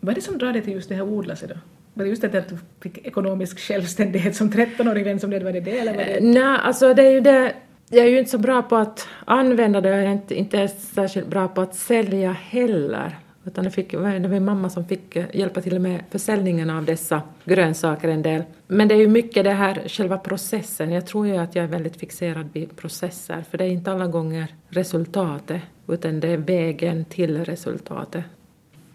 Vad 0.00 0.10
är 0.10 0.14
det 0.14 0.20
som 0.20 0.38
drar 0.38 0.52
dig 0.52 0.62
till 0.62 0.72
just 0.72 0.88
det 0.88 0.94
här 0.94 1.02
odla 1.02 1.36
sig 1.36 1.48
då? 1.48 1.54
Var 1.96 2.04
det 2.04 2.10
just 2.10 2.22
det 2.22 2.38
att 2.38 2.48
du 2.48 2.56
fick 2.82 3.06
ekonomisk 3.06 3.58
självständighet 3.58 4.36
som 4.36 4.50
13-åring, 4.50 5.20
som 5.20 5.30
det 5.30 5.44
var 5.44 5.52
det, 5.52 5.60
det 5.60 5.78
eller 5.78 5.92
var 5.92 6.04
det? 6.04 6.16
Eh, 6.16 6.24
Nej, 6.24 6.58
alltså 6.62 6.94
det 6.94 7.02
är 7.02 7.10
ju 7.10 7.20
det, 7.20 7.52
jag 7.88 8.04
är 8.06 8.10
ju 8.10 8.18
inte 8.18 8.30
så 8.30 8.38
bra 8.38 8.62
på 8.62 8.76
att 8.76 9.08
använda 9.24 9.80
det, 9.80 9.88
jag 9.88 9.98
är 9.98 10.12
inte, 10.12 10.34
inte 10.34 10.68
särskilt 10.68 11.26
bra 11.26 11.48
på 11.48 11.60
att 11.60 11.74
sälja 11.74 12.32
heller. 12.32 13.16
Utan 13.44 13.64
det, 13.64 13.70
fick, 13.70 13.90
det 13.90 13.98
var 13.98 14.28
min 14.28 14.44
mamma 14.44 14.70
som 14.70 14.84
fick 14.84 15.16
eh, 15.16 15.24
hjälpa 15.32 15.60
till 15.60 15.78
med 15.78 16.00
försäljningen 16.10 16.70
av 16.70 16.84
dessa 16.84 17.22
grönsaker 17.44 18.08
en 18.08 18.22
del. 18.22 18.42
Men 18.66 18.88
det 18.88 18.94
är 18.94 18.98
ju 18.98 19.08
mycket 19.08 19.44
det 19.44 19.52
här 19.52 19.82
själva 19.88 20.18
processen. 20.18 20.92
Jag 20.92 21.06
tror 21.06 21.26
ju 21.26 21.36
att 21.36 21.54
jag 21.54 21.64
är 21.64 21.68
väldigt 21.68 21.96
fixerad 21.96 22.48
vid 22.52 22.76
processer, 22.76 23.44
för 23.50 23.58
det 23.58 23.64
är 23.64 23.68
inte 23.68 23.92
alla 23.92 24.06
gånger 24.06 24.54
resultatet, 24.68 25.62
utan 25.88 26.20
det 26.20 26.28
är 26.28 26.36
vägen 26.36 27.04
till 27.04 27.44
resultatet. 27.44 28.24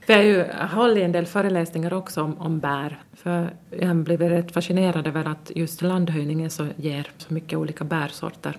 För 0.05 0.13
jag 0.13 0.19
har 0.19 0.25
ju 0.25 0.45
hållit 0.75 1.03
en 1.03 1.11
del 1.11 1.25
föreläsningar 1.25 1.93
också 1.93 2.21
om, 2.21 2.37
om 2.37 2.59
bär. 2.59 3.03
För 3.13 3.53
jag 3.69 3.87
har 3.87 3.93
blivit 3.93 4.31
rätt 4.31 4.51
fascinerad 4.51 5.07
över 5.07 5.27
att 5.27 5.51
just 5.55 5.81
landhöjningen 5.81 6.49
så 6.49 6.67
ger 6.75 7.07
så 7.17 7.33
mycket 7.33 7.59
olika 7.59 7.83
bärsorter. 7.83 8.57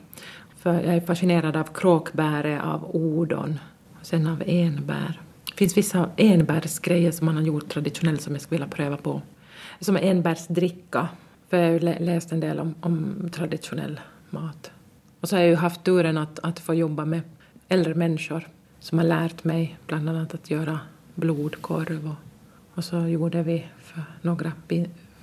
För 0.57 0.75
jag 0.75 0.95
är 0.95 1.01
fascinerad 1.01 1.57
av 1.57 1.65
kråkbäret, 1.65 2.63
av 2.63 2.97
odon 2.97 3.59
och 4.01 4.07
sen 4.07 4.27
av 4.27 4.43
enbär. 4.47 5.21
Det 5.45 5.57
finns 5.57 5.77
vissa 5.77 6.11
enbärsgrejer 6.17 7.11
som 7.11 7.25
man 7.27 7.37
har 7.37 7.43
gjort 7.43 7.69
traditionellt 7.69 8.23
som 8.23 8.33
jag 8.33 8.43
skulle 8.43 8.59
vilja 8.59 8.77
pröva 8.77 8.97
på. 8.97 9.23
Som 9.81 9.97
enbärsdricka. 9.97 11.09
För 11.51 11.57
jag 11.57 11.65
har 11.65 11.73
ju 11.73 11.79
läst 12.05 12.33
en 12.33 12.41
del 12.41 12.61
om, 12.61 12.75
om 12.81 13.29
traditionell 13.33 14.01
mat. 14.31 14.71
Och 15.21 15.29
så 15.29 15.37
har 15.37 15.41
jag 15.41 15.51
ju 15.51 15.57
haft 15.57 15.85
turen 15.85 16.19
att, 16.19 16.39
att 16.43 16.61
få 16.61 16.75
jobba 16.75 17.05
med 17.05 17.21
äldre 17.69 17.95
människor 17.95 18.49
som 18.81 18.99
har 18.99 19.05
lärt 19.05 19.45
mig 19.45 19.79
bland 19.87 20.09
annat 20.09 20.35
att 20.35 20.51
göra 20.51 20.79
blodkorv 21.14 22.07
och, 22.07 22.77
och 22.77 22.85
så 22.85 23.07
gjorde 23.07 23.42
vi 23.42 23.66
för 23.79 24.03
några 24.22 24.53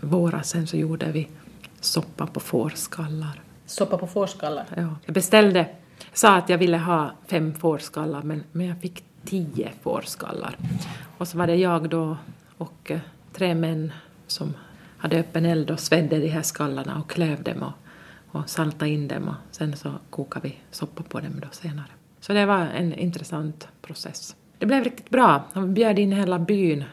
vårar 0.01 0.41
sen 0.41 0.67
så 0.67 0.77
gjorde 0.77 1.11
vi 1.11 1.27
soppa 1.79 2.27
på 2.27 2.39
fårskallar. 2.39 3.41
Soppa 3.65 3.97
på 3.97 4.07
fårskallar? 4.07 4.65
Ja. 4.75 4.95
Jag 5.05 5.13
beställde, 5.13 5.67
sa 6.13 6.35
att 6.35 6.49
jag 6.49 6.57
ville 6.57 6.77
ha 6.77 7.11
fem 7.27 7.53
fårskallar 7.53 8.21
men, 8.21 8.43
men 8.51 8.67
jag 8.67 8.81
fick 8.81 9.03
tio 9.25 9.71
fårskallar. 9.81 10.57
Och 11.17 11.27
så 11.27 11.37
var 11.37 11.47
det 11.47 11.55
jag 11.55 11.89
då 11.89 12.17
och 12.57 12.91
eh, 12.91 12.99
tre 13.33 13.55
män 13.55 13.93
som 14.27 14.53
hade 14.97 15.19
öppen 15.19 15.45
eld 15.45 15.71
och 15.71 15.79
svedde 15.79 16.19
de 16.19 16.27
här 16.27 16.41
skallarna 16.41 16.99
och 16.99 17.09
klöv 17.09 17.43
dem 17.43 17.63
och, 17.63 17.73
och 18.39 18.49
saltade 18.49 18.91
in 18.91 19.07
dem 19.07 19.27
och 19.27 19.35
sen 19.51 19.75
så 19.75 19.93
kokade 20.09 20.47
vi 20.47 20.57
soppa 20.71 21.03
på 21.03 21.19
dem 21.19 21.39
då 21.41 21.47
senare. 21.51 21.87
Så 22.19 22.33
det 22.33 22.45
var 22.45 22.59
en 22.59 22.93
intressant 22.93 23.67
process. 23.81 24.35
Det 24.59 24.65
blev 24.65 24.83
riktigt 24.83 25.09
bra. 25.09 25.43
Han 25.53 25.73
bjöd 25.73 25.99
in 25.99 26.11
hela 26.11 26.39
byn, 26.39 26.83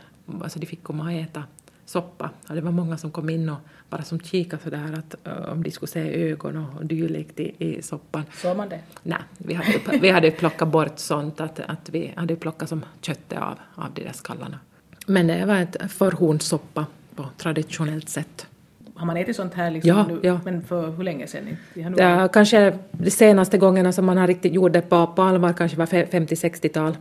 alltså 0.43 0.59
de 0.59 0.67
fick 0.67 0.83
komma 0.83 1.05
och 1.05 1.13
äta 1.13 1.43
soppa. 1.87 2.31
Och 2.49 2.55
det 2.55 2.61
var 2.61 2.71
många 2.73 2.99
som 2.99 3.11
kom 3.11 3.31
in 3.31 3.49
och 3.49 3.59
bara 3.91 4.03
som 4.03 4.21
kikade 4.21 4.63
så 4.63 4.71
där 4.71 4.99
att 4.99 5.15
uh, 5.29 5.53
om 5.53 5.63
de 5.63 5.71
skulle 5.71 5.89
se 5.89 6.31
ögon 6.31 6.57
och, 6.57 6.79
och 6.79 6.87
dylikt 6.87 7.41
i, 7.41 7.55
i 7.59 7.83
soppan. 7.83 8.23
Såg 8.35 8.57
man 8.57 8.69
det? 8.69 8.81
Nej, 9.03 9.19
vi 9.39 9.55
hade, 9.55 9.99
vi 10.01 10.11
hade 10.11 10.31
plockat 10.31 10.69
bort 10.69 10.99
sånt, 10.99 11.41
att, 11.41 11.61
att 11.61 11.89
vi 11.91 12.13
hade 12.17 12.37
plockat 12.37 12.69
som 12.69 12.85
köttet 13.01 13.39
av, 13.39 13.59
av 13.75 13.91
de 13.95 14.03
där 14.03 14.13
skallarna. 14.13 14.59
Men 15.07 15.27
det 15.27 15.45
var 15.47 15.57
ett 15.57 15.93
förhornssoppa 15.93 16.87
på 17.15 17.25
traditionellt 17.37 18.09
sätt. 18.09 18.47
Har 18.95 19.07
man 19.07 19.17
ätit 19.17 19.37
sånt 19.37 19.55
här 19.55 19.71
liksom 19.71 19.89
ja, 19.89 20.07
nu? 20.07 20.21
Ja. 20.23 20.41
Men 20.45 20.63
för 20.63 20.91
hur 20.91 21.05
länge 21.05 21.27
sedan? 21.27 21.57
Ja, 21.97 22.29
kanske 22.29 22.79
de 22.93 23.11
senaste 23.11 23.59
gångerna 23.59 23.93
som 23.93 24.07
man 24.07 24.17
har 24.19 24.27
riktigt 24.27 24.53
gjort 24.53 24.73
det 24.73 24.81
på, 24.81 25.07
på 25.07 25.23
allvar 25.23 25.53
kanske 25.53 25.79
var 25.79 25.87
50-60-tal 25.87 26.97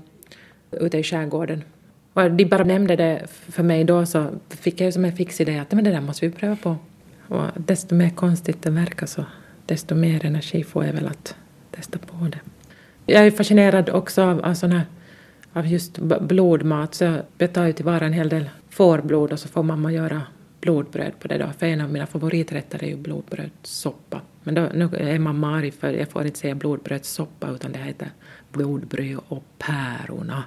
ute 0.79 0.97
i 0.97 1.03
skärgården. 1.03 1.63
Och 2.13 2.31
de 2.31 2.45
bara 2.45 2.63
nämnde 2.63 2.95
det 2.95 3.27
för 3.27 3.63
mig 3.63 3.83
då 3.83 4.05
så 4.05 4.27
fick 4.49 4.81
jag 4.81 4.93
som 4.93 5.05
en 5.05 5.15
fix 5.15 5.41
idé 5.41 5.59
att 5.59 5.71
men 5.71 5.83
det 5.83 5.91
där 5.91 6.01
måste 6.01 6.27
vi 6.27 6.31
pröva 6.31 6.55
på. 6.55 6.77
Och 7.27 7.45
desto 7.55 7.95
mer 7.95 8.09
konstigt 8.09 8.61
det 8.61 8.69
verkar 8.69 9.05
så 9.05 9.25
desto 9.65 9.95
mer 9.95 10.25
energi 10.25 10.63
får 10.63 10.85
jag 10.85 10.93
väl 10.93 11.07
att 11.07 11.35
testa 11.71 11.99
på 11.99 12.27
det. 12.31 12.39
Jag 13.05 13.25
är 13.25 13.31
fascinerad 13.31 13.89
också 13.89 14.21
av, 14.21 14.45
av 14.45 14.53
såna, 14.53 14.81
av 15.53 15.67
just 15.67 15.99
blodmat 15.99 16.95
så 16.95 17.17
jag 17.37 17.53
tar 17.53 17.65
ju 17.65 17.73
tillvara 17.73 18.05
en 18.05 18.13
hel 18.13 18.29
del 18.29 18.49
fårblod 18.69 19.31
och 19.31 19.39
så 19.39 19.47
får 19.47 19.63
mamma 19.63 19.91
göra 19.91 20.21
blodbröd 20.61 21.19
på 21.19 21.27
det 21.27 21.37
då. 21.37 21.47
För 21.59 21.65
en 21.65 21.81
av 21.81 21.91
mina 21.91 22.05
favoriträtter 22.05 22.83
är 22.83 22.87
ju 22.87 22.95
blodbrödssoppa. 22.95 24.21
Men 24.43 24.55
då 24.55 24.69
nu 24.73 24.89
är 24.97 25.19
mamma 25.19 25.55
arg 25.55 25.71
för 25.71 25.93
jag 25.93 26.09
får 26.09 26.25
inte 26.25 26.39
säga 26.39 26.55
blodbrödssoppa 26.55 27.49
utan 27.49 27.71
det 27.71 27.79
heter 27.79 28.09
blodbröd 28.51 29.19
och 29.27 29.43
pärorna. 29.57 30.43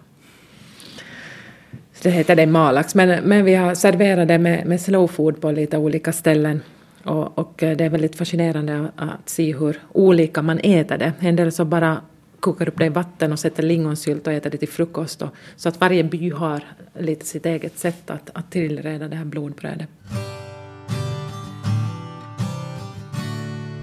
Det 2.02 2.10
heter 2.10 2.36
det 2.36 2.46
Malax, 2.46 2.94
men, 2.94 3.24
men 3.24 3.44
vi 3.44 3.54
har 3.54 3.74
serverat 3.74 4.28
det 4.28 4.38
med, 4.38 4.66
med 4.66 4.80
slow 4.80 5.06
food 5.06 5.40
på 5.40 5.50
lite 5.50 5.78
olika 5.78 6.12
ställen. 6.12 6.60
Och, 7.04 7.38
och, 7.38 7.62
eh, 7.62 7.76
det 7.76 7.84
är 7.84 7.88
väldigt 7.90 8.16
fascinerande 8.16 8.90
att 8.96 9.28
se 9.28 9.56
hur 9.56 9.80
olika 9.92 10.42
man 10.42 10.58
äter 10.58 10.98
det. 10.98 11.12
En 11.18 11.36
del 11.36 11.52
så 11.52 11.64
bara 11.64 12.00
kokar 12.40 12.68
upp 12.68 12.78
det 12.78 12.86
i 12.86 12.88
vatten 12.88 13.32
och 13.32 13.38
sätter 13.38 13.62
lingonsylt 13.62 14.26
och 14.26 14.32
äter 14.32 14.50
det 14.50 14.58
till 14.58 14.68
frukost. 14.68 15.22
Och, 15.22 15.28
så 15.56 15.68
att 15.68 15.80
varje 15.80 16.04
by 16.04 16.30
har 16.30 16.62
lite 16.98 17.26
sitt 17.26 17.46
eget 17.46 17.78
sätt 17.78 18.10
att, 18.10 18.30
att 18.34 18.50
tillreda 18.50 19.08
det 19.08 19.16
här 19.16 19.24
blodbrödet. 19.24 19.88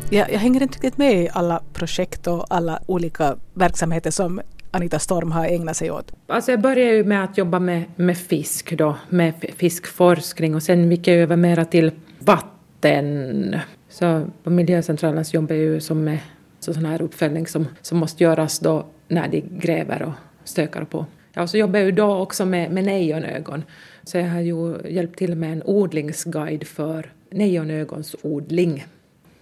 Jag, 0.09 0.33
jag 0.33 0.39
hänger 0.39 0.63
inte 0.63 0.75
riktigt 0.75 0.97
med 0.97 1.23
i 1.23 1.29
alla 1.33 1.61
projekt 1.73 2.27
och 2.27 2.45
alla 2.49 2.79
olika 2.85 3.35
verksamheter 3.53 4.11
som 4.11 4.41
Anita 4.75 4.99
Storm 4.99 5.31
har 5.31 5.45
ägnat 5.45 5.77
sig 5.77 5.91
åt? 5.91 6.13
Alltså 6.27 6.51
jag 6.51 6.61
började 6.61 6.95
ju 6.95 7.03
med 7.03 7.23
att 7.23 7.37
jobba 7.37 7.59
med, 7.59 7.83
med 7.95 8.17
fisk 8.17 8.77
då, 8.77 8.97
med 9.09 9.33
fiskforskning 9.57 10.55
och 10.55 10.63
sen 10.63 10.91
gick 10.91 11.07
jag 11.07 11.17
över 11.17 11.35
mera 11.35 11.65
till 11.65 11.91
vatten. 12.19 13.59
Så 13.89 14.25
på 14.43 14.49
miljöcentralen 14.49 15.25
jobbar 15.33 15.55
jag 15.55 15.65
ju 15.65 15.79
som 15.79 16.03
med 16.03 16.19
sån 16.59 16.85
här 16.85 17.01
uppföljning 17.01 17.47
som, 17.47 17.67
som 17.81 17.97
måste 17.97 18.23
göras 18.23 18.59
då 18.59 18.85
när 19.07 19.27
de 19.27 19.41
gräver 19.41 20.01
och 20.03 20.13
stökar 20.43 20.83
på. 20.83 21.05
Ja, 21.33 21.41
och 21.41 21.49
så 21.49 21.57
jobbar 21.57 21.79
jag 21.79 21.85
ju 21.85 21.91
då 21.91 22.15
också 22.15 22.45
med, 22.45 22.71
med 22.71 22.83
nejonögon. 22.83 23.63
Så 24.03 24.17
jag 24.17 24.29
har 24.29 24.41
ju 24.41 24.75
hjälpt 24.89 25.17
till 25.17 25.35
med 25.35 25.51
en 25.51 25.63
odlingsguide 25.65 26.67
för 26.67 27.11
nejonögonsodling. 27.31 28.85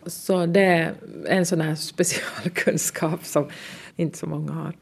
Så 0.06 0.46
det 0.46 0.62
är 0.62 0.94
en 1.28 1.46
sån 1.46 1.62
här 1.62 1.76
specialkunskap 1.94 3.26
som 3.26 3.50
inte 3.96 4.18
så 4.18 4.26
många 4.26 4.52
har. 4.52 4.74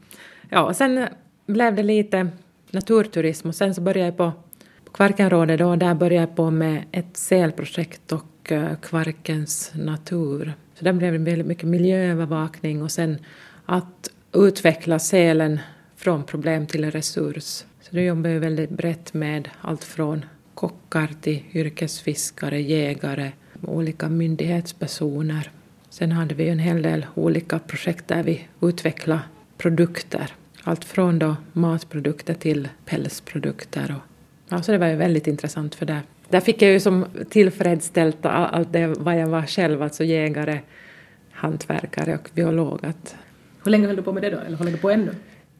Ja, 0.54 0.62
och 0.62 0.76
sen 0.76 1.08
blev 1.46 1.74
det 1.74 1.82
lite 1.82 2.28
naturturism 2.70 3.48
och 3.48 3.54
sen 3.54 3.74
så 3.74 3.80
började 3.80 4.08
jag 4.08 4.16
på, 4.16 4.32
på 4.84 4.92
Kvarkenrådet 4.92 5.58
då, 5.58 5.76
där 5.76 5.94
började 5.94 6.26
jag 6.28 6.36
på 6.36 6.50
med 6.50 6.84
ett 6.92 7.16
sälprojekt 7.16 8.12
och 8.12 8.52
eh, 8.52 8.76
Kvarkens 8.82 9.72
natur. 9.74 10.52
Så 10.74 10.84
där 10.84 10.92
blev 10.92 11.12
det 11.12 11.18
väldigt 11.18 11.46
mycket 11.46 11.68
miljöövervakning 11.68 12.82
och 12.82 12.90
sen 12.90 13.18
att 13.66 14.10
utveckla 14.32 14.98
sälen 14.98 15.58
från 15.96 16.24
problem 16.24 16.66
till 16.66 16.90
resurs. 16.90 17.64
Så 17.80 17.88
det 17.90 18.02
jobbar 18.02 18.30
jag 18.30 18.40
väldigt 18.40 18.70
brett 18.70 19.14
med 19.14 19.48
allt 19.60 19.84
från 19.84 20.24
kockar 20.54 21.10
till 21.20 21.42
yrkesfiskare, 21.52 22.60
jägare, 22.60 23.32
olika 23.62 24.08
myndighetspersoner. 24.08 25.50
Sen 25.90 26.12
hade 26.12 26.34
vi 26.34 26.48
en 26.48 26.58
hel 26.58 26.82
del 26.82 27.06
olika 27.14 27.58
projekt 27.58 28.08
där 28.08 28.22
vi 28.22 28.48
utvecklade 28.60 29.22
produkter. 29.58 30.32
Allt 30.64 30.84
från 30.84 31.18
då 31.18 31.36
matprodukter 31.52 32.34
till 32.34 32.68
pälsprodukter. 32.84 33.94
Och, 33.96 34.02
ja, 34.48 34.62
så 34.62 34.72
det 34.72 34.78
var 34.78 34.86
ju 34.86 34.96
väldigt 34.96 35.26
intressant 35.26 35.74
för 35.74 35.86
där, 35.86 36.00
där 36.28 36.40
fick 36.40 36.62
jag 36.62 36.70
ju 36.70 36.80
som 36.80 37.06
tillfredsställt 37.30 38.26
allt 38.26 38.72
det 38.72 38.86
vad 38.86 39.20
jag 39.20 39.26
var 39.26 39.42
själv, 39.42 39.82
alltså 39.82 40.04
jägare, 40.04 40.60
hantverkare 41.30 42.14
och 42.14 42.30
biolog. 42.34 42.80
Hur 43.64 43.70
länge 43.70 43.86
höll 43.86 43.96
du 43.96 44.02
på 44.02 44.12
med 44.12 44.22
det 44.22 44.30
då, 44.30 44.38
eller 44.38 44.56
håller 44.56 44.70
du 44.70 44.76
på 44.76 44.90
ännu? 44.90 45.14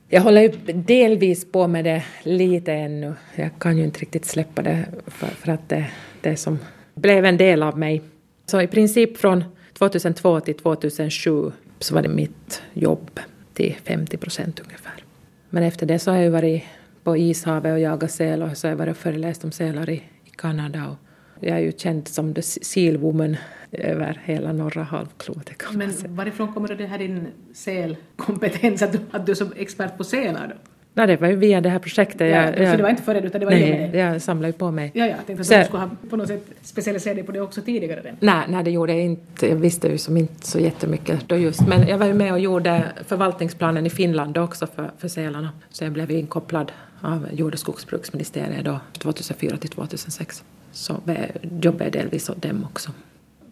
Jag 0.08 0.22
håller 0.22 0.40
ju 0.40 0.48
delvis 0.72 1.52
på 1.52 1.66
med 1.66 1.84
det 1.84 2.04
lite 2.22 2.72
ännu. 2.72 3.14
Jag 3.34 3.50
kan 3.58 3.78
ju 3.78 3.84
inte 3.84 4.00
riktigt 4.00 4.24
släppa 4.24 4.62
det 4.62 4.84
för, 5.06 5.26
för 5.26 5.52
att 5.52 5.68
det, 5.68 5.86
det 6.20 6.36
som 6.36 6.58
blev 6.94 7.24
en 7.24 7.36
del 7.36 7.62
av 7.62 7.78
mig. 7.78 8.02
Så 8.46 8.60
i 8.60 8.66
princip 8.66 9.16
från 9.16 9.44
2002 9.78 10.40
till 10.40 10.54
2007 10.54 11.52
så 11.78 11.94
var 11.94 12.02
det 12.02 12.08
mitt 12.08 12.62
jobb 12.72 13.20
till 13.54 13.76
50 13.84 14.16
procent 14.16 14.60
ungefär. 14.60 15.04
Men 15.50 15.62
efter 15.62 15.86
det 15.86 15.98
så 15.98 16.10
har 16.10 16.18
jag 16.18 16.30
varit 16.30 16.62
på 17.02 17.16
ishavet 17.16 17.72
och 17.72 17.78
jagat 17.78 18.10
säl 18.10 18.42
och 18.42 18.56
så 18.56 18.66
har 18.66 18.70
jag 18.70 18.78
varit 18.78 18.90
och 18.90 18.96
föreläst 18.96 19.44
om 19.44 19.52
sälar 19.52 19.90
i, 19.90 19.94
i 20.24 20.30
Kanada. 20.36 20.88
Och 20.88 20.96
jag 21.40 21.56
är 21.56 21.60
ju 21.60 21.72
känd 21.72 22.08
som 22.08 22.34
the 22.34 22.42
seal 22.42 22.96
woman 22.96 23.36
över 23.72 24.20
hela 24.24 24.52
norra 24.52 24.82
halvklotet 24.82 25.58
kan 25.58 25.78
Men 25.78 25.92
varifrån 26.06 26.52
kommer 26.52 26.74
det 26.74 26.86
här 26.86 26.98
din 26.98 27.26
sälkompetens, 27.54 28.82
att 28.82 28.92
du, 28.92 28.98
att 29.10 29.26
du 29.26 29.32
är 29.32 29.36
som 29.36 29.52
expert 29.56 29.96
på 29.96 30.04
sälar 30.04 30.48
då? 30.48 30.71
Nej, 30.94 31.06
det 31.06 31.16
var 31.16 31.28
ju 31.28 31.36
via 31.36 31.60
det 31.60 31.68
här 31.68 31.78
projektet. 31.78 32.20
Ja, 32.20 32.26
jag, 32.62 32.70
så 32.70 32.76
det 32.76 32.82
var 32.82 32.90
inte 32.90 33.02
före 33.02 33.20
utan 33.20 33.40
det 33.40 33.44
var 33.46 33.52
nej, 33.52 33.88
det? 33.92 33.98
jag 33.98 34.22
samlade 34.22 34.48
ju 34.48 34.52
på 34.52 34.70
mig. 34.70 34.90
Ja, 34.94 35.06
ja, 35.06 35.10
jag 35.16 35.26
tänkte 35.26 35.44
Så- 35.44 35.54
att 35.54 35.60
du 35.60 35.64
skulle 35.66 35.82
ha 35.82 35.90
på 36.10 36.16
något 36.16 36.28
sätt 36.28 36.44
specialiserat 36.62 37.16
dig 37.16 37.24
på 37.24 37.32
det 37.32 37.40
också 37.40 37.62
tidigare. 37.62 38.00
Redan. 38.00 38.16
Nej, 38.20 38.44
nej, 38.48 38.64
det 38.64 38.70
gjorde 38.70 38.92
jag 38.92 39.02
inte. 39.02 39.48
Jag 39.48 39.56
visste 39.56 39.88
ju 39.88 39.98
som 39.98 40.16
inte 40.16 40.46
så 40.46 40.58
jättemycket 40.58 41.28
då 41.28 41.36
just. 41.36 41.66
Men 41.68 41.86
jag 41.88 41.98
var 41.98 42.06
ju 42.06 42.14
med 42.14 42.32
och 42.32 42.40
gjorde 42.40 42.84
förvaltningsplanen 43.06 43.86
i 43.86 43.90
Finland 43.90 44.38
också 44.38 44.66
för, 44.66 44.90
för 44.98 45.08
sälarna. 45.08 45.50
Så 45.70 45.84
jag 45.84 45.92
blev 45.92 46.10
inkopplad 46.10 46.72
av 47.00 47.26
jord 47.32 47.52
och 47.52 47.58
skogsbruksministeriet 47.58 48.64
då 48.64 48.80
2004 48.98 49.56
till 49.56 49.70
2006. 49.70 50.44
Så 50.72 50.96
vi- 51.04 51.16
jobbade 51.62 51.84
jag 51.84 51.92
delvis 51.92 52.30
åt 52.30 52.42
dem 52.42 52.66
också. 52.70 52.90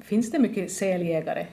Finns 0.05 0.31
det 0.31 0.39
mycket 0.39 0.73
säljägare? 0.73 1.47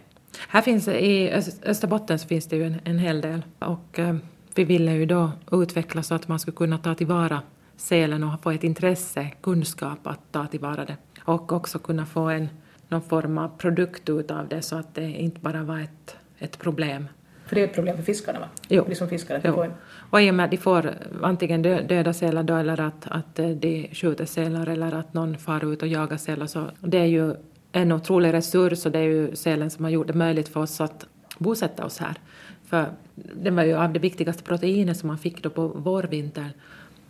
Här 0.47 0.61
finns 0.61 0.87
i 0.87 1.29
Öst- 1.31 1.63
Österbotten 1.65 2.19
så 2.19 2.27
finns 2.27 2.45
det 2.45 2.55
ju 2.55 2.63
en, 2.65 2.75
en 2.83 2.99
hel 2.99 3.21
del. 3.21 3.41
Och 3.59 3.99
eh, 3.99 4.15
vi 4.57 4.63
ville 4.63 4.91
ju 4.91 5.05
då 5.05 5.31
utveckla 5.51 6.03
så 6.03 6.15
att 6.15 6.27
man 6.27 6.39
skulle 6.39 6.57
kunna 6.57 6.77
ta 6.77 6.95
tillvara 6.95 7.41
sälen 7.77 8.23
och 8.23 8.41
få 8.41 8.51
ett 8.51 8.63
intresse, 8.63 9.31
kunskap 9.41 10.07
att 10.07 10.31
ta 10.31 10.47
tillvara 10.47 10.85
det. 10.85 10.97
Och 11.21 11.51
också 11.51 11.79
kunna 11.79 12.05
få 12.05 12.21
en, 12.21 12.49
någon 12.87 13.01
form 13.01 13.37
av 13.37 13.49
produkt 13.57 14.09
ut 14.09 14.31
av 14.31 14.47
det 14.47 14.61
så 14.61 14.75
att 14.75 14.95
det 14.95 15.09
inte 15.11 15.39
bara 15.39 15.63
var 15.63 15.79
ett, 15.79 16.15
ett 16.37 16.59
problem. 16.59 17.07
För 17.45 17.55
det 17.55 17.61
är 17.61 17.65
ett 17.65 17.73
problem 17.73 17.95
för 17.95 18.03
fiskarna 18.03 18.39
va? 18.39 18.49
Jo. 18.67 18.85
De 18.89 18.95
som 18.95 19.09
fiskar, 19.09 19.35
att 19.35 19.41
Jo. 19.45 19.53
får. 19.53 19.73
Och 20.09 20.21
i 20.21 20.29
och 20.29 20.35
med 20.35 20.43
att 20.43 20.51
de 20.51 20.57
får 20.57 20.93
antingen 21.21 21.61
dö, 21.61 21.81
döda 21.81 22.13
sälar 22.13 22.43
då 22.43 22.55
eller 22.55 22.79
att, 22.79 23.07
att 23.07 23.39
eh, 23.39 23.49
de 23.49 23.89
skjuter 23.93 24.25
sälar 24.25 24.67
eller 24.67 24.91
att 24.91 25.13
någon 25.13 25.37
far 25.37 25.73
ut 25.73 25.81
och 25.81 25.87
jagar 25.87 26.17
sälar 26.17 26.45
så 26.47 26.69
det 26.79 26.97
är 26.97 27.05
ju 27.05 27.35
en 27.71 27.91
otrolig 27.91 28.33
resurs 28.33 28.85
och 28.85 28.91
det 28.91 28.99
är 28.99 29.03
ju 29.03 29.35
sälen 29.35 29.69
som 29.69 29.83
har 29.83 29.91
gjort 29.91 30.07
det 30.07 30.13
möjligt 30.13 30.47
för 30.47 30.59
oss 30.59 30.81
att 30.81 31.05
bosätta 31.37 31.85
oss 31.85 31.99
här. 31.99 32.17
För 32.69 32.85
det 33.13 33.49
var 33.49 33.63
ju 33.63 33.73
av 33.73 33.93
det 33.93 33.99
viktigaste 33.99 34.43
proteinet 34.43 34.97
som 34.97 35.07
man 35.07 35.17
fick 35.17 35.43
då 35.43 35.49
på 35.49 35.67
vårvintern. 35.67 36.49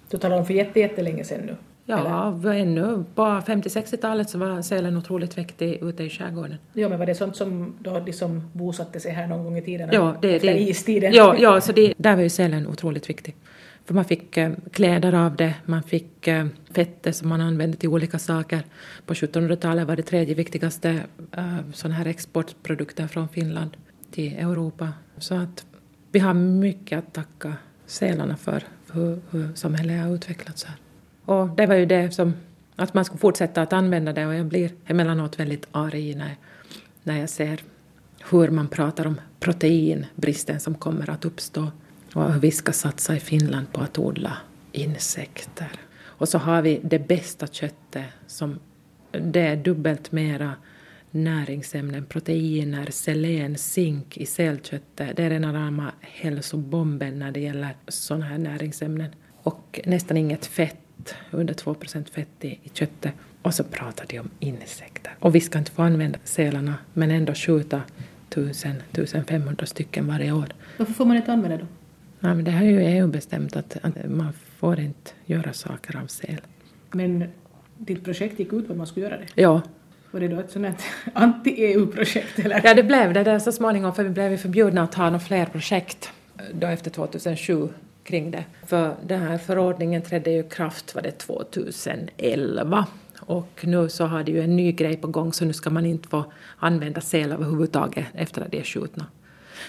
Du 0.10 0.18
talar 0.18 0.38
om 0.38 0.46
för 0.46 0.54
jätte, 0.54 0.80
jättelänge 0.80 1.24
sedan 1.24 1.46
nu. 1.46 1.56
Ja, 1.90 2.54
ännu 2.54 3.04
på 3.16 3.22
50-60-talet 3.22 4.30
så 4.30 4.38
var 4.38 4.62
sälen 4.62 4.98
otroligt 4.98 5.38
viktig 5.38 5.80
ute 5.82 6.04
i 6.04 6.10
skärgården. 6.10 6.58
Ja, 6.74 6.90
men 6.90 7.00
var 7.00 7.06
det 7.06 7.16
sånt 7.16 7.36
som 7.36 7.76
då 7.80 8.00
de 8.00 8.14
som 8.14 8.44
bosatte 8.54 9.00
sig 9.00 9.12
här 9.12 9.28
någon 9.28 9.44
gång 9.44 9.58
i 9.58 9.62
tiden? 9.62 9.90
Ja, 9.92 10.16
det, 10.22 10.36
efter 10.36 10.54
det, 10.54 10.60
istiden? 10.60 11.14
Ja, 11.14 11.36
ja 11.40 11.62
så 11.62 11.72
det, 11.72 11.94
där 11.98 12.16
var 12.16 12.24
ju 12.24 12.30
sälen 12.30 12.68
otroligt 12.68 13.10
viktig. 13.10 13.36
För 13.86 13.94
man 13.94 14.06
fick 14.06 14.38
eh, 14.38 14.52
kläder 14.72 15.14
av 15.14 15.36
det, 15.36 15.54
man 15.66 15.84
fick 15.84 16.28
eh, 16.28 16.46
fetter 16.72 17.12
som 17.12 17.30
man 17.30 17.42
använde 17.42 17.78
till 17.78 17.90
olika 17.90 18.20
saker. 18.20 18.64
På 19.06 19.14
1700-talet 19.14 19.88
var 19.88 19.96
det 19.96 20.04
tredje 20.04 20.36
viktigaste 20.36 21.00
eh, 21.38 21.58
sån 21.74 21.92
här 21.92 22.06
exportprodukter 22.06 23.08
från 23.08 23.30
Finland 23.30 23.78
till 24.18 24.38
Europa. 24.38 24.94
Så 25.18 25.36
att 25.36 25.66
vi 26.12 26.20
har 26.20 26.34
mycket 26.34 27.00
att 27.00 27.14
tacka 27.14 27.54
sälarna 27.86 28.38
för, 28.38 28.64
för 28.86 28.96
hur, 29.00 29.20
hur 29.30 29.54
samhället 29.56 30.04
har 30.04 30.16
utvecklats 30.16 30.64
här. 30.64 30.76
Och 31.26 31.50
det 31.50 31.66
var 31.66 31.76
ju 31.76 31.86
det 31.86 32.12
som, 32.12 32.34
att 32.76 32.94
man 32.94 33.06
skulle 33.06 33.20
fortsätta 33.20 33.62
att 33.62 33.74
använda 33.74 34.14
det 34.14 34.26
och 34.26 34.36
jag 34.36 34.46
blir 34.46 34.72
emellanåt 34.86 35.40
väldigt 35.40 35.68
arg 35.72 36.16
när, 36.16 36.36
när 37.04 37.20
jag 37.20 37.30
ser 37.30 37.64
hur 38.30 38.50
man 38.50 38.68
pratar 38.68 39.08
om 39.08 39.22
proteinbristen 39.40 40.60
som 40.60 40.76
kommer 40.76 41.10
att 41.10 41.26
uppstå 41.26 41.68
och 42.14 42.34
hur 42.34 42.40
vi 42.40 42.52
ska 42.52 42.72
satsa 42.72 43.16
i 43.16 43.20
Finland 43.20 43.72
på 43.72 43.82
att 43.82 44.00
odla 44.00 44.38
insekter. 44.72 45.72
Och 46.04 46.30
så 46.30 46.38
har 46.38 46.62
vi 46.62 46.80
det 46.84 47.00
bästa 47.00 47.48
köttet 47.48 48.06
som 48.28 48.60
det 49.12 49.42
är 49.42 49.56
dubbelt 49.56 50.12
mera 50.12 50.54
näringsämnen, 51.18 52.06
proteiner, 52.06 52.92
selen, 52.92 53.58
zink 53.58 54.18
i 54.18 54.26
sälköttet. 54.26 55.18
Det 55.18 55.24
är 55.24 55.30
rena 55.30 55.54
rama 55.54 55.92
hälsobomben 56.02 57.20
när 57.20 57.32
det 57.32 57.40
gäller 57.40 57.76
sådana 57.88 58.26
här 58.26 58.38
näringsämnen. 58.38 59.10
Och 59.44 59.80
nästan 59.86 60.18
inget 60.18 60.46
fett, 60.46 61.16
under 61.32 61.54
2 61.54 61.76
fett 62.12 62.28
i, 62.42 62.48
i 62.48 62.70
köttet. 62.74 63.14
Och 63.42 63.54
så 63.54 63.64
pratar 63.64 64.06
de 64.10 64.20
om 64.20 64.30
insekter. 64.40 65.16
Och 65.20 65.36
vi 65.36 65.40
ska 65.40 65.60
inte 65.60 65.72
få 65.72 65.82
använda 65.82 66.20
sälarna 66.24 66.76
men 66.94 67.12
ändå 67.12 67.34
skjuta 67.34 67.82
1000-1500 68.30 69.66
stycken 69.66 70.08
varje 70.08 70.32
år. 70.32 70.48
Varför 70.78 70.94
får 70.94 71.06
man 71.06 71.18
inte 71.18 71.32
använda 71.32 71.58
dem? 71.58 71.68
Nej, 72.20 72.36
men 72.36 72.46
det 72.46 72.52
har 72.52 72.64
ju 72.64 72.80
EU 72.80 73.08
bestämt 73.08 73.56
att, 73.56 73.78
att 73.82 74.10
man 74.10 74.34
får 74.34 74.80
inte 74.80 75.12
göra 75.26 75.54
saker 75.54 75.98
av 75.98 76.08
säl. 76.08 76.42
Men 76.92 77.24
ditt 77.78 78.04
projekt 78.04 78.40
gick 78.40 78.54
ut 78.54 78.68
på 78.68 78.74
att 78.74 78.78
man 78.78 78.88
skulle 78.88 79.06
göra 79.06 79.18
det. 79.18 79.42
Ja, 79.42 79.62
Var 80.18 80.22
det 80.22 80.28
då 80.36 80.40
ett 80.40 80.52
sånt 80.52 80.66
här 80.66 80.76
anti-EU-projekt 81.14 82.40
eller? 82.40 82.62
Ja, 82.64 82.74
det 82.74 82.84
blev 82.84 83.14
det 83.14 83.24
där 83.24 83.40
så 83.40 83.52
småningom 83.52 83.94
för 83.96 84.04
vi 84.04 84.10
blev 84.10 84.32
ju 84.32 84.38
förbjudna 84.38 84.84
att 84.84 84.94
ha 84.94 85.06
några 85.06 85.20
fler 85.20 85.46
projekt 85.46 86.12
då 86.54 86.68
efter 86.68 86.92
2007 86.92 87.70
kring 88.04 88.32
det. 88.32 88.44
För 88.68 88.96
den 89.06 89.22
här 89.22 89.38
förordningen 89.38 90.02
trädde 90.02 90.32
ju 90.32 90.40
i 90.40 90.44
kraft 90.44 90.96
var 90.96 91.02
det 91.02 91.12
2011 91.12 92.86
och 93.20 93.60
nu 93.62 93.90
så 93.90 94.06
har 94.06 94.24
det 94.24 94.32
ju 94.32 94.42
en 94.42 94.56
ny 94.56 94.72
grej 94.72 94.98
på 94.98 95.08
gång 95.08 95.34
så 95.34 95.46
nu 95.46 95.54
ska 95.54 95.70
man 95.70 95.86
inte 95.86 96.10
få 96.10 96.26
använda 96.58 97.02
säl 97.02 97.32
överhuvudtaget 97.32 98.06
efter 98.14 98.42
att 98.42 98.52
de 98.52 98.60
är 98.60 98.64
skjutna. 98.64 99.06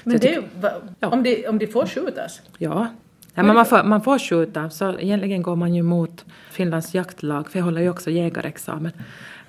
Men 0.04 0.18
det, 0.18 0.38
va, 0.60 0.70
Ja. 1.00 1.08
om, 1.08 1.22
de, 1.22 1.46
om 1.48 1.58
de 1.58 1.66
får 1.66 1.86
skjutas? 1.86 2.40
Ja. 2.58 2.86
Ja, 3.34 3.42
men 3.42 3.54
man, 3.54 3.66
får, 3.66 3.84
man 3.84 4.02
får 4.02 4.18
skjuta, 4.18 4.70
så 4.70 4.98
egentligen 4.98 5.42
går 5.42 5.56
man 5.56 5.74
ju 5.74 5.82
mot 5.82 6.24
Finlands 6.50 6.94
jaktlag, 6.94 7.50
för 7.50 7.58
jag 7.58 7.64
håller 7.64 7.80
ju 7.80 7.90
också 7.90 8.10
jägarexamen. 8.10 8.92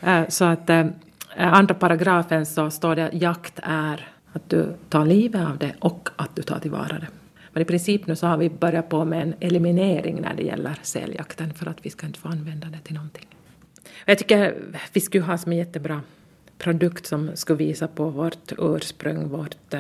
Eh, 0.01 0.27
så 0.27 0.45
att 0.45 0.69
eh, 0.69 0.79
eh, 0.79 1.53
andra 1.53 1.75
paragrafen 1.75 2.45
så 2.45 2.69
står 2.69 2.95
det 2.95 3.05
att 3.05 3.13
jakt 3.13 3.59
är 3.63 4.07
att 4.33 4.49
du 4.49 4.73
tar 4.89 5.05
livet 5.05 5.47
av 5.47 5.57
det 5.57 5.73
och 5.79 6.09
att 6.15 6.35
du 6.35 6.41
tar 6.41 6.59
tillvara 6.59 6.99
det. 6.99 7.07
Men 7.51 7.62
i 7.62 7.65
princip 7.65 8.07
nu 8.07 8.15
så 8.15 8.27
har 8.27 8.38
vi 8.38 8.49
börjat 8.49 8.89
på 8.89 9.05
med 9.05 9.21
en 9.21 9.33
eliminering 9.39 10.21
när 10.21 10.33
det 10.33 10.43
gäller 10.43 10.75
säljakten 10.81 11.53
för 11.53 11.65
att 11.65 11.85
vi 11.85 11.89
ska 11.89 12.05
inte 12.05 12.19
få 12.19 12.27
använda 12.27 12.67
det 12.67 12.79
till 12.83 12.95
någonting. 12.95 13.27
Jag 14.05 14.17
tycker 14.17 14.55
vi 14.93 15.01
skulle 15.01 15.23
ha 15.23 15.38
som 15.38 15.51
en 15.51 15.57
jättebra 15.57 16.01
produkt 16.57 17.05
som 17.05 17.31
skulle 17.33 17.57
visa 17.57 17.88
på 17.88 18.09
vårt 18.09 18.51
ursprung, 18.57 19.29
vårt 19.29 19.73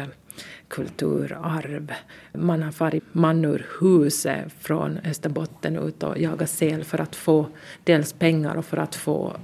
kulturarv. 0.67 1.93
Man 2.33 2.63
har 2.63 2.71
farit 2.71 3.03
man 3.11 3.45
ur 3.45 3.65
huset 3.81 4.53
från 4.59 4.97
Österbotten 4.97 5.75
ut 5.77 6.03
och 6.03 6.17
jagat 6.17 6.49
säl 6.49 6.83
för 6.83 7.01
att 7.01 7.15
få 7.15 7.47
dels 7.83 8.13
pengar 8.13 8.55
och 8.55 8.65
för 8.65 8.77
att 8.77 8.95
få 8.95 9.35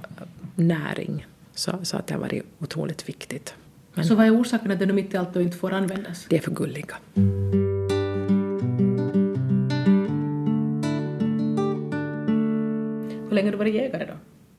näring. 0.54 1.26
Så, 1.54 1.72
så 1.82 1.96
att 1.96 2.06
det 2.06 2.14
har 2.14 2.20
varit 2.20 2.44
otroligt 2.58 3.08
viktigt. 3.08 3.54
Men 3.94 4.04
så 4.04 4.14
vad 4.14 4.26
är 4.26 4.40
orsaken 4.40 4.70
att 4.70 4.78
det 4.78 4.86
mitt 4.86 5.14
i 5.14 5.16
allt 5.16 5.36
inte 5.36 5.56
får 5.56 5.72
användas? 5.72 6.26
Det 6.28 6.36
är 6.36 6.40
för 6.40 6.50
gulliga. 6.50 6.96
Hur 13.28 13.34
länge 13.34 13.46
har 13.46 13.52
du 13.52 13.58
varit 13.58 13.74
jägare 13.74 14.06
då? 14.06 14.12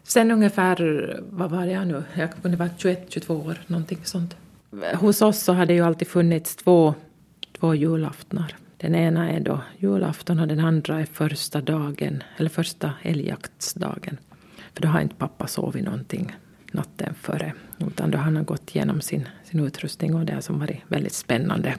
Sen 0.03 0.31
ungefär, 0.31 1.19
vad 1.29 1.51
var 1.51 1.65
jag 1.65 1.87
nu? 1.87 2.03
Jag 2.13 2.29
kunde 2.41 2.57
vara 2.57 2.69
21-22 2.69 3.47
år, 3.47 3.57
någonting 3.67 3.99
sånt. 4.03 4.35
Hos 4.95 5.21
oss 5.21 5.39
så 5.39 5.53
har 5.53 5.65
det 5.65 5.73
ju 5.73 5.81
alltid 5.81 6.07
funnits 6.07 6.55
två, 6.55 6.93
två 7.59 7.75
julaftnar. 7.75 8.55
Den 8.77 8.95
ena 8.95 9.31
är 9.31 9.39
då 9.39 9.61
julafton 9.77 10.39
och 10.39 10.47
den 10.47 10.59
andra 10.59 11.01
är 11.01 11.05
första 11.05 11.61
dagen, 11.61 12.23
eller 12.37 12.49
första 12.49 12.93
älgjaktsdagen. 13.01 14.17
För 14.73 14.81
då 14.81 14.87
har 14.87 15.01
inte 15.01 15.15
pappa 15.15 15.47
sovit 15.47 15.83
någonting 15.83 16.35
natten 16.71 17.13
före. 17.21 17.53
Utan 17.79 18.11
då 18.11 18.17
han 18.17 18.35
har 18.35 18.43
gått 18.43 18.75
igenom 18.75 19.01
sin, 19.01 19.27
sin 19.43 19.59
utrustning 19.59 20.15
och 20.15 20.25
det 20.25 20.41
som 20.41 20.59
varit 20.59 20.81
väldigt 20.87 21.13
spännande. 21.13 21.75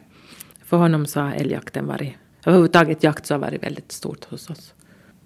För 0.65 0.77
honom 0.77 1.07
så 1.07 1.21
har 1.21 1.33
älgjakten 1.33 1.87
varit, 1.87 2.15
överhuvudtaget 2.47 3.03
jakt 3.03 3.27
så 3.27 3.35
har 3.35 3.39
varit 3.39 3.63
väldigt 3.63 3.93
stort 3.93 4.25
hos 4.25 4.51
oss. 4.51 4.75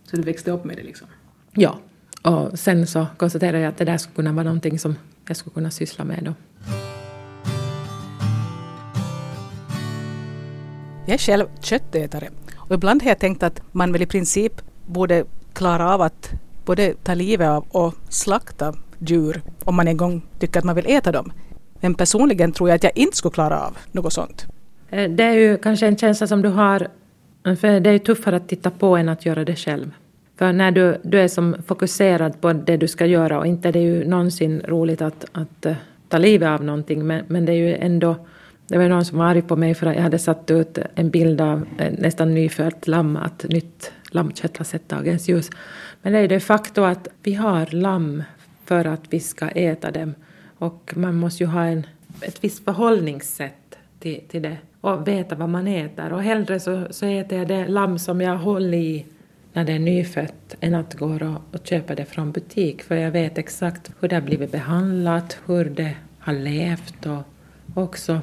Så 0.05 0.17
du 0.17 0.23
växte 0.23 0.51
upp 0.51 0.65
med 0.65 0.77
det 0.77 0.83
liksom? 0.83 1.09
Ja. 1.53 1.79
Och 2.23 2.59
sen 2.59 2.87
så 2.87 3.07
konstaterade 3.17 3.59
jag 3.59 3.69
att 3.69 3.79
det 3.79 3.85
där 3.85 3.99
skulle 3.99 4.15
kunna 4.15 4.33
vara 4.33 4.45
någonting 4.45 4.79
som 4.79 4.97
jag 5.27 5.37
skulle 5.37 5.55
kunna 5.55 5.71
syssla 5.71 6.05
med 6.05 6.25
då. 6.25 6.35
Jag 11.07 11.15
är 11.15 11.19
själv 11.19 11.47
köttätare 11.61 12.29
och 12.57 12.75
ibland 12.75 13.03
har 13.03 13.09
jag 13.09 13.19
tänkt 13.19 13.43
att 13.43 13.63
man 13.73 13.93
väl 13.93 14.03
i 14.03 14.07
princip 14.07 14.53
borde 14.87 15.25
klara 15.53 15.95
av 15.95 16.03
att 16.03 16.31
både 16.65 16.95
ta 17.03 17.15
livet 17.15 17.49
av 17.49 17.65
och 17.69 17.95
slakta 18.09 18.75
djur 18.99 19.43
om 19.65 19.75
man 19.75 19.89
en 19.89 19.97
gång 19.97 20.23
tycker 20.39 20.59
att 20.59 20.65
man 20.65 20.75
vill 20.75 20.87
äta 20.87 21.13
dem. 21.13 21.33
Men 21.81 21.95
personligen 21.95 22.53
tror 22.53 22.69
jag 22.69 22.77
att 22.77 22.83
jag 22.85 22.93
inte 22.95 23.17
skulle 23.17 23.33
klara 23.33 23.61
av 23.61 23.77
något 23.93 24.13
sånt. 24.13 24.47
Eh, 24.91 25.11
det 25.11 25.25
är 25.25 25.33
ju 25.33 25.57
kanske 25.57 25.87
en 25.87 25.97
känsla 25.97 26.27
som 26.27 26.43
du 26.43 26.49
har, 26.49 26.89
eh, 27.47 27.55
för 27.55 27.81
det 27.81 27.91
är 27.91 27.93
ju 27.93 27.99
tuffare 27.99 28.37
att 28.37 28.49
titta 28.49 28.71
på 28.71 28.97
än 28.97 29.09
att 29.09 29.27
göra 29.27 29.45
det 29.45 29.57
själv. 29.57 29.91
För 30.39 30.53
när 30.53 30.71
du, 30.71 31.01
du 31.03 31.21
är 31.21 31.29
som 31.29 31.57
fokuserad 31.67 32.41
på 32.41 32.53
det 32.53 32.77
du 32.77 32.89
ska 32.89 33.07
göra 33.07 33.39
och 33.39 33.47
inte 33.47 33.73
det 33.73 33.79
är 33.79 33.83
ju 33.83 34.05
någonsin 34.05 34.63
roligt 34.69 35.03
att, 35.03 35.25
att 35.33 35.67
eh, 35.67 35.75
ta 36.09 36.19
livet 36.19 36.49
av 36.49 36.65
någonting 36.65 37.07
men, 37.07 37.25
men 37.29 37.45
det 37.45 37.53
är 37.53 37.57
ju 37.57 37.75
ändå 37.75 38.17
det 38.69 38.79
var 38.79 38.89
någon 38.89 39.05
som 39.05 39.19
var 39.19 39.27
arg 39.27 39.43
på 39.43 39.57
mig 39.57 39.75
för 39.75 39.87
att 39.87 39.95
jag 39.95 40.03
hade 40.03 40.19
satt 40.19 40.51
ut 40.51 40.79
en 40.95 41.11
bild 41.11 41.41
av 41.41 41.67
nästan 41.99 42.35
nyfött 42.35 42.87
lamm, 42.87 43.17
att 43.17 43.45
nytt 43.49 43.93
lammkött 44.11 44.57
har 44.57 44.65
sett 44.65 44.89
dagens 44.89 45.29
ljus. 45.29 45.51
Men 46.03 46.13
det 46.13 46.19
är 46.19 46.29
de 46.29 46.41
facto 46.41 46.83
att 46.83 47.09
vi 47.23 47.35
har 47.35 47.67
lamm 47.67 48.23
för 48.65 48.85
att 48.85 49.01
vi 49.11 49.21
ska 49.21 49.49
äta 49.49 49.91
dem. 49.91 50.15
Och 50.59 50.93
man 50.97 51.15
måste 51.15 51.43
ju 51.43 51.49
ha 51.49 51.65
en, 51.65 51.87
ett 52.21 52.45
visst 52.45 52.65
förhållningssätt 52.65 53.79
till, 54.01 54.21
till 54.29 54.43
det 54.43 54.57
och 54.81 55.09
veta 55.09 55.35
vad 55.35 55.49
man 55.49 55.67
äter. 55.67 56.13
Och 56.13 56.23
hellre 56.23 56.61
så, 56.61 56.87
så 56.91 57.07
äter 57.07 57.39
jag 57.39 57.49
det 57.49 57.69
lamm 57.69 57.99
som 57.99 58.21
jag 58.21 58.37
håller 58.37 58.79
i 58.79 59.07
när 59.53 59.65
det 59.65 59.73
är 59.73 59.79
nyfött 59.79 60.57
än 60.61 60.75
att 60.75 60.95
gå 60.95 61.07
och, 61.07 61.55
och 61.55 61.67
köpa 61.67 61.95
det 61.95 62.05
från 62.05 62.33
butik. 62.33 62.83
För 62.83 62.97
jag 62.97 63.11
vet 63.11 63.39
exakt 63.39 63.91
hur 64.01 64.09
det 64.09 64.17
har 64.17 64.23
blivit 64.23 64.53
behandlat, 64.53 65.39
hur 65.47 65.65
det 65.65 65.95
har 66.19 66.33
levt 66.33 67.07
och 67.07 67.32
också 67.75 68.21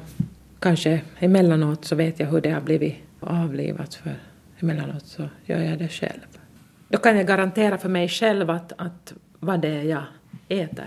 kanske 0.58 1.00
emellanåt 1.18 1.84
så 1.84 1.96
vet 1.96 2.20
jag 2.20 2.26
hur 2.26 2.40
det 2.40 2.50
har 2.50 2.60
blivit 2.60 2.96
avlivat 3.20 3.94
för 3.94 4.14
emellanåt 4.60 5.06
så 5.06 5.28
gör 5.44 5.62
jag 5.62 5.78
det 5.78 5.88
själv. 5.88 6.20
Då 6.88 6.98
kan 6.98 7.16
jag 7.16 7.26
garantera 7.26 7.78
för 7.78 7.88
mig 7.88 8.08
själv 8.08 8.50
att, 8.50 8.72
att 8.76 9.14
vad 9.38 9.60
det 9.60 9.68
är 9.68 9.82
jag 9.82 10.04
äter. 10.48 10.84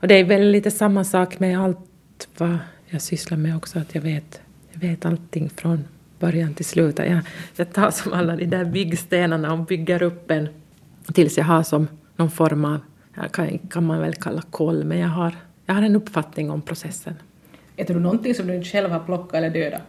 Och 0.00 0.08
det 0.08 0.14
är 0.14 0.24
väl 0.24 0.50
lite 0.50 0.70
samma 0.70 1.04
sak 1.04 1.38
med 1.38 1.60
allt 1.60 2.28
vad 2.38 2.58
jag 2.86 3.02
sysslar 3.02 3.38
med 3.38 3.56
också, 3.56 3.78
att 3.78 3.94
jag 3.94 4.02
vet, 4.02 4.40
jag 4.72 4.80
vet 4.80 5.06
allting 5.06 5.50
från 5.50 5.84
början 6.18 6.54
till 6.54 6.64
slut. 6.64 6.98
Jag, 6.98 7.20
jag 7.56 7.72
tar 7.72 7.90
som 7.90 8.12
alla 8.12 8.36
de 8.36 8.46
där 8.46 8.64
byggstenarna 8.64 9.52
och 9.52 9.58
bygger 9.58 10.02
upp 10.02 10.30
en 10.30 10.48
tills 11.12 11.38
jag 11.38 11.44
har 11.44 11.62
som 11.62 11.88
någon 12.16 12.30
form 12.30 12.64
av, 12.64 12.78
kan, 13.30 13.58
kan 13.58 13.86
man 13.86 14.00
väl 14.00 14.14
kalla 14.14 14.42
koll, 14.42 14.84
men 14.84 14.98
jag 14.98 15.08
har, 15.08 15.34
jag 15.66 15.74
har 15.74 15.82
en 15.82 15.96
uppfattning 15.96 16.50
om 16.50 16.62
processen. 16.62 17.14
Äter 17.76 17.94
du 17.94 18.00
någonting 18.00 18.34
som 18.34 18.46
du 18.46 18.54
inte 18.54 18.68
själv 18.68 18.90
har 18.90 19.00
plockat 19.00 19.34
eller 19.34 19.50
dödat? 19.50 19.82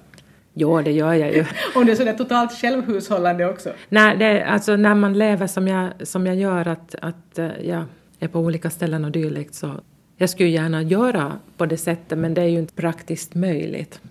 Jo, 0.53 0.81
det 0.81 0.91
gör 0.91 1.13
jag 1.13 1.33
ju. 1.33 1.45
Om 1.75 1.85
det 1.85 1.91
är 1.91 1.95
sådär 1.95 2.13
totalt 2.13 2.51
självhushållande 2.51 3.45
också? 3.45 3.73
Nej, 3.89 4.17
det, 4.17 4.43
alltså 4.43 4.75
när 4.75 4.95
man 4.95 5.13
lever 5.13 5.47
som 5.47 5.67
jag, 5.67 6.07
som 6.07 6.25
jag 6.25 6.35
gör, 6.35 6.67
att, 6.67 6.95
att 7.01 7.39
eh, 7.39 7.49
jag 7.61 7.83
är 8.19 8.27
på 8.27 8.39
olika 8.39 8.69
ställen 8.69 9.05
och 9.05 9.11
dylikt, 9.11 9.55
så 9.55 9.71
jag 10.17 10.29
skulle 10.29 10.49
gärna 10.49 10.81
göra 10.81 11.39
på 11.57 11.65
det 11.65 11.77
sättet, 11.77 12.17
men 12.17 12.33
det 12.33 12.41
är 12.41 12.47
ju 12.47 12.59
inte 12.59 12.73
praktiskt 12.73 13.35
möjligt. 13.35 14.01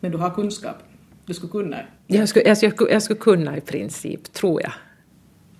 Men 0.00 0.10
du 0.10 0.18
har 0.18 0.30
kunskap? 0.30 0.76
Du 1.26 1.34
skulle 1.34 1.52
kunna? 1.52 1.76
Jag 2.06 2.28
skulle, 2.28 2.48
jag 2.48 2.58
skulle, 2.58 2.90
jag 2.90 3.02
skulle 3.02 3.20
kunna 3.20 3.56
i 3.56 3.60
princip, 3.60 4.32
tror 4.32 4.62
jag. 4.62 4.72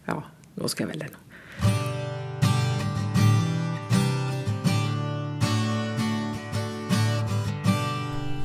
Ja, 0.04 0.22
då 0.54 0.68
ska 0.68 0.84
jag 0.84 0.88
väl 0.88 0.98
det 0.98 1.08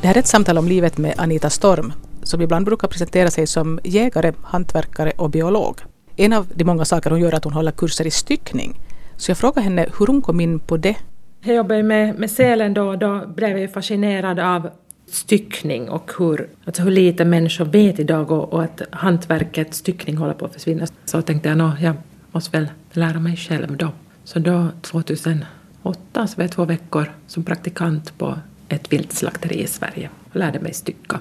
Det 0.08 0.10
här 0.10 0.16
är 0.16 0.20
ett 0.20 0.28
samtal 0.28 0.58
om 0.58 0.68
livet 0.68 0.98
med 0.98 1.14
Anita 1.18 1.50
Storm, 1.50 1.94
som 2.24 2.42
ibland 2.42 2.66
brukar 2.66 2.88
presentera 2.88 3.32
sig 3.32 3.48
som 3.48 3.80
jägare, 3.84 4.34
hantverkare 4.44 5.12
och 5.18 5.30
biolog. 5.30 5.82
En 6.16 6.34
av 6.34 6.48
de 6.56 6.64
många 6.64 6.86
saker 6.86 7.10
hon 7.10 7.20
gör 7.20 7.32
är 7.32 7.36
att 7.36 7.44
hon 7.44 7.54
håller 7.54 7.72
kurser 7.72 8.08
i 8.08 8.12
styckning. 8.12 8.80
Så 9.16 9.32
jag 9.32 9.38
frågade 9.38 9.62
henne 9.62 9.86
hur 10.00 10.08
hon 10.08 10.22
kom 10.22 10.40
in 10.40 10.60
på 10.60 10.78
det. 10.78 10.96
Jag 11.42 11.56
jobbade 11.56 11.84
med, 11.84 12.20
med 12.20 12.32
sälen 12.32 12.74
då 12.74 12.90
och 12.90 12.98
då 12.98 13.28
blev 13.28 13.58
jag 13.58 13.74
fascinerad 13.74 14.40
av 14.40 14.70
styckning 15.12 15.90
och 15.90 16.12
hur, 16.20 16.50
alltså 16.66 16.82
hur 16.82 16.92
lite 16.92 17.26
människor 17.26 17.66
vet 17.66 18.00
idag 18.00 18.32
och, 18.32 18.54
och 18.54 18.64
att 18.64 18.82
hantverket 18.92 19.74
styckning 19.74 20.18
håller 20.18 20.34
på 20.34 20.46
att 20.46 20.54
försvinna. 20.54 20.88
Så 21.06 21.22
tänkte 21.22 21.50
jag, 21.50 21.62
att 21.62 21.82
jag 21.82 21.96
måste 22.32 22.58
väl 22.58 22.68
lära 22.92 23.20
mig 23.20 23.38
själv 23.38 23.78
då. 23.78 23.90
Så 24.24 24.40
då 24.40 24.68
2008 24.82 25.48
så 26.14 26.38
var 26.38 26.44
jag 26.44 26.52
två 26.52 26.66
veckor 26.66 27.12
som 27.28 27.44
praktikant 27.44 28.18
på 28.18 28.38
ett 28.70 28.94
viltslakteri 28.94 29.64
i 29.64 29.68
Sverige 29.68 30.10
och 30.30 30.36
lärde 30.36 30.60
mig 30.60 30.74
stycka. 30.74 31.20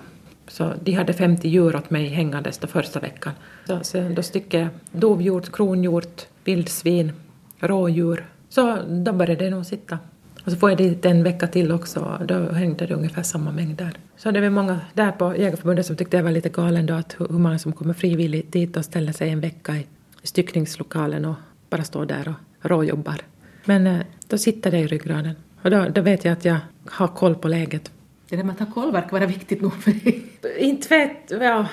Så 0.48 0.72
de 0.82 0.92
hade 0.92 1.12
50 1.12 1.48
djur 1.48 1.76
åt 1.76 1.90
mig 1.90 2.08
hängandes 2.08 2.58
den 2.58 2.68
första 2.68 3.00
veckan. 3.00 3.32
Så, 3.66 3.78
så 3.82 4.08
då 4.08 4.22
styckade 4.22 4.62
jag 4.62 5.00
dovhjort, 5.00 5.52
kronhjort, 5.52 6.26
vildsvin, 6.44 7.12
rådjur. 7.58 8.26
Så 8.48 8.78
då 8.88 9.12
började 9.12 9.44
det 9.44 9.50
nog 9.50 9.66
sitta. 9.66 9.98
Och 10.44 10.52
så 10.52 10.58
får 10.58 10.70
jag 10.70 10.78
dit 10.78 11.04
en 11.04 11.22
vecka 11.22 11.46
till 11.46 11.72
också 11.72 12.00
och 12.00 12.26
då 12.26 12.52
hängde 12.52 12.86
det 12.86 12.94
ungefär 12.94 13.22
samma 13.22 13.52
mängd 13.52 13.76
där. 13.76 13.92
Så 14.16 14.30
det 14.30 14.40
var 14.40 14.50
många 14.50 14.80
där 14.94 15.12
på 15.12 15.36
Jägarförbundet 15.36 15.86
som 15.86 15.96
tyckte 15.96 16.16
jag 16.16 16.24
var 16.24 16.30
lite 16.30 16.48
galen 16.48 16.86
då 16.86 16.94
att 16.94 17.16
hur 17.18 17.38
många 17.38 17.58
som 17.58 17.72
kommer 17.72 17.94
frivilligt 17.94 18.52
dit 18.52 18.76
och 18.76 18.84
ställer 18.84 19.12
sig 19.12 19.30
en 19.30 19.40
vecka 19.40 19.76
i 19.76 19.86
styckningslokalen 20.22 21.24
och 21.24 21.34
bara 21.70 21.84
står 21.84 22.06
där 22.06 22.28
och 22.28 22.70
råjobbar. 22.70 23.20
Men 23.64 23.86
eh, 23.86 24.00
då 24.28 24.38
sitter 24.38 24.70
det 24.70 24.78
i 24.78 24.86
ryggraden. 24.86 25.34
Och 25.66 25.70
då, 25.70 25.88
då 25.88 26.00
vet 26.00 26.24
jag 26.24 26.32
att 26.32 26.44
jag 26.44 26.56
har 26.90 27.08
koll 27.08 27.34
på 27.34 27.48
läget. 27.48 27.92
Det 28.28 28.36
där 28.36 28.44
med 28.44 28.52
att 28.52 28.68
ha 28.68 28.74
koll 28.74 28.92
verkar 28.92 29.10
vara 29.10 29.26
viktigt 29.26 29.62
nog 29.62 29.82
för 29.82 29.90
dig. 29.90 30.22
Inte 30.58 30.88
vet 30.88 31.30
ja, 31.40 31.66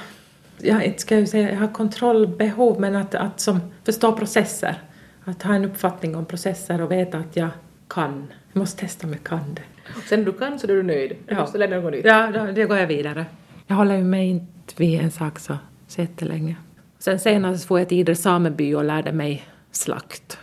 jag 0.61 0.83
inte 0.83 1.01
ska 1.01 1.19
jag 1.19 1.29
säga 1.29 1.51
jag 1.51 1.59
har 1.59 1.67
kontrollbehov 1.67 2.79
men 2.79 2.95
att, 2.95 3.15
att 3.15 3.39
som 3.39 3.59
förstå 3.83 4.17
processer. 4.17 4.81
Att 5.23 5.43
ha 5.43 5.55
en 5.55 5.65
uppfattning 5.65 6.15
om 6.15 6.25
processer 6.25 6.81
och 6.81 6.91
veta 6.91 7.17
att 7.17 7.35
jag 7.35 7.49
kan. 7.87 8.27
Jag 8.53 8.59
måste 8.59 8.79
testa 8.79 9.07
om 9.07 9.13
jag 9.13 9.23
kan 9.23 9.53
det. 9.53 9.61
Sen 10.09 10.19
när 10.19 10.25
du 10.25 10.33
kan 10.33 10.59
så 10.59 10.67
är 10.67 10.71
du 10.71 10.83
nöjd. 10.83 11.09
Du 11.09 11.33
ja. 11.33 11.41
måste 11.41 11.57
lära 11.57 11.81
något 11.81 11.91
nytt. 11.91 12.05
Ja, 12.05 12.31
då, 12.33 12.61
då 12.61 12.67
går 12.67 12.77
jag 12.77 12.87
vidare. 12.87 13.25
Jag 13.67 13.75
håller 13.75 13.95
ju 13.95 14.03
mig 14.03 14.29
inte 14.29 14.73
vid 14.77 15.01
en 15.01 15.11
sak 15.11 15.39
så, 15.39 15.57
så 15.87 16.01
jättelänge. 16.01 16.55
Sen 16.99 17.19
senast 17.19 17.65
får 17.65 17.79
jag 17.79 17.89
till 17.89 17.99
Idre 17.99 18.15
sameby 18.15 18.73
och 18.73 18.83
lärde 18.83 19.11
mig 19.11 19.43
slakt. 19.71 20.37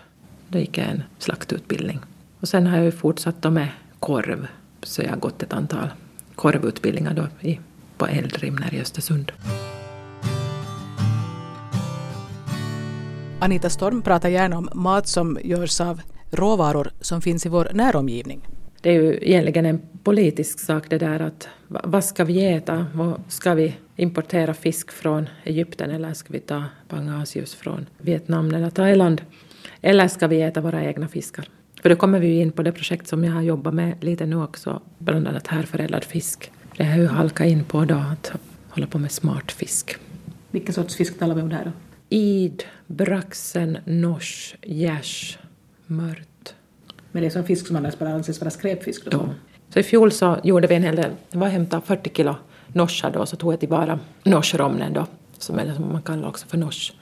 Då 0.48 0.58
gick 0.58 0.78
jag 0.78 0.86
en 0.86 1.02
slaktutbildning. 1.18 2.00
Och 2.40 2.48
sen 2.48 2.66
har 2.66 2.76
jag 2.76 2.85
ju 2.85 2.92
fortsatt 2.92 3.53
med 3.53 3.68
korv, 3.98 4.46
så 4.83 5.03
jag 5.03 5.11
har 5.11 5.16
gått 5.16 5.42
ett 5.42 5.53
antal 5.53 5.88
korvutbildningar 6.35 7.14
då 7.14 7.48
i, 7.48 7.61
på 7.98 8.07
Eldrimner 8.07 8.74
i 8.74 8.81
Östersund. 8.81 9.33
Anita 13.40 13.70
Storm 13.70 14.03
pratar 14.03 14.29
gärna 14.29 14.59
om 14.59 14.68
mat 14.74 15.09
som 15.09 15.38
görs 15.44 15.81
av 15.81 16.00
råvaror 16.31 16.90
som 17.00 17.20
finns 17.20 17.46
i 17.46 17.48
vår 17.48 17.68
näromgivning. 17.72 18.40
Det 18.81 18.90
är 18.90 19.03
ju 19.03 19.18
egentligen 19.22 19.66
en 19.66 19.81
politisk 20.03 20.61
sak 20.61 20.85
det 20.88 20.98
där 20.98 21.20
att 21.20 21.48
vad 21.68 22.05
ska 22.05 22.24
vi 22.24 22.53
äta? 22.53 22.87
Ska 23.29 23.55
vi 23.55 23.76
importera 23.96 24.55
fisk 24.55 24.90
från 24.90 25.29
Egypten 25.44 25.90
eller 25.90 26.14
ska 26.14 26.33
vi 26.33 26.40
ta 26.40 26.64
pangasius 26.88 27.55
från 27.55 27.87
Vietnam 27.98 28.55
eller 28.55 28.70
Thailand? 28.70 29.22
Eller 29.81 30.09
ska 30.09 30.26
vi 30.26 30.42
äta 30.42 30.61
våra 30.61 30.85
egna 30.85 31.09
fiskar? 31.09 31.48
För 31.82 31.88
då 31.88 31.96
kommer 31.96 32.18
vi 32.18 32.26
ju 32.26 32.40
in 32.40 32.52
på 32.52 32.62
det 32.62 32.72
projekt 32.72 33.06
som 33.06 33.24
jag 33.24 33.32
har 33.32 33.42
jobbat 33.42 33.74
med 33.74 34.04
lite 34.04 34.26
nu 34.26 34.42
också, 34.42 34.82
bland 34.98 35.28
annat 35.28 35.46
härförädlad 35.46 36.04
fisk. 36.04 36.50
Det 36.76 36.84
har 36.84 36.96
ju 36.96 37.06
halkat 37.06 37.46
in 37.46 37.64
på 37.64 37.84
då 37.84 37.94
att 37.94 38.32
hålla 38.68 38.86
på 38.86 38.98
med 38.98 39.12
smart 39.12 39.52
fisk. 39.52 39.96
Vilken 40.50 40.74
sorts 40.74 40.96
fisk 40.96 41.18
talar 41.18 41.34
vi 41.34 41.42
om 41.42 41.48
där 41.48 41.64
då? 41.64 41.70
Id, 42.08 42.64
braxen, 42.86 43.78
nors, 43.84 44.54
gärs, 44.62 45.38
mört. 45.86 46.54
Men 47.12 47.22
det 47.22 47.28
är 47.28 47.30
sån 47.30 47.44
fisk 47.44 47.66
som 47.66 47.76
annars 47.76 47.98
bara 47.98 48.08
anses 48.08 48.40
vara 48.40 48.50
skräpfisk? 48.50 49.04
Då? 49.04 49.10
Ja. 49.10 49.34
Så 49.68 49.78
i 49.78 49.82
fjol 49.82 50.12
så 50.12 50.38
gjorde 50.44 50.66
vi 50.66 50.74
en 50.74 50.82
hel 50.82 50.96
del, 50.96 51.10
jag 51.30 51.40
var 51.40 51.46
och 51.46 51.52
hämtade 51.52 51.82
40 51.86 52.10
kilo 52.14 52.36
norsar 52.68 53.10
då, 53.10 53.26
så 53.26 53.36
tog 53.36 53.52
jag 53.52 53.60
tillvara 53.60 53.98
norsromnen 54.22 54.92
då, 54.92 55.06
som, 55.38 55.58
är, 55.58 55.74
som 55.74 55.92
man 55.92 56.02
kallar 56.02 56.28
också 56.28 56.46
för 56.46 56.58
nors 56.58 56.92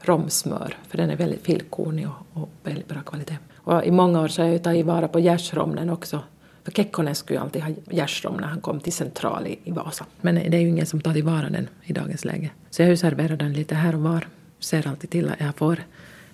romsmör, 0.00 0.76
för 0.88 0.96
den 0.98 1.10
är 1.10 1.16
väldigt 1.16 1.42
filkornig 1.42 2.08
och, 2.08 2.42
och 2.42 2.50
väldigt 2.62 2.88
bra 2.88 3.00
kvalitet. 3.02 3.36
Och 3.70 3.84
i 3.84 3.90
många 3.90 4.20
år 4.20 4.28
så 4.28 4.42
har 4.42 4.48
jag 4.48 4.62
tagit 4.62 4.86
vara 4.86 5.08
på 5.08 5.20
gärsromnen 5.20 5.90
också. 5.90 6.20
För 6.64 6.72
Kekkonen 6.72 7.14
skulle 7.14 7.38
ju 7.38 7.42
alltid 7.42 7.62
ha 7.62 7.70
gärsrom 7.90 8.36
när 8.36 8.46
han 8.46 8.60
kom 8.60 8.80
till 8.80 8.92
Central 8.92 9.46
i, 9.46 9.58
i 9.64 9.70
Vasa. 9.70 10.06
Men 10.20 10.34
det 10.34 10.56
är 10.56 10.60
ju 10.60 10.68
ingen 10.68 10.86
som 10.86 11.00
tar 11.00 11.12
tillvara 11.12 11.50
den 11.50 11.68
i 11.82 11.92
dagens 11.92 12.24
läge. 12.24 12.50
Så 12.70 12.82
jag 12.82 12.98
serverar 12.98 13.36
den 13.36 13.52
lite 13.52 13.74
här 13.74 13.94
och 13.94 14.00
var. 14.00 14.26
Ser 14.58 14.88
alltid 14.88 15.10
till 15.10 15.28
att 15.28 15.40
jag 15.40 15.56
får 15.56 15.78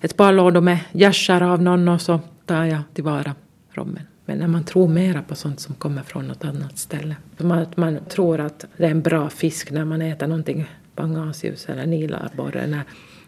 ett 0.01 0.17
par 0.17 0.33
lådor 0.33 0.61
med 0.61 0.79
gärsar 0.91 1.41
av 1.41 1.61
någon 1.61 1.87
och 1.87 2.01
så 2.01 2.19
tar 2.45 2.65
jag 2.65 2.81
tillvara 2.93 3.35
rommen. 3.71 4.03
Men 4.25 4.37
när 4.37 4.47
man 4.47 4.63
tror 4.63 4.87
mera 4.87 5.21
på 5.21 5.35
sånt 5.35 5.59
som 5.59 5.75
kommer 5.75 6.03
från 6.03 6.27
något 6.27 6.45
annat 6.45 6.77
ställe. 6.77 7.15
Man, 7.37 7.65
man 7.75 7.99
tror 8.09 8.39
att 8.39 8.65
det 8.77 8.85
är 8.85 8.91
en 8.91 9.01
bra 9.01 9.29
fisk 9.29 9.71
när 9.71 9.85
man 9.85 10.01
äter 10.01 10.27
någonting 10.27 10.69
Bangasius, 10.95 11.69
eller 11.69 11.85
nilarborre 11.85 12.61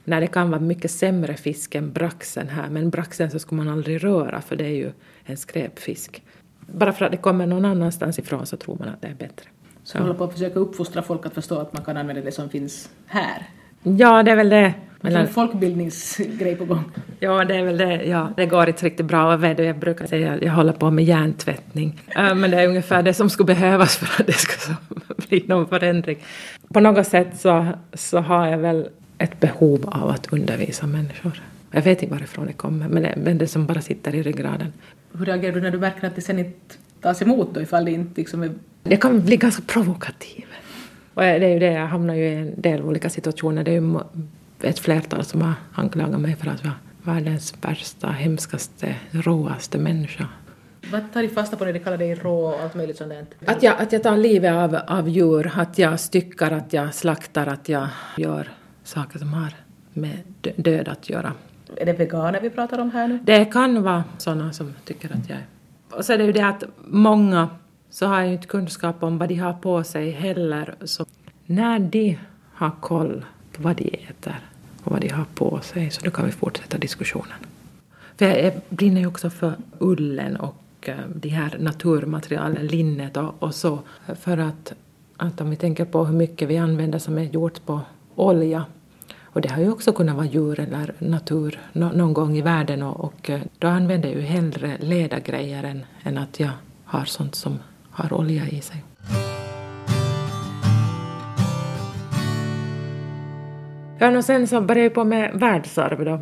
när, 0.04 0.22
det 0.22 0.28
kan 0.28 0.50
vara 0.50 0.62
mycket 0.62 0.92
sämre 0.92 1.34
fisk 1.34 1.76
än 1.76 1.92
braxen 1.92 2.50
här. 2.50 2.70
Men 2.70 2.90
braxen 2.90 3.32
så 3.32 3.40
ska 3.40 3.56
man 3.56 3.70
aldrig 3.70 4.04
röra 4.04 4.42
för 4.42 4.56
det 4.56 4.66
är 4.66 4.76
ju 4.76 4.92
en 5.24 5.38
skräpfisk. 5.38 6.24
Bara 6.60 6.94
för 6.94 7.06
att 7.06 7.12
det 7.12 7.18
kommer 7.18 7.48
någon 7.48 7.66
annanstans 7.66 8.20
ifrån 8.20 8.46
så 8.46 8.58
tror 8.58 8.78
man 8.80 8.90
att 8.90 9.02
det 9.02 9.08
är 9.08 9.14
bättre. 9.16 9.50
Så 9.84 9.98
du 9.98 10.04
håller 10.04 10.16
på 10.16 10.24
att 10.24 10.34
försöka 10.34 10.60
uppfostra 10.60 11.02
folk 11.02 11.26
att 11.26 11.34
förstå 11.34 11.60
att 11.60 11.74
man 11.74 11.84
kan 11.84 11.98
använda 11.98 12.22
det 12.22 12.32
som 12.32 12.50
finns 12.50 12.90
här? 13.06 13.48
Ja, 13.84 14.24
det 14.24 14.32
är 14.32 14.36
väl 14.36 14.50
det. 14.50 14.74
Men 15.02 15.16
en 15.16 15.28
folkbildningsgrej 15.28 16.56
på 16.56 16.66
gång. 16.66 16.84
Ja, 17.20 17.46
det 17.46 17.56
är 17.56 17.64
väl 17.64 17.78
det. 17.78 18.04
Ja, 18.04 18.30
det 18.38 18.46
går 18.46 18.68
inte 18.68 18.86
riktigt 18.86 19.06
bra. 19.06 19.48
Jag 19.48 19.80
brukar 19.80 20.06
säga 20.06 20.34
att 20.34 20.42
jag 20.42 20.54
håller 20.54 20.74
på 20.74 20.92
med 20.92 21.06
hjärntvättning. 21.06 22.02
Men 22.16 22.52
det 22.52 22.62
är 22.62 22.68
ungefär 22.68 23.04
det 23.04 23.14
som 23.14 23.30
skulle 23.30 23.48
behövas 23.48 23.98
för 23.98 24.22
att 24.22 24.28
det 24.28 24.34
ska 24.34 24.74
bli 25.30 25.46
någon 25.48 25.68
förändring. 25.68 26.18
På 26.74 26.80
något 26.80 27.08
sätt 27.08 27.40
så, 27.40 27.68
så 27.94 28.18
har 28.20 28.48
jag 28.48 28.58
väl 28.58 28.90
ett 29.20 29.40
behov 29.40 29.90
av 29.92 30.10
att 30.10 30.34
undervisa 30.34 30.88
människor. 30.88 31.44
Jag 31.72 31.82
vet 31.82 32.04
inte 32.04 32.16
varifrån 32.16 32.48
det 32.48 32.54
kommer, 32.54 32.88
men 32.88 33.04
det, 33.04 33.14
men 33.18 33.38
det 33.38 33.48
som 33.48 33.66
bara 33.66 33.82
sitter 33.82 34.16
i 34.16 34.24
ryggraden. 34.24 34.74
Hur 35.12 35.26
reagerar 35.26 35.54
du 35.54 35.62
när 35.62 35.72
du 35.72 35.80
märker 35.80 36.08
att 36.08 36.16
det 36.16 36.22
sen 36.22 36.40
inte 36.40 36.76
tas 37.02 37.22
emot 37.22 37.54
då, 37.54 37.62
ifall 37.62 37.86
det 37.86 37.92
inte 37.92 38.22
liksom 38.22 38.44
är... 38.44 38.52
Jag 38.84 39.02
kan 39.02 39.22
bli 39.22 39.38
ganska 39.38 39.62
provokativ. 39.62 40.46
Och 41.14 41.22
det 41.22 41.46
är 41.46 41.54
ju 41.54 41.60
det, 41.60 41.72
jag 41.72 41.88
hamnar 41.88 42.14
ju 42.14 42.24
i 42.24 42.36
en 42.36 42.62
del 42.62 42.82
olika 42.82 43.10
situationer. 43.10 43.64
Det 43.64 43.72
är 43.72 43.82
ju 43.82 44.00
ett 44.62 44.80
flertal 44.80 45.24
som 45.24 45.42
har 45.42 45.54
anklagat 45.74 46.22
mig 46.22 46.36
för 46.36 46.50
att 46.50 46.64
vara 46.64 46.76
världens 47.04 47.54
värsta, 47.62 48.08
hemskaste, 48.08 48.96
råaste 49.12 49.78
människa. 49.78 50.28
Vad 50.92 51.14
tar 51.14 51.22
du 51.22 51.30
fasta 51.30 51.58
på 51.58 51.66
när 51.66 51.74
de 51.74 51.80
kallar 51.80 51.98
dig 51.98 52.16
rå 52.16 52.46
och 52.46 52.62
allt 52.62 52.76
möjligt 52.76 52.98
sånt 52.98 53.14
Att 53.46 53.64
jag, 53.64 53.76
att 53.82 53.92
jag 53.92 54.04
tar 54.04 54.18
livet 54.18 54.54
av, 54.54 54.76
av 54.88 55.10
djur, 55.10 55.52
att 55.56 55.78
jag 55.78 56.00
styckar, 56.00 56.52
att 56.52 56.74
jag 56.74 56.94
slaktar, 56.94 57.48
att 57.48 57.70
jag 57.70 57.88
gör 58.18 58.48
saker 58.90 59.20
som 59.20 59.34
har 59.34 59.54
med 59.94 60.18
död 60.56 60.88
att 60.88 61.10
göra. 61.10 61.34
Är 61.76 61.86
det 61.86 61.94
veganer 61.94 62.42
vi 62.42 62.50
pratar 62.50 62.80
om 62.80 62.92
här 62.92 63.08
nu? 63.08 63.20
Det 63.24 63.46
kan 63.46 63.84
vara 63.84 64.04
sådana 64.18 64.54
som 64.54 64.74
tycker 64.86 65.14
att 65.14 65.30
jag 65.30 65.38
är... 65.38 65.46
Och 65.92 66.06
så 66.06 66.14
är 66.14 66.18
det 66.18 66.24
ju 66.24 66.32
det 66.32 66.46
att 66.46 66.64
många 66.86 67.50
så 67.90 68.06
har 68.06 68.22
ju 68.22 68.34
inte 68.34 68.48
kunskap 68.48 69.04
om 69.04 69.18
vad 69.18 69.30
de 69.30 69.36
har 69.36 69.54
på 69.54 69.84
sig 69.84 70.12
heller. 70.12 70.76
Så 70.82 71.06
när 71.46 71.80
de 71.80 72.20
har 72.54 72.72
koll 72.80 73.26
på 73.52 73.64
vad 73.64 73.76
de 73.76 74.08
äter 74.10 74.40
och 74.84 74.92
vad 74.92 75.02
de 75.02 75.10
har 75.10 75.26
på 75.36 75.60
sig 75.62 75.92
så 75.92 76.02
då 76.06 76.12
kan 76.12 76.26
vi 76.26 76.32
fortsätta 76.32 76.78
diskussionen. 76.78 77.38
För 78.18 78.26
jag 78.26 78.54
brinner 78.70 79.02
ju 79.02 79.08
också 79.08 79.30
för 79.30 79.54
ullen 79.80 80.36
och 80.36 80.64
eh, 80.82 80.96
de 81.16 81.30
här 81.30 81.58
naturmaterialen, 81.60 82.68
linnet 82.68 83.18
och, 83.18 83.44
och 83.44 83.56
så. 83.56 83.80
För 84.20 84.38
att, 84.38 84.74
att 85.18 85.42
om 85.42 85.50
vi 85.50 85.56
tänker 85.56 85.86
på 85.86 86.06
hur 86.06 86.18
mycket 86.18 86.50
vi 86.50 86.58
använder 86.58 87.00
som 87.00 87.18
är 87.18 87.24
gjort 87.24 87.66
på 87.66 87.82
olja 88.16 88.66
och 89.34 89.42
det 89.42 89.52
har 89.52 89.62
ju 89.62 89.72
också 89.72 89.94
kunnat 89.94 90.16
vara 90.16 90.26
djur 90.26 90.60
eller 90.60 90.94
natur 91.00 91.60
någon 91.74 92.14
gång 92.14 92.38
i 92.38 92.42
världen 92.42 92.82
och, 92.84 93.04
och 93.04 93.30
eh, 93.30 93.42
då 93.60 93.68
använder 93.68 94.10
jag 94.10 94.18
ju 94.18 94.24
hellre 94.24 94.78
ledargrejer 94.80 95.64
än, 95.64 95.86
än 96.04 96.18
att 96.18 96.40
jag 96.40 96.52
har 96.86 97.06
sånt 97.06 97.36
som 97.36 97.60
har 97.92 98.14
olja 98.14 98.48
i 98.48 98.62
sig. 98.62 98.84
Ja, 104.00 104.18
och 104.18 104.26
sen 104.26 104.48
så 104.48 104.62
började 104.62 104.84
jag 104.84 104.94
på 104.94 105.04
med 105.04 105.32
världsarv 105.34 106.06
då. 106.06 106.22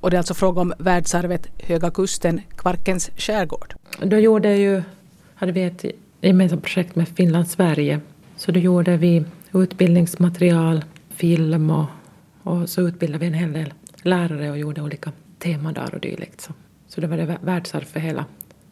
Och 0.00 0.10
det 0.10 0.16
är 0.16 0.18
alltså 0.18 0.34
fråga 0.34 0.60
om 0.60 0.72
världsarvet 0.78 1.48
Höga 1.58 1.90
Kusten, 1.90 2.40
Kvarkens 2.56 3.10
skärgård. 3.16 3.74
Då 4.02 4.16
gjorde 4.16 4.48
jag 4.48 4.58
ju, 4.58 4.82
hade 5.34 5.52
vi 5.52 5.62
ett 5.62 5.84
gemensamt 6.20 6.62
projekt 6.62 6.96
med 6.96 7.08
Finland 7.08 7.48
Sverige. 7.48 8.00
Så 8.36 8.52
då 8.52 8.60
gjorde 8.60 8.96
vi 8.96 9.24
utbildningsmaterial, 9.52 10.84
film 11.08 11.70
och, 11.70 11.84
och 12.44 12.68
så 12.68 12.80
utbildade 12.80 13.18
vi 13.18 13.26
en 13.26 13.34
hel 13.34 13.52
del 13.52 13.74
lärare 14.02 14.50
och 14.50 14.58
gjorde 14.58 14.82
olika 14.82 15.12
temadagar 15.38 15.94
och 15.94 16.00
dylikt. 16.00 16.40
Så, 16.40 16.52
så 16.88 17.00
det 17.00 17.06
var 17.06 17.16
det 17.16 17.38
världsarv 17.42 17.84
för 17.84 18.00
hela 18.00 18.24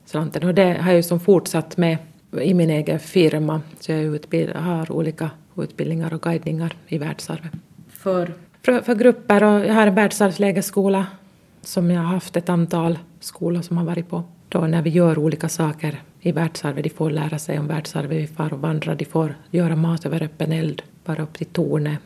slanten. 0.05 0.49
Och 0.49 0.55
det 0.55 0.73
har 0.81 0.91
jag 0.91 0.97
ju 0.97 1.03
som 1.03 1.21
fortsatt 1.21 1.77
med 1.77 1.99
i 2.41 2.55
min 2.55 2.71
egen 2.71 3.01
firma. 3.01 3.61
Så 3.81 3.93
jag 3.93 4.03
utbild, 4.03 4.57
har 4.57 4.93
olika 4.93 5.31
utbildningar 5.57 6.15
och 6.15 6.23
guidningar 6.23 6.77
i 6.87 6.99
världsarvet. 6.99 7.53
För? 7.89 8.33
för? 8.63 8.81
För, 8.81 8.95
grupper 8.95 9.43
och 9.43 9.67
jag 9.67 9.75
har 9.75 9.87
en 9.87 9.95
världsarvslägerskola 9.95 11.07
som 11.63 11.91
jag 11.91 12.01
har 12.01 12.09
haft 12.09 12.37
ett 12.37 12.49
antal 12.49 12.99
skolor 13.21 13.63
som 13.63 13.77
har 13.77 13.85
varit 13.85 14.09
på. 14.09 14.23
Då 14.49 14.61
när 14.61 14.83
vi 14.83 14.91
gör 14.91 15.19
olika 15.19 15.49
saker 15.49 16.03
i 16.21 16.33
världsarvet, 16.33 16.85
de 16.85 16.91
får 16.91 17.11
lära 17.11 17.39
sig 17.39 17.59
om 17.59 17.67
världsarvet, 17.67 18.19
vi 18.19 18.27
far 18.27 18.53
och 18.53 18.61
vandrar, 18.61 18.95
de 18.95 19.05
får 19.05 19.35
göra 19.51 19.77
mat 19.77 20.07
över 20.07 20.23
öppen 20.23 20.53
eld, 20.53 20.83
bara 21.05 21.23
upp 21.23 21.39
till 21.39 21.47
tornet, 21.47 21.99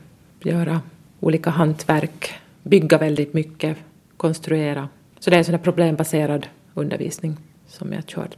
göra 0.42 0.80
olika 1.20 1.50
hantverk, 1.50 2.34
bygga 2.62 2.98
väldigt 2.98 3.34
mycket, 3.34 3.76
konstruera. 4.16 4.88
Så 5.18 5.30
det 5.30 5.36
är 5.36 5.38
en 5.38 5.44
sån 5.44 5.58
problembaserad 5.58 6.46
undervisning 6.74 7.36
som 7.66 7.92
jag 7.92 8.08
kör. 8.08 8.28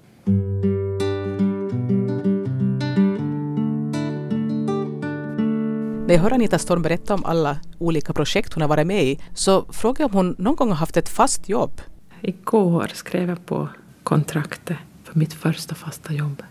När 6.09 6.15
jag 6.15 6.23
hör 6.23 6.33
Anita 6.33 6.59
Storm 6.59 6.83
berätta 6.83 7.15
om 7.15 7.25
alla 7.25 7.57
olika 7.79 8.13
projekt 8.13 8.53
hon 8.53 8.61
har 8.61 8.69
varit 8.69 8.87
med 8.87 9.05
i 9.05 9.19
så 9.35 9.65
frågar 9.73 10.03
jag 10.05 10.11
om 10.11 10.17
hon 10.17 10.37
någon 10.39 10.57
gång 10.57 10.69
har 10.69 10.77
haft 10.77 10.97
ett 10.97 11.09
fast 11.09 11.49
jobb. 11.49 11.81
Igår 12.21 12.91
skrev 12.95 13.29
jag 13.29 13.47
på 13.47 13.69
kontraktet 14.03 14.77
för 15.05 15.19
mitt 15.19 15.35
första 15.35 15.75
fasta 15.75 16.13
jobb. 16.13 16.43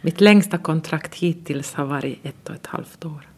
Mitt 0.00 0.20
längsta 0.20 0.58
kontrakt 0.58 1.14
hittills 1.14 1.74
har 1.74 1.84
varit 1.84 2.26
ett 2.26 2.48
och 2.48 2.54
ett 2.54 2.66
halvt 2.66 3.04
år. 3.04 3.33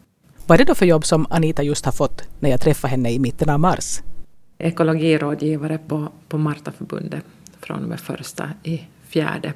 Vad 0.47 0.55
är 0.55 0.65
det 0.65 0.71
då 0.71 0.75
för 0.75 0.85
jobb 0.85 1.05
som 1.05 1.27
Anita 1.29 1.63
just 1.63 1.85
har 1.85 1.91
fått 1.91 2.23
när 2.39 2.49
jag 2.49 2.61
träffade 2.61 2.91
henne 2.91 3.11
i 3.11 3.19
mitten 3.19 3.49
av 3.49 3.59
mars? 3.59 4.01
Ekologirådgivare 4.57 5.77
på, 5.87 6.07
på 6.27 6.37
Martaförbundet 6.37 7.23
från 7.59 7.83
och 7.83 7.89
med 7.89 7.99
första 7.99 8.49
i 8.63 8.81
fjärde. 9.07 9.53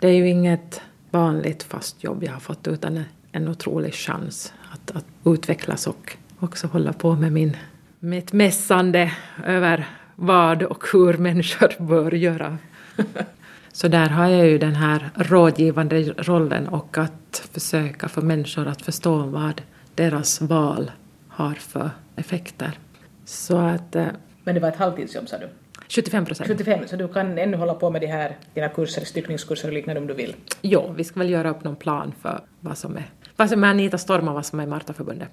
Det 0.00 0.08
är 0.08 0.12
ju 0.12 0.28
inget 0.28 0.80
vanligt 1.10 1.62
fast 1.62 2.04
jobb 2.04 2.24
jag 2.24 2.32
har 2.32 2.40
fått 2.40 2.68
utan 2.68 3.04
en 3.32 3.48
otrolig 3.48 3.94
chans 3.94 4.52
att, 4.72 4.90
att 4.90 5.04
utvecklas 5.24 5.86
och 5.86 6.16
också 6.38 6.66
hålla 6.66 6.92
på 6.92 7.14
med 7.14 7.32
min, 7.32 7.56
mitt 7.98 8.32
mässande 8.32 9.12
över 9.46 9.88
vad 10.16 10.62
och 10.62 10.84
hur 10.92 11.16
människor 11.16 11.84
bör 11.84 12.14
göra. 12.14 12.58
Så 13.72 13.88
där 13.88 14.08
har 14.08 14.26
jag 14.26 14.46
ju 14.46 14.58
den 14.58 14.74
här 14.74 15.10
rådgivande 15.14 16.02
rollen 16.02 16.68
och 16.68 16.98
att 16.98 17.48
försöka 17.52 18.08
få 18.08 18.20
människor 18.20 18.66
att 18.66 18.82
förstå 18.82 19.16
vad 19.16 19.62
deras 19.94 20.40
val 20.40 20.90
har 21.28 21.54
för 21.54 21.90
effekter. 22.16 22.78
Så 23.24 23.56
att... 23.56 23.96
Eh, 23.96 24.06
Men 24.44 24.54
det 24.54 24.60
var 24.60 24.68
ett 24.68 24.76
halvtidsjobb 24.76 25.28
sa 25.28 25.38
du? 25.38 25.48
75 25.88 26.24
procent. 26.24 26.48
75, 26.48 26.86
så 26.86 26.96
du 26.96 27.08
kan 27.08 27.38
ännu 27.38 27.56
hålla 27.56 27.74
på 27.74 27.90
med 27.90 28.00
de 28.00 28.06
här, 28.06 28.36
dina 28.54 28.68
kurser, 28.68 29.04
styckningskurser 29.04 29.68
och 29.68 29.74
liknande 29.74 30.00
om 30.00 30.06
du 30.06 30.14
vill? 30.14 30.34
Jo, 30.62 30.94
vi 30.96 31.04
ska 31.04 31.18
väl 31.18 31.30
göra 31.30 31.50
upp 31.50 31.64
någon 31.64 31.76
plan 31.76 32.12
för 32.22 32.40
vad 32.60 32.78
som 32.78 32.96
är, 32.96 33.10
vad 33.36 33.48
som 33.48 33.64
är 33.64 33.68
Anita 33.68 33.98
Storm 33.98 34.28
och 34.28 34.34
vad 34.34 34.46
som 34.46 34.60
är 34.60 34.66
Martaförbundet. 34.66 35.28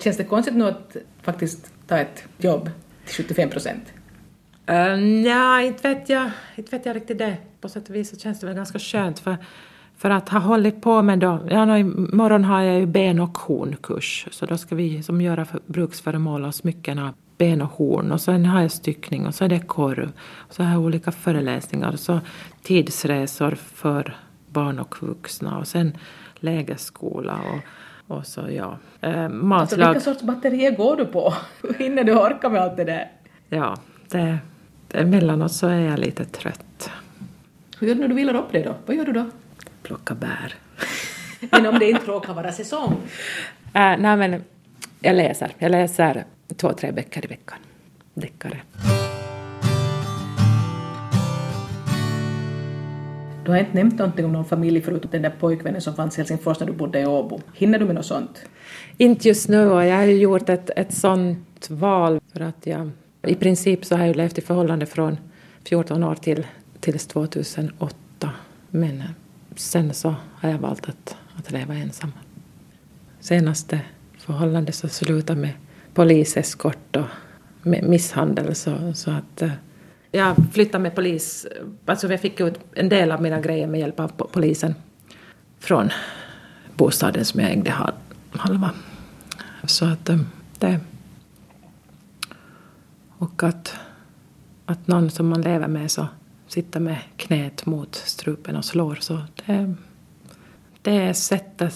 Känns 0.00 0.16
det 0.16 0.24
konstigt 0.24 0.54
nu 0.54 0.68
att 0.68 0.96
faktiskt 1.22 1.72
ta 1.86 1.98
ett 1.98 2.24
jobb 2.38 2.70
till 3.06 3.14
75 3.14 3.50
procent? 3.50 3.82
Uh, 4.70 5.26
ja, 5.26 5.60
inte 5.60 5.88
vet, 5.88 6.08
jag, 6.08 6.30
inte 6.56 6.76
vet 6.76 6.86
jag 6.86 6.96
riktigt 6.96 7.18
det. 7.18 7.36
På 7.60 7.68
sätt 7.68 7.88
och 7.88 7.94
vis 7.94 8.10
så 8.10 8.16
känns 8.16 8.40
det 8.40 8.46
väl 8.46 8.56
ganska 8.56 8.78
skönt 8.78 9.18
för, 9.18 9.36
för 10.04 10.10
att 10.10 10.28
ha 10.28 10.38
hållit 10.38 10.82
på 10.82 11.02
med 11.02 11.18
då, 11.18 11.38
ja, 11.48 11.64
no, 11.64 11.76
imorgon 11.76 12.44
har 12.44 12.62
jag 12.62 12.80
ju 12.80 12.86
ben 12.86 13.20
och 13.20 13.38
hornkurs 13.38 14.26
så 14.30 14.46
då 14.46 14.56
ska 14.56 14.74
vi 14.74 15.02
som 15.02 15.20
göra 15.20 15.44
för, 15.44 15.60
bruksföremål 15.66 16.44
och 16.44 16.54
smycken 16.54 16.98
av 16.98 17.14
ben 17.38 17.62
och 17.62 17.68
horn 17.68 18.12
och 18.12 18.20
sen 18.20 18.46
har 18.46 18.62
jag 18.62 18.70
styckning 18.70 19.26
och 19.26 19.34
så 19.34 19.44
är 19.44 19.48
det 19.48 19.60
korv. 19.60 20.12
Och 20.18 20.54
så 20.54 20.62
har 20.62 20.70
jag 20.70 20.80
olika 20.80 21.12
föreläsningar 21.12 21.92
och 21.92 22.00
så 22.00 22.20
tidsresor 22.62 23.50
för 23.54 24.16
barn 24.48 24.78
och 24.78 25.02
vuxna 25.02 25.58
och 25.58 25.68
sen 25.68 25.96
lägerskola 26.34 27.38
och, 27.52 28.16
och 28.16 28.26
så 28.26 28.40
ja. 28.50 28.78
Eh, 29.00 29.28
matlag. 29.28 29.60
Alltså, 29.60 29.76
vilka 29.76 30.00
sorts 30.00 30.22
batterier 30.22 30.76
går 30.76 30.96
du 30.96 31.06
på? 31.06 31.34
Hur 31.62 31.74
hinner 31.78 32.04
du 32.04 32.14
orka 32.14 32.48
med 32.48 32.62
allt 32.62 32.76
det 32.76 32.84
där? 32.84 33.10
Ja, 33.48 33.76
det, 34.10 34.38
emellanåt 34.92 35.52
så 35.52 35.66
är 35.66 35.80
jag 35.80 35.98
lite 35.98 36.24
trött. 36.24 36.90
Hur 37.78 37.86
gör 37.88 37.94
du 37.94 38.00
när 38.00 38.08
du 38.08 38.14
vilar 38.14 38.34
upp 38.34 38.52
dig 38.52 38.62
då? 38.62 38.74
Vad 38.86 38.96
gör 38.96 39.04
du 39.04 39.12
då? 39.12 39.24
Plocka 39.84 40.14
bär. 40.14 40.54
men 41.50 41.66
om 41.66 41.78
det 41.78 41.90
inte 41.90 42.06
råkar 42.06 42.34
vara 42.34 42.52
säsong? 42.52 42.96
Äh, 43.74 43.96
nej 43.98 44.16
men 44.16 44.44
jag 45.00 45.16
läser. 45.16 45.50
Jag 45.58 45.70
läser 45.70 46.24
två, 46.56 46.72
tre 46.72 46.92
böcker 46.92 47.24
i 47.24 47.28
veckan. 47.28 47.58
Deckare. 48.14 48.60
Du 53.44 53.50
har 53.50 53.58
inte 53.58 53.74
nämnt 53.74 53.98
någonting 53.98 54.24
om 54.24 54.32
någon 54.32 54.44
familj 54.44 54.82
förutom 54.82 55.10
den 55.10 55.22
där 55.22 55.34
pojkvännen 55.40 55.80
som 55.80 55.94
fanns 55.94 56.16
i 56.16 56.20
Helsingfors 56.20 56.60
när 56.60 56.66
du 56.66 56.72
bodde 56.72 57.00
i 57.00 57.06
Åbo. 57.06 57.40
Hinner 57.54 57.78
du 57.78 57.84
med 57.84 57.94
något 57.94 58.06
sånt? 58.06 58.44
Inte 58.96 59.28
just 59.28 59.48
nu 59.48 59.70
och 59.70 59.84
jag 59.84 59.96
har 59.96 60.04
ju 60.04 60.16
gjort 60.16 60.48
ett, 60.48 60.70
ett 60.76 60.94
sånt 60.94 61.70
val 61.70 62.20
för 62.32 62.40
att 62.40 62.66
jag 62.66 62.90
i 63.26 63.34
princip 63.34 63.84
så 63.84 63.96
har 63.96 64.06
jag 64.06 64.16
levt 64.16 64.38
i 64.38 64.40
förhållande 64.40 64.86
från 64.86 65.18
14 65.64 66.04
år 66.04 66.14
till 66.14 66.46
tills 66.80 67.06
2008 67.06 68.30
men 68.70 69.02
sen 69.54 69.94
så 69.94 70.14
har 70.34 70.50
jag 70.50 70.58
valt 70.58 70.88
att, 70.88 71.16
att 71.36 71.50
leva 71.50 71.74
ensam. 71.74 72.12
Senaste 73.20 73.80
förhållandet 74.18 74.74
så 74.74 74.88
slutade 74.88 75.40
med 75.40 75.52
poliseskort 75.94 76.96
och 76.96 77.06
med 77.62 77.84
misshandel 77.84 78.54
så, 78.54 78.92
så 78.94 79.10
att 79.10 79.42
eh, 79.42 79.50
jag 80.10 80.36
flyttade 80.52 80.82
med 80.82 80.94
polis, 80.94 81.46
alltså 81.86 82.08
jag 82.08 82.20
fick 82.20 82.40
ut 82.40 82.60
en 82.74 82.88
del 82.88 83.12
av 83.12 83.22
mina 83.22 83.40
grejer 83.40 83.66
med 83.66 83.80
hjälp 83.80 84.00
av 84.00 84.08
polisen 84.08 84.74
från 85.58 85.90
bostaden 86.76 87.24
som 87.24 87.40
jag 87.40 87.50
ägde 87.50 87.74
halva. 88.30 88.70
Så 89.64 89.84
att 89.84 90.08
eh, 90.08 90.20
det... 90.58 90.80
Och 93.18 93.42
att, 93.42 93.74
att 94.66 94.86
någon 94.86 95.10
som 95.10 95.28
man 95.28 95.42
lever 95.42 95.68
med 95.68 95.90
så 95.90 96.08
sitter 96.54 96.80
med 96.80 96.98
knät 97.16 97.66
mot 97.66 97.94
strupen 97.94 98.56
och 98.56 98.64
slår 98.64 98.94
så 98.94 99.20
det, 99.46 99.74
det 100.82 101.14
sätter 101.14 101.68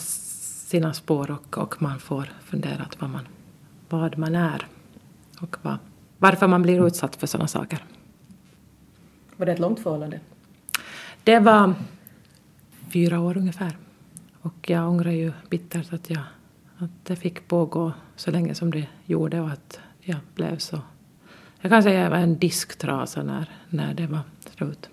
sina 0.68 0.94
spår 0.94 1.30
och, 1.30 1.58
och 1.58 1.82
man 1.82 1.98
får 1.98 2.32
fundera 2.44 2.86
vad 2.98 3.10
man, 3.10 3.28
vad 3.88 4.18
man 4.18 4.34
är 4.34 4.66
och 5.40 5.56
vad, 5.62 5.78
varför 6.18 6.46
man 6.46 6.62
blir 6.62 6.86
utsatt 6.86 7.16
för 7.16 7.26
sådana 7.26 7.48
saker. 7.48 7.84
Var 9.36 9.46
det 9.46 9.52
ett 9.52 9.58
långt 9.58 9.80
förhållande? 9.80 10.20
Det 11.24 11.38
var 11.38 11.74
fyra 12.88 13.20
år 13.20 13.36
ungefär. 13.36 13.76
Och 14.40 14.70
jag 14.70 14.88
ångrar 14.88 15.10
ju 15.10 15.32
bittert 15.50 15.92
att, 15.92 16.10
jag, 16.10 16.22
att 16.76 17.04
det 17.04 17.16
fick 17.16 17.48
pågå 17.48 17.92
så 18.16 18.30
länge 18.30 18.54
som 18.54 18.70
det 18.70 18.86
gjorde 19.04 19.40
och 19.40 19.50
att 19.50 19.80
jag 20.00 20.18
blev 20.34 20.58
så... 20.58 20.78
Jag 21.60 21.70
kan 21.70 21.82
säga 21.82 21.98
att 21.98 22.04
jag 22.04 22.10
var 22.10 22.18
en 22.18 22.38
disktrasa 22.38 23.22
när, 23.22 23.50
när 23.68 23.94
det 23.94 24.06
var 24.06 24.20
slut. 24.59 24.88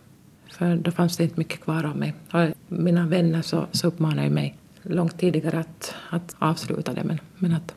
För 0.51 0.75
då 0.75 0.91
fanns 0.91 1.17
det 1.17 1.23
inte 1.23 1.39
mycket 1.39 1.61
kvar 1.61 1.83
av 1.83 1.97
mig. 1.97 2.13
Och 2.31 2.47
mina 2.67 3.07
vänner 3.07 3.41
så, 3.41 3.67
så 3.71 3.87
uppmanade 3.87 4.29
mig 4.29 4.57
långt 4.81 5.19
tidigare 5.19 5.59
att, 5.59 5.95
att 6.09 6.35
avsluta 6.39 6.93
det 6.93 7.03
men, 7.03 7.19
men 7.37 7.53
att 7.53 7.75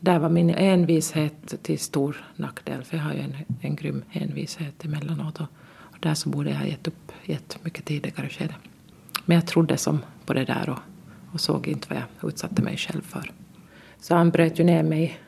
där 0.00 0.18
var 0.18 0.28
min 0.28 0.50
envishet 0.50 1.62
till 1.62 1.78
stor 1.78 2.24
nackdel 2.36 2.84
för 2.84 2.96
jag 2.96 3.04
har 3.04 3.12
ju 3.12 3.20
en, 3.20 3.36
en 3.60 3.76
grym 3.76 4.02
envishet 4.12 4.84
emellanåt. 4.84 5.40
Och, 5.40 5.46
där 6.00 6.14
så 6.14 6.28
borde 6.28 6.50
jag 6.50 6.56
ha 6.56 6.66
gett 6.66 6.86
upp 6.86 7.12
i 7.24 7.32
ett 7.32 7.58
mycket 7.62 7.84
tidigare 7.84 8.28
skede. 8.28 8.54
Men 9.24 9.34
jag 9.34 9.46
trodde 9.46 9.76
som 9.76 9.98
på 10.26 10.32
det 10.32 10.44
där 10.44 10.68
och, 10.68 10.78
och 11.32 11.40
såg 11.40 11.68
inte 11.68 11.86
vad 11.90 11.98
jag 11.98 12.28
utsatte 12.28 12.62
mig 12.62 12.76
själv 12.76 13.02
för. 13.02 13.30
Så 14.00 14.14
han 14.14 14.30
bröt 14.30 14.58
ju 14.58 14.64
ner 14.64 14.82
mig 14.82 15.18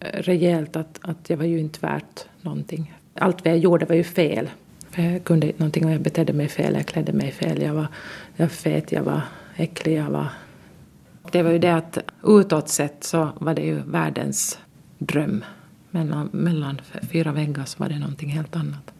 eh, 0.00 0.22
rejält 0.22 0.76
att, 0.76 0.98
att 1.02 1.30
jag 1.30 1.36
var 1.36 1.44
ju 1.44 1.60
inte 1.60 1.78
värt 1.86 2.24
någonting. 2.42 2.94
Allt 3.14 3.44
vad 3.44 3.52
jag 3.52 3.58
gjorde 3.58 3.84
var 3.84 3.94
ju 3.94 4.04
fel. 4.04 4.50
Jag 4.96 5.24
kunde 5.24 5.46
inte 5.46 5.58
någonting 5.58 5.84
och 5.84 5.92
jag 5.92 6.00
betedde 6.00 6.32
mig 6.32 6.48
fel, 6.48 6.74
jag 6.74 6.86
klädde 6.86 7.12
mig 7.12 7.32
fel, 7.32 7.62
jag 7.62 7.74
var, 7.74 7.86
jag 8.36 8.44
var 8.44 8.50
fet, 8.50 8.92
jag 8.92 9.02
var 9.02 9.20
äcklig, 9.56 9.98
jag 9.98 10.10
var... 10.10 10.28
Det 11.32 11.42
var 11.42 11.50
ju 11.50 11.58
det 11.58 11.74
att 11.74 11.98
utåt 12.24 12.68
sett 12.68 13.04
så 13.04 13.28
var 13.38 13.54
det 13.54 13.62
ju 13.62 13.82
världens 13.86 14.58
dröm. 14.98 15.44
Mellan, 15.90 16.28
mellan 16.32 16.80
fyra 17.10 17.32
väggar 17.32 17.64
så 17.64 17.82
var 17.82 17.88
det 17.88 17.98
någonting 17.98 18.28
helt 18.28 18.56
annat. 18.56 18.92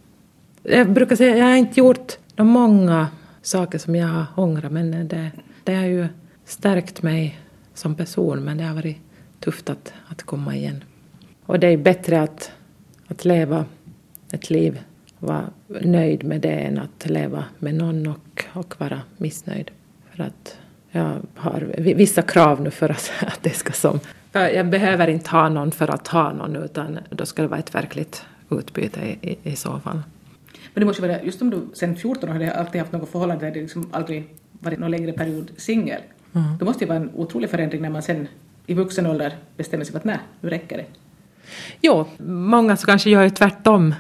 Jag 0.62 0.92
brukar 0.92 1.16
säga 1.16 1.32
att 1.32 1.38
jag 1.38 1.46
har 1.46 1.56
inte 1.56 1.80
gjort 1.80 2.18
de 2.34 2.46
många 2.46 3.08
saker 3.42 3.78
som 3.78 3.94
jag 3.94 4.08
har 4.08 4.26
ångrat 4.36 4.72
men 4.72 5.08
det, 5.08 5.30
det 5.64 5.74
har 5.74 5.84
ju 5.84 6.08
stärkt 6.44 7.02
mig 7.02 7.38
som 7.74 7.94
person 7.94 8.44
men 8.44 8.58
det 8.58 8.64
har 8.64 8.74
varit 8.74 8.98
tufft 9.40 9.70
att, 9.70 9.92
att 10.08 10.22
komma 10.22 10.56
igen. 10.56 10.84
Och 11.46 11.60
det 11.60 11.66
är 11.66 11.76
bättre 11.76 12.22
att, 12.22 12.52
att 13.06 13.24
leva 13.24 13.64
ett 14.32 14.50
liv 14.50 14.80
vara 15.22 15.44
nöjd 15.66 16.24
med 16.24 16.40
det 16.40 16.48
än 16.48 16.78
att 16.78 17.06
leva 17.06 17.44
med 17.58 17.74
någon 17.74 18.06
och, 18.06 18.44
och 18.52 18.74
vara 18.78 19.00
missnöjd. 19.16 19.70
För 20.10 20.22
att 20.22 20.56
jag 20.90 21.16
har 21.34 21.74
vissa 21.94 22.22
krav 22.22 22.60
nu 22.60 22.70
för 22.70 22.88
att, 22.88 23.10
att 23.20 23.38
det 23.42 23.50
ska 23.50 23.72
som... 23.72 24.00
För 24.32 24.48
jag 24.48 24.70
behöver 24.70 25.08
inte 25.08 25.30
ha 25.30 25.48
någon 25.48 25.72
för 25.72 25.90
att 25.90 26.08
ha 26.08 26.32
någon 26.32 26.56
utan 26.56 26.98
då 27.10 27.26
ska 27.26 27.42
det 27.42 27.48
vara 27.48 27.60
ett 27.60 27.74
verkligt 27.74 28.24
utbyte 28.50 29.00
i, 29.00 29.30
i, 29.30 29.38
i 29.42 29.56
så 29.56 29.80
fall. 29.80 30.02
Men 30.74 30.80
det 30.80 30.84
måste 30.84 31.02
vara, 31.02 31.22
just 31.22 31.42
om 31.42 31.50
du 31.50 31.60
sen 31.72 31.96
14 31.96 32.28
år 32.28 32.32
hade 32.32 32.54
alltid 32.54 32.80
haft 32.80 32.92
något 32.92 33.10
förhållande 33.10 33.46
där 33.46 33.52
det 33.52 33.60
liksom 33.60 33.88
aldrig 33.92 34.24
varit 34.52 34.78
någon 34.78 34.90
längre 34.90 35.12
period 35.12 35.50
singel, 35.56 36.00
mm. 36.32 36.46
då 36.58 36.64
måste 36.64 36.84
det 36.84 36.88
vara 36.88 36.98
en 36.98 37.10
otrolig 37.14 37.50
förändring 37.50 37.82
när 37.82 37.90
man 37.90 38.02
sen 38.02 38.28
i 38.66 38.74
vuxen 38.74 39.06
ålder 39.06 39.36
bestämmer 39.56 39.84
sig 39.84 39.92
för 39.92 39.98
att 39.98 40.04
nej, 40.04 40.18
nu 40.40 40.50
räcker 40.50 40.76
det. 40.76 40.86
Jo, 41.80 42.06
många 42.26 42.76
så 42.76 42.86
kanske 42.86 43.10
gör 43.10 43.22
ju 43.22 43.30
tvärtom. 43.30 43.94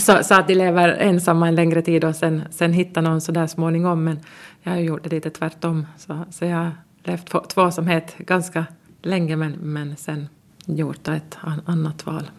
Så, 0.00 0.24
så, 0.24 0.34
att 0.34 0.48
de 0.48 0.54
lever 0.54 0.88
ensamma 0.88 1.48
en 1.48 1.54
längre 1.54 1.82
tid 1.82 2.04
och 2.04 2.16
sen, 2.16 2.42
sen 2.50 2.72
hittar 2.72 3.02
någon 3.02 3.20
sådär 3.20 3.46
småningom. 3.46 4.04
Men 4.04 4.20
jag 4.62 4.72
har 4.72 4.78
ju 4.78 4.84
gjort 4.84 5.02
det 5.02 5.10
lite 5.10 5.30
tvärtom. 5.30 5.86
Så, 5.96 6.24
så 6.30 6.44
jag 6.44 6.56
har 6.56 6.72
levt 7.04 7.48
tvåsamhet 7.48 8.14
ganska 8.18 8.66
länge 9.02 9.36
men, 9.36 9.52
men 9.52 9.96
sen 9.96 10.28
gjort 10.66 11.08
ett 11.08 11.38
annat 11.66 12.06
val 12.06 12.30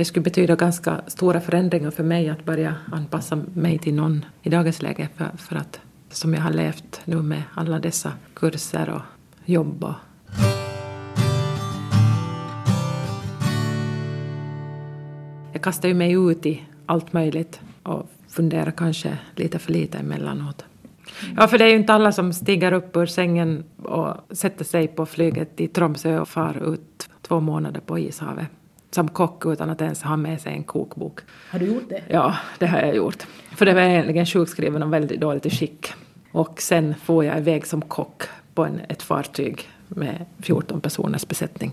det 0.00 0.04
skulle 0.04 0.24
betyda 0.24 0.56
ganska 0.56 1.00
stora 1.06 1.40
förändringar 1.40 1.90
för 1.90 2.02
mig 2.02 2.28
att 2.28 2.44
börja 2.44 2.74
anpassa 2.92 3.38
mig 3.54 3.78
till 3.78 3.94
någon 3.94 4.24
i 4.42 4.50
dagens 4.50 4.82
läge 4.82 5.08
för, 5.16 5.30
för 5.36 5.56
att 5.56 5.80
som 6.10 6.34
jag 6.34 6.40
har 6.40 6.50
levt 6.50 7.00
nu 7.04 7.22
med 7.22 7.42
alla 7.54 7.78
dessa 7.78 8.12
kurser 8.34 8.90
och 8.90 9.02
jobb 9.44 9.84
och 9.84 9.94
Jag 15.52 15.62
kastar 15.62 15.88
ju 15.88 15.94
mig 15.94 16.12
ut 16.12 16.46
i 16.46 16.62
allt 16.90 17.12
möjligt 17.12 17.60
och 17.82 18.10
funderar 18.28 18.70
kanske 18.70 19.18
lite 19.36 19.58
för 19.58 19.72
lite 19.72 19.98
emellanåt. 19.98 20.64
Ja, 21.36 21.48
för 21.48 21.58
det 21.58 21.64
är 21.64 21.68
ju 21.68 21.76
inte 21.76 21.92
alla 21.92 22.12
som 22.12 22.32
stiger 22.32 22.72
upp 22.72 22.96
ur 22.96 23.06
sängen 23.06 23.64
och 23.82 24.36
sätter 24.36 24.64
sig 24.64 24.88
på 24.88 25.06
flyget 25.06 25.60
i 25.60 25.68
Tromsö 25.68 26.20
och 26.20 26.28
far 26.28 26.74
ut 26.74 27.08
två 27.22 27.40
månader 27.40 27.80
på 27.80 27.98
ishavet 27.98 28.46
som 28.90 29.08
kock 29.08 29.46
utan 29.46 29.70
att 29.70 29.80
ens 29.80 30.02
ha 30.02 30.16
med 30.16 30.40
sig 30.40 30.52
en 30.52 30.64
kokbok. 30.64 31.20
Har 31.50 31.58
du 31.58 31.66
gjort 31.66 31.88
det? 31.88 32.02
Ja, 32.08 32.36
det 32.58 32.66
har 32.66 32.78
jag 32.78 32.96
gjort. 32.96 33.26
För 33.56 33.66
det 33.66 33.74
var 33.74 33.80
egentligen 33.80 34.26
sjukskriven 34.26 34.82
och 34.82 34.92
väldigt 34.92 35.20
dåligt 35.20 35.46
i 35.46 35.50
skick. 35.50 35.92
Och 36.32 36.60
sen 36.60 36.94
får 36.94 37.24
jag 37.24 37.38
iväg 37.38 37.66
som 37.66 37.82
kock 37.82 38.22
på 38.54 38.64
en, 38.64 38.80
ett 38.88 39.02
fartyg 39.02 39.68
med 39.88 40.24
14 40.38 40.80
personers 40.80 41.28
besättning. 41.28 41.72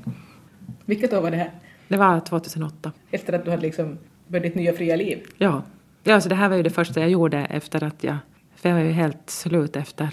Vilket 0.85 1.13
år 1.13 1.21
var 1.21 1.31
det 1.31 1.37
här? 1.37 1.51
Det 1.87 1.97
var 1.97 2.19
2008. 2.19 2.91
Efter 3.11 3.33
att 3.33 3.45
du 3.45 3.51
hade 3.51 3.61
liksom 3.61 3.97
börjat 4.27 4.43
ditt 4.43 4.55
nya 4.55 4.73
fria 4.73 4.95
liv? 4.95 5.23
Ja. 5.37 5.63
ja 6.03 6.21
så 6.21 6.29
det 6.29 6.35
här 6.35 6.49
var 6.49 6.55
ju 6.55 6.63
det 6.63 6.69
första 6.69 6.99
jag 6.99 7.09
gjorde 7.09 7.37
efter 7.37 7.83
att 7.83 8.03
jag... 8.03 8.17
För 8.55 8.69
jag 8.69 8.75
var 8.75 8.83
ju 8.83 8.91
helt 8.91 9.29
slut 9.29 9.75
efter 9.75 10.09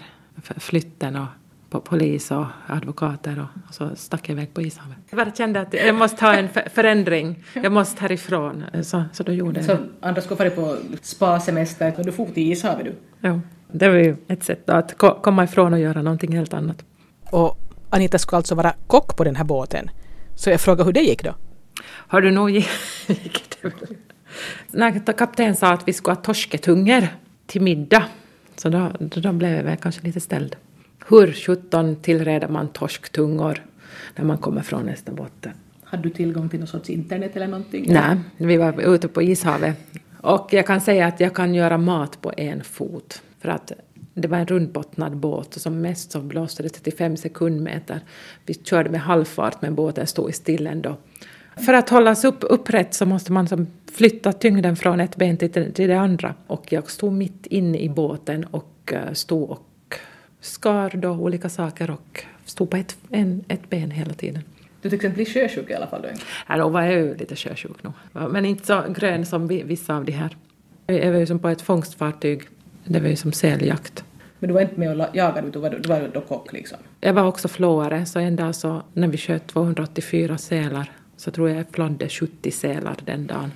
flytten 0.58 1.16
och 1.16 1.26
på 1.70 1.80
polis 1.80 2.30
och 2.30 2.46
advokater 2.66 3.38
och, 3.38 3.68
och 3.68 3.74
så 3.74 3.96
stack 3.96 4.28
jag 4.28 4.32
iväg 4.32 4.54
på 4.54 4.62
ishavet. 4.62 4.96
Jag 5.10 5.18
bara 5.18 5.34
kände 5.34 5.60
att 5.60 5.74
jag 5.74 5.94
måste 5.94 6.24
ha 6.24 6.34
en 6.34 6.48
förändring, 6.74 7.44
jag 7.54 7.72
måste 7.72 8.02
härifrån. 8.02 8.64
Så, 8.82 9.04
så 9.12 9.22
då 9.22 9.32
gjorde 9.32 9.60
jag 9.60 9.66
Så 9.66 9.76
andra 10.00 10.22
skulle 10.22 10.36
fara 10.36 10.50
på 10.50 10.76
spa-semester 11.02 11.92
och 11.98 12.04
du 12.04 12.12
for 12.12 12.26
till 12.26 12.52
ishavet 12.52 12.84
du? 12.84 12.94
Ja, 13.20 13.40
det 13.72 13.88
var 13.88 13.96
ju 13.96 14.16
ett 14.28 14.44
sätt 14.44 14.68
att 14.68 14.98
komma 14.98 15.44
ifrån 15.44 15.72
och 15.72 15.80
göra 15.80 16.02
någonting 16.02 16.32
helt 16.32 16.54
annat. 16.54 16.84
Och 17.30 17.58
Anita 17.90 18.18
skulle 18.18 18.36
alltså 18.36 18.54
vara 18.54 18.74
kock 18.86 19.16
på 19.16 19.24
den 19.24 19.36
här 19.36 19.44
båten. 19.44 19.90
Så 20.34 20.50
jag 20.50 20.60
frågar 20.60 20.84
hur 20.84 20.92
det 20.92 21.00
gick 21.00 21.24
då? 21.24 21.34
Har 21.84 22.20
du 22.20 22.30
nog 22.30 22.50
gick 23.06 23.56
det 23.62 23.63
När 24.74 25.12
kapten 25.12 25.56
sa 25.56 25.72
att 25.72 25.88
vi 25.88 25.92
skulle 25.92 26.14
ha 26.14 26.22
torsketungor 26.22 27.08
till 27.46 27.62
middag, 27.62 28.04
så 28.56 28.68
då, 28.68 28.92
då 28.98 29.32
blev 29.32 29.56
jag 29.56 29.64
väl 29.64 29.76
kanske 29.76 30.06
lite 30.06 30.20
ställd. 30.20 30.56
Hur 31.08 31.32
sjutton 31.32 31.96
tillreder 31.96 32.48
man 32.48 32.68
torsktungor 32.68 33.62
när 34.16 34.24
man 34.24 34.38
kommer 34.38 34.62
från 34.62 34.88
Österbotten? 34.88 35.52
Hade 35.84 36.02
du 36.02 36.10
tillgång 36.10 36.48
till 36.48 36.58
någon 36.58 36.68
sorts 36.68 36.90
internet 36.90 37.36
eller 37.36 37.46
någonting? 37.46 37.84
Nej, 37.88 38.16
vi 38.36 38.56
var 38.56 38.94
ute 38.94 39.08
på 39.08 39.22
ishavet. 39.22 39.76
Och 40.20 40.48
jag 40.50 40.66
kan 40.66 40.80
säga 40.80 41.06
att 41.06 41.20
jag 41.20 41.34
kan 41.34 41.54
göra 41.54 41.78
mat 41.78 42.20
på 42.20 42.32
en 42.36 42.64
fot. 42.64 43.22
För 43.40 43.48
att 43.48 43.72
det 44.14 44.28
var 44.28 44.38
en 44.38 44.46
rundbottnad 44.46 45.16
båt 45.16 45.56
och 45.56 45.60
som 45.60 45.80
mest 45.80 46.12
så 46.12 46.20
blåste 46.20 46.62
det 46.62 46.68
35 46.68 47.16
sekundmeter. 47.16 48.00
Vi 48.46 48.54
körde 48.54 48.90
med 48.90 49.00
halvfart 49.00 49.62
men 49.62 49.74
båten 49.74 50.06
stod 50.06 50.30
i 50.30 50.32
still 50.32 50.66
ändå. 50.66 50.96
För 51.56 51.74
att 51.74 51.88
hållas 51.88 52.24
upp, 52.24 52.38
upprätt 52.40 52.94
så 52.94 53.06
måste 53.06 53.32
man 53.32 53.48
som 53.48 53.66
flytta 53.92 54.32
tyngden 54.32 54.76
från 54.76 55.00
ett 55.00 55.16
ben 55.16 55.36
till, 55.36 55.72
till 55.72 55.88
det 55.88 55.98
andra. 55.98 56.34
Och 56.46 56.72
jag 56.72 56.90
stod 56.90 57.12
mitt 57.12 57.46
inne 57.46 57.78
i 57.78 57.88
båten 57.88 58.44
och 58.44 58.92
eh, 58.92 59.12
stod 59.12 59.50
och 59.50 59.98
skar 60.40 60.90
då 60.96 61.10
olika 61.10 61.48
saker 61.48 61.90
och 61.90 62.24
stod 62.44 62.70
på 62.70 62.76
ett, 62.76 62.96
en, 63.10 63.44
ett 63.48 63.70
ben 63.70 63.90
hela 63.90 64.14
tiden. 64.14 64.42
Du 64.82 64.90
tycks 64.90 65.04
inte 65.04 65.14
bli 65.14 65.24
sjösjuk 65.24 65.70
i 65.70 65.74
alla 65.74 65.86
fall 65.86 66.02
då? 66.02 66.08
Ja, 66.48 66.56
då 66.56 66.68
var 66.68 66.82
jag 66.82 66.92
ju 66.92 67.16
lite 67.16 67.36
sjösjuk 67.36 67.82
nog. 67.82 67.92
Men 68.12 68.44
inte 68.44 68.66
så 68.66 68.82
grön 68.88 69.26
som 69.26 69.48
vissa 69.48 69.96
av 69.96 70.04
de 70.04 70.12
här. 70.12 70.36
Jag 70.86 71.12
var 71.12 71.18
ju 71.18 71.26
som 71.26 71.38
på 71.38 71.48
ett 71.48 71.62
fångstfartyg. 71.62 72.42
Det 72.84 73.00
var 73.00 73.08
ju 73.08 73.16
som 73.16 73.32
säljakt. 73.32 74.04
Men 74.38 74.48
du 74.48 74.54
var 74.54 74.60
inte 74.60 74.80
med 74.80 75.00
och 75.00 75.16
jagade, 75.16 75.50
du 75.50 75.58
var, 75.58 75.70
du 75.70 75.88
var 75.88 76.10
då 76.14 76.20
kock 76.20 76.52
liksom? 76.52 76.78
Jag 77.00 77.12
var 77.12 77.22
också 77.22 77.48
flåare, 77.48 78.06
så 78.06 78.18
en 78.18 78.36
dag 78.36 78.54
så 78.54 78.82
när 78.92 79.08
vi 79.08 79.18
sköt 79.18 79.46
284 79.46 80.38
sälar 80.38 80.90
så 81.16 81.30
tror 81.30 81.48
jag 81.48 81.58
jag 81.58 81.66
flådde 81.72 82.08
70 82.08 82.50
sälar 82.50 82.96
den 83.04 83.26
dagen. 83.26 83.52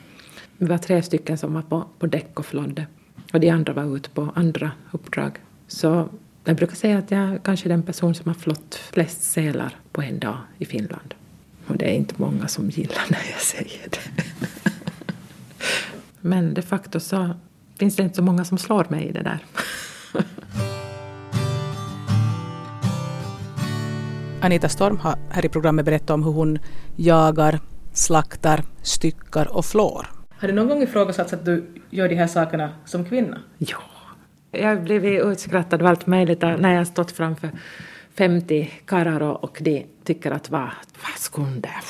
Vi 0.56 0.66
var 0.66 0.78
tre 0.78 1.02
stycken 1.02 1.38
som 1.38 1.54
var 1.54 1.62
på, 1.62 1.84
på 1.98 2.06
däck 2.06 2.38
och 2.38 2.46
flådde. 2.46 2.86
Och 3.32 3.40
de 3.40 3.50
andra 3.50 3.72
var 3.72 3.96
ute 3.96 4.10
på 4.10 4.32
andra 4.34 4.70
uppdrag. 4.90 5.38
Så 5.66 6.08
jag 6.44 6.56
brukar 6.56 6.76
säga 6.76 6.98
att 6.98 7.10
jag 7.10 7.42
kanske 7.42 7.66
är 7.66 7.68
den 7.68 7.82
person 7.82 8.14
som 8.14 8.26
har 8.26 8.34
flått 8.34 8.74
flest 8.74 9.22
sälar 9.22 9.76
på 9.92 10.02
en 10.02 10.18
dag 10.18 10.38
i 10.58 10.64
Finland. 10.64 11.14
Och 11.66 11.76
det 11.76 11.84
är 11.84 11.94
inte 11.94 12.14
många 12.16 12.48
som 12.48 12.70
gillar 12.70 13.04
när 13.08 13.22
jag 13.30 13.40
säger 13.40 13.88
det. 13.90 14.22
Men 16.20 16.54
de 16.54 16.62
facto 16.62 17.00
så 17.00 17.30
finns 17.78 17.96
det 17.96 18.02
inte 18.02 18.16
så 18.16 18.22
många 18.22 18.44
som 18.44 18.58
slår 18.58 18.86
mig 18.88 19.08
i 19.08 19.12
det 19.12 19.22
där. 19.22 19.38
Anita 24.40 24.68
Storm 24.68 24.98
har 24.98 25.18
här 25.30 25.44
i 25.44 25.48
programmet 25.48 25.84
berättat 25.84 26.10
om 26.10 26.22
hur 26.24 26.32
hon 26.32 26.58
jagar, 26.96 27.60
slaktar, 27.92 28.64
styckar 28.82 29.56
och 29.56 29.64
flår. 29.64 30.06
Har 30.30 30.48
du 30.48 30.54
någon 30.54 30.68
gång 30.68 30.82
ifrågasatt 30.82 31.32
att 31.32 31.44
du 31.44 31.66
gör 31.90 32.08
de 32.08 32.14
här 32.14 32.26
sakerna 32.26 32.70
som 32.84 33.04
kvinna? 33.04 33.38
Ja. 33.58 33.78
Jag 34.50 34.68
har 34.68 34.76
blivit 34.76 35.24
utskrattad 35.24 35.82
av 35.82 35.86
allt 35.86 36.06
möjligt 36.06 36.42
när 36.42 36.70
jag 36.70 36.78
har 36.78 36.84
stått 36.84 37.10
framför 37.10 37.50
50 38.14 38.70
karlar 38.84 39.20
och 39.20 39.58
de 39.60 39.86
tycker 40.04 40.30
att 40.30 40.50
vad, 40.50 40.70
vad 41.02 41.18
ska 41.18 41.42
hon 41.42 41.60
där, 41.60 41.80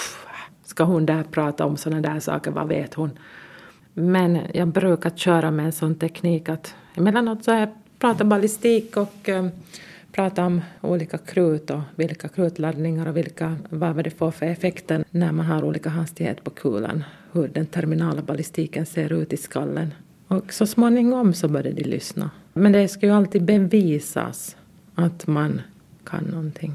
ska 0.64 0.84
hon 0.84 1.06
där 1.06 1.22
prata 1.22 1.64
om 1.64 1.76
sådana 1.76 2.12
där 2.12 2.20
saker, 2.20 2.50
vad 2.50 2.68
vet 2.68 2.94
hon? 2.94 3.18
Men 3.94 4.38
jag 4.54 4.68
brukar 4.68 5.10
köra 5.10 5.50
med 5.50 5.66
en 5.66 5.72
sån 5.72 5.94
teknik 5.94 6.48
att 6.48 6.74
emellanåt 6.94 7.44
så 7.44 7.50
jag 7.50 7.68
pratar 7.98 8.24
ballistik 8.24 8.96
och 8.96 9.28
prata 10.18 10.46
om 10.46 10.60
olika 10.80 11.18
krut 11.18 11.70
och 11.70 11.80
vilka 11.96 12.28
krutladdningar 12.28 13.06
och 13.06 13.16
vilka, 13.16 13.56
vad 13.68 14.04
det 14.04 14.10
får 14.10 14.30
för 14.30 14.46
effekter 14.46 15.04
när 15.10 15.32
man 15.32 15.46
har 15.46 15.64
olika 15.64 15.90
hastighet 15.90 16.44
på 16.44 16.50
kulan, 16.50 17.04
hur 17.32 17.48
den 17.48 17.66
terminala 17.66 18.22
ballistiken 18.22 18.86
ser 18.86 19.12
ut 19.12 19.32
i 19.32 19.36
skallen. 19.36 19.94
Och 20.28 20.52
så 20.52 20.66
småningom 20.66 21.34
så 21.34 21.48
började 21.48 21.82
de 21.82 21.84
lyssna. 21.84 22.30
Men 22.52 22.72
det 22.72 22.88
ska 22.88 23.06
ju 23.06 23.12
alltid 23.12 23.42
bevisas 23.42 24.56
att 24.94 25.26
man 25.26 25.60
kan 26.04 26.24
någonting. 26.24 26.74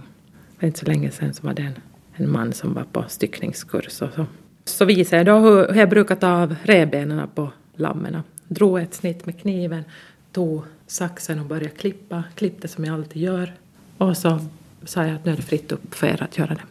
För 0.60 0.68
inte 0.68 0.80
så 0.80 0.86
länge 0.86 1.12
sedan 1.12 1.34
så 1.34 1.48
var 1.48 1.54
det 1.54 1.62
en, 1.62 1.76
en 2.14 2.32
man 2.32 2.54
som 2.54 2.74
var 2.74 2.84
på 2.84 3.06
styckningskurs 3.08 3.86
och 4.02 4.14
så. 4.14 4.26
Så 4.66 4.86
visade 4.86 5.18
jag 5.18 5.26
då 5.26 5.50
hur, 5.50 5.68
hur 5.74 5.80
jag 5.80 5.89
brukar 5.89 6.16
ta 6.16 6.28
av 6.28 6.56
revbenen 6.64 7.28
på 7.36 7.52
lammen. 7.76 8.22
Drog 8.48 8.80
ett 8.80 8.94
snitt 8.94 9.26
med 9.26 9.39
kniven, 9.39 9.84
tog 10.32 10.64
saxen 10.88 11.40
och 11.40 11.46
började 11.46 11.70
klippa. 11.70 12.24
Klippte 12.36 12.68
som 12.68 12.86
jag 12.86 12.94
alltid 12.94 13.22
gör. 13.22 13.54
Och 13.98 14.18
så 14.18 14.40
sa 14.86 15.06
jag 15.06 15.16
att 15.16 15.26
nu 15.26 15.32
är 15.32 15.36
det 15.36 15.42
fritt 15.42 15.72
upp 15.72 15.96
för 15.96 16.08
er 16.08 16.24
att 16.24 16.38
göra 16.38 16.56
det. 16.56 16.64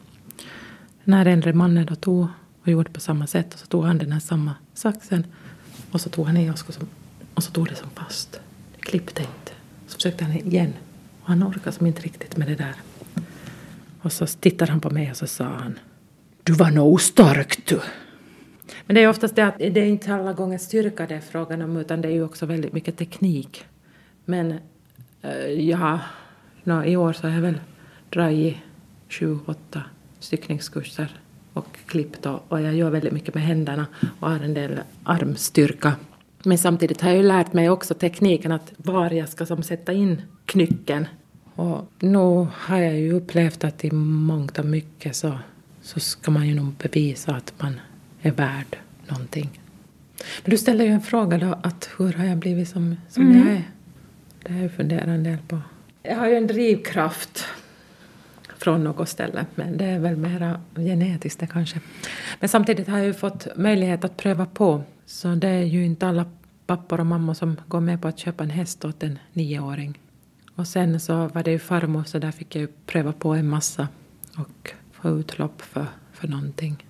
När 1.04 1.26
äldre 1.26 1.52
mannen 1.52 1.86
då 1.86 1.94
tog 1.94 2.26
och 2.62 2.68
gjorde 2.68 2.90
på 2.90 3.00
samma 3.00 3.26
sätt 3.26 3.54
och 3.54 3.60
så 3.60 3.66
tog 3.66 3.84
han 3.84 3.98
den 3.98 4.12
här 4.12 4.20
samma 4.20 4.54
saxen 4.74 5.26
och 5.90 6.00
så 6.00 6.08
tog 6.08 6.26
han 6.26 6.36
i 6.36 6.50
och, 6.50 6.54
och 7.34 7.42
så 7.42 7.50
tog 7.50 7.68
det 7.68 7.74
som 7.74 7.90
fast. 7.90 8.40
Det 8.76 8.82
klippte 8.82 9.22
inte. 9.22 9.52
Så 9.86 9.94
försökte 9.94 10.24
han 10.24 10.32
igen 10.32 10.72
och 11.22 11.28
han 11.28 11.44
orkade 11.44 11.72
som 11.72 11.86
inte 11.86 12.02
riktigt 12.02 12.36
med 12.36 12.48
det 12.48 12.54
där. 12.54 12.74
Och 14.02 14.12
så 14.12 14.26
tittade 14.26 14.70
han 14.70 14.80
på 14.80 14.90
mig 14.90 15.10
och 15.10 15.16
så 15.16 15.26
sa 15.26 15.44
han 15.44 15.78
Du 16.42 16.52
var 16.52 16.70
nog 16.70 17.00
stark 17.00 17.66
du. 17.66 17.80
Men 18.86 18.94
det 18.94 19.02
är 19.02 19.08
oftast 19.08 19.36
det 19.36 19.46
att 19.46 19.58
det 19.58 19.80
är 19.80 19.84
inte 19.84 20.14
alla 20.14 20.32
gånger 20.32 20.58
styrka 20.58 21.06
det 21.06 21.14
är 21.14 21.20
frågan 21.20 21.62
om 21.62 21.76
utan 21.76 22.00
det 22.00 22.08
är 22.08 22.12
ju 22.12 22.24
också 22.24 22.46
väldigt 22.46 22.72
mycket 22.72 22.96
teknik. 22.96 23.64
Men 24.24 24.54
äh, 25.22 25.68
ja, 25.68 26.00
no, 26.64 26.84
i 26.84 26.96
år 26.96 27.12
så 27.12 27.26
har 27.26 27.34
jag 27.34 27.42
väl 27.42 27.60
dragit 28.10 28.56
sju, 29.08 29.38
åtta 29.46 29.82
styckningskurser 30.18 31.20
och 31.52 31.78
klippt 31.86 32.26
och, 32.26 32.44
och 32.48 32.60
jag 32.60 32.74
gör 32.74 32.90
väldigt 32.90 33.12
mycket 33.12 33.34
med 33.34 33.44
händerna 33.44 33.86
och 34.20 34.30
har 34.30 34.40
en 34.40 34.54
del 34.54 34.80
armstyrka. 35.04 35.92
Men 36.42 36.58
samtidigt 36.58 37.00
har 37.00 37.08
jag 37.08 37.16
ju 37.16 37.22
lärt 37.22 37.52
mig 37.52 37.70
också 37.70 37.94
tekniken 37.94 38.52
att 38.52 38.72
var 38.76 39.10
jag 39.10 39.28
ska 39.28 39.46
som 39.46 39.62
sätta 39.62 39.92
in 39.92 40.22
knycken. 40.46 41.06
Och 41.54 41.92
nu 41.98 42.46
har 42.52 42.78
jag 42.78 42.98
ju 42.98 43.12
upplevt 43.12 43.64
att 43.64 43.84
i 43.84 43.90
mångt 43.90 44.58
och 44.58 44.64
mycket 44.64 45.16
så, 45.16 45.38
så 45.82 46.00
ska 46.00 46.30
man 46.30 46.48
ju 46.48 46.54
nog 46.54 46.72
bevisa 46.74 47.34
att 47.34 47.54
man 47.58 47.80
är 48.22 48.30
värd 48.30 48.76
någonting. 49.08 49.60
Men 50.42 50.50
du 50.50 50.58
ställer 50.58 50.84
ju 50.84 50.90
en 50.90 51.00
fråga 51.00 51.38
då, 51.38 51.58
att 51.62 51.90
hur 51.98 52.12
har 52.12 52.24
jag 52.24 52.38
blivit 52.38 52.68
som, 52.68 52.96
som 53.08 53.22
mm. 53.22 53.38
jag 53.38 53.56
är? 53.56 53.62
Det 54.42 54.52
har 54.52 54.62
jag 54.62 54.72
funderat 54.72 55.08
en 55.08 55.24
del 55.24 55.38
på. 55.48 55.60
Jag 56.02 56.16
har 56.16 56.28
ju 56.28 56.34
en 56.34 56.46
drivkraft 56.46 57.44
från 58.58 58.84
något 58.84 59.08
ställe, 59.08 59.46
men 59.54 59.76
det 59.76 59.84
är 59.84 59.98
väl 59.98 60.16
mera 60.16 60.60
genetiskt 60.76 61.40
det 61.40 61.46
kanske. 61.46 61.80
Men 62.40 62.48
samtidigt 62.48 62.88
har 62.88 62.98
jag 62.98 63.06
ju 63.06 63.14
fått 63.14 63.56
möjlighet 63.56 64.04
att 64.04 64.16
pröva 64.16 64.46
på, 64.46 64.82
så 65.06 65.34
det 65.34 65.48
är 65.48 65.62
ju 65.62 65.84
inte 65.84 66.06
alla 66.08 66.26
pappor 66.66 67.00
och 67.00 67.06
mammor 67.06 67.34
som 67.34 67.56
går 67.68 67.80
med 67.80 68.02
på 68.02 68.08
att 68.08 68.18
köpa 68.18 68.44
en 68.44 68.50
häst 68.50 68.84
åt 68.84 69.02
en 69.02 69.18
nioåring. 69.32 69.98
Och 70.54 70.68
sen 70.68 71.00
så 71.00 71.26
var 71.28 71.42
det 71.42 71.50
ju 71.50 71.58
farmor, 71.58 72.04
så 72.04 72.18
där 72.18 72.30
fick 72.32 72.56
jag 72.56 72.60
ju 72.60 72.68
pröva 72.86 73.12
på 73.12 73.34
en 73.34 73.48
massa 73.48 73.88
och 74.36 74.70
få 74.92 75.08
utlopp 75.08 75.62
för, 75.62 75.86
för 76.12 76.28
någonting. 76.28 76.86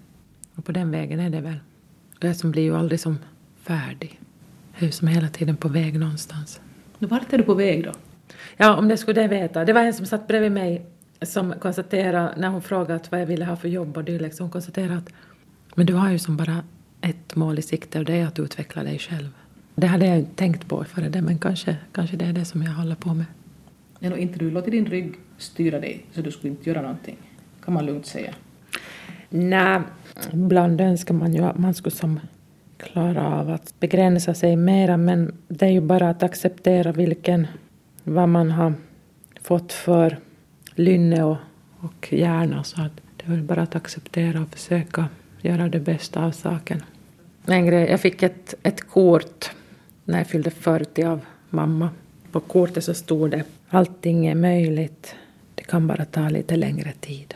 Och 0.55 0.65
på 0.65 0.73
den 0.73 0.91
vägen 0.91 1.21
är 1.21 1.31
det 1.31 1.41
väl. 1.41 1.61
Det 2.19 2.27
jag 2.27 2.37
som 2.37 2.51
blir 2.51 2.63
ju 2.63 2.77
aldrig 2.77 3.01
som 3.01 3.19
färdig. 3.63 4.21
Jag 4.73 4.83
är 4.83 4.87
ju 4.87 4.93
som 4.93 5.09
hela 5.09 5.29
tiden 5.29 5.57
på 5.57 5.69
väg 5.69 5.99
någonstans. 5.99 6.61
Vart 7.07 7.33
är 7.33 7.39
du 7.39 7.45
på 7.45 7.55
väg 7.55 7.85
då? 7.85 7.93
Ja, 8.57 8.77
om 8.77 8.89
det 8.89 8.97
skulle 8.97 9.23
det 9.23 9.29
veta. 9.29 9.65
Det 9.65 9.73
var 9.73 9.81
en 9.81 9.95
som 9.95 10.07
satt 10.07 10.27
bredvid 10.27 10.53
mig 10.53 10.87
som 11.23 11.55
konstaterade, 11.61 12.35
när 12.37 12.49
hon 12.49 12.63
frågade 12.63 13.01
vad 13.11 13.21
jag 13.21 13.27
ville 13.27 13.45
ha 13.45 13.57
för 13.57 13.69
jobb 13.69 13.97
och 13.97 14.05
dylikt, 14.05 14.39
hon 14.39 14.51
konstaterade 14.51 14.97
att 14.97 15.13
men 15.75 15.87
du 15.87 15.95
har 15.95 16.11
ju 16.11 16.19
som 16.19 16.37
bara 16.37 16.63
ett 17.01 17.37
mål 17.37 17.59
i 17.59 17.63
sikte 17.63 17.99
och 17.99 18.05
det 18.05 18.13
är 18.13 18.27
att 18.27 18.39
utveckla 18.39 18.85
dig 18.85 18.99
själv. 18.99 19.29
Det 19.75 19.87
hade 19.87 20.07
jag 20.07 20.19
inte 20.19 20.35
tänkt 20.35 20.69
på 20.69 20.85
före 20.85 21.09
det, 21.09 21.23
men 21.23 21.39
kanske, 21.39 21.77
kanske 21.93 22.17
det 22.17 22.25
är 22.25 22.33
det 22.33 22.45
som 22.45 22.63
jag 22.63 22.73
håller 22.73 22.95
på 22.95 23.15
med. 23.15 23.27
No, 23.99 24.17
inte 24.17 24.39
du 24.39 24.51
låter 24.51 24.71
din 24.71 24.87
rygg 24.87 25.15
styra 25.39 25.81
dig, 25.81 26.07
så 26.13 26.23
du 26.23 26.31
skulle 26.31 26.51
inte 26.51 26.71
göra 26.71 26.83
någonting, 26.83 27.17
kan 27.65 27.75
man 27.75 27.87
lugnt 27.87 28.07
säga. 28.07 28.35
Nej, 29.29 29.81
ibland 30.33 30.81
önskar 30.81 31.15
man 31.15 31.35
ju 31.35 31.43
att 31.43 31.59
man 31.59 31.75
skulle 31.75 31.97
som 31.97 32.21
klara 32.83 33.27
av 33.27 33.51
att 33.51 33.75
begränsa 33.81 34.35
sig 34.35 34.57
mera, 34.57 34.97
men 34.97 35.35
det 35.49 35.67
är 35.67 35.71
ju 35.71 35.81
bara 35.81 36.11
att 36.11 36.23
acceptera 36.23 36.93
vilken, 36.93 37.47
vad 38.05 38.29
man 38.29 38.51
har 38.51 38.75
fått 39.41 39.73
för 39.73 40.19
lynne 40.75 41.25
och, 41.25 41.37
och 41.81 42.13
hjärna, 42.13 42.65
så 42.65 42.83
att 42.83 42.93
det 43.17 43.27
är 43.27 43.31
väl 43.31 43.43
bara 43.43 43.63
att 43.63 43.77
acceptera 43.77 44.41
och 44.41 44.49
försöka 44.49 45.09
göra 45.41 45.69
det 45.69 45.81
bästa 45.81 46.25
av 46.25 46.31
saken. 46.31 46.83
En 47.47 47.67
grej, 47.67 47.91
jag 47.91 48.01
fick 48.01 48.23
ett, 48.23 48.55
ett 48.63 48.81
kort 48.89 49.51
när 50.05 50.19
jag 50.19 50.27
fyllde 50.27 50.51
40 50.51 51.05
av 51.05 51.21
mamma. 51.51 51.91
På 52.33 52.41
kortet 52.41 52.85
så 52.85 52.95
stod 52.95 53.31
det 53.31 53.45
allting 53.69 54.27
är 54.27 54.35
möjligt, 54.35 55.15
det 55.55 55.63
kan 55.63 55.87
bara 55.87 56.05
ta 56.05 56.29
lite 56.29 56.57
längre 56.57 56.93
tid. 57.01 57.35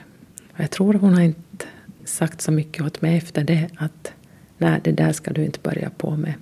Och 0.52 0.60
jag 0.60 0.70
tror 0.70 0.94
hon 0.94 1.14
har 1.14 1.22
inte 1.22 1.66
sagt 2.04 2.40
så 2.40 2.52
mycket 2.52 2.84
åt 2.84 3.02
mig 3.02 3.16
efter 3.16 3.44
det 3.44 3.68
att 3.76 4.12
nej, 4.58 4.80
det 4.84 4.92
där 4.92 5.12
ska 5.12 5.32
du 5.32 5.44
inte 5.44 5.58
börja 5.62 5.90
på 5.90 6.16
med. 6.16 6.34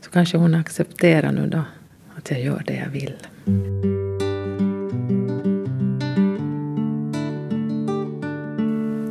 Så 0.00 0.10
kanske 0.10 0.36
hon 0.36 0.54
accepterar 0.54 1.32
nu 1.32 1.46
då 1.46 1.62
att 2.16 2.30
jag 2.30 2.40
gör 2.40 2.62
det 2.66 2.74
jag 2.74 2.88
vill. 2.90 3.14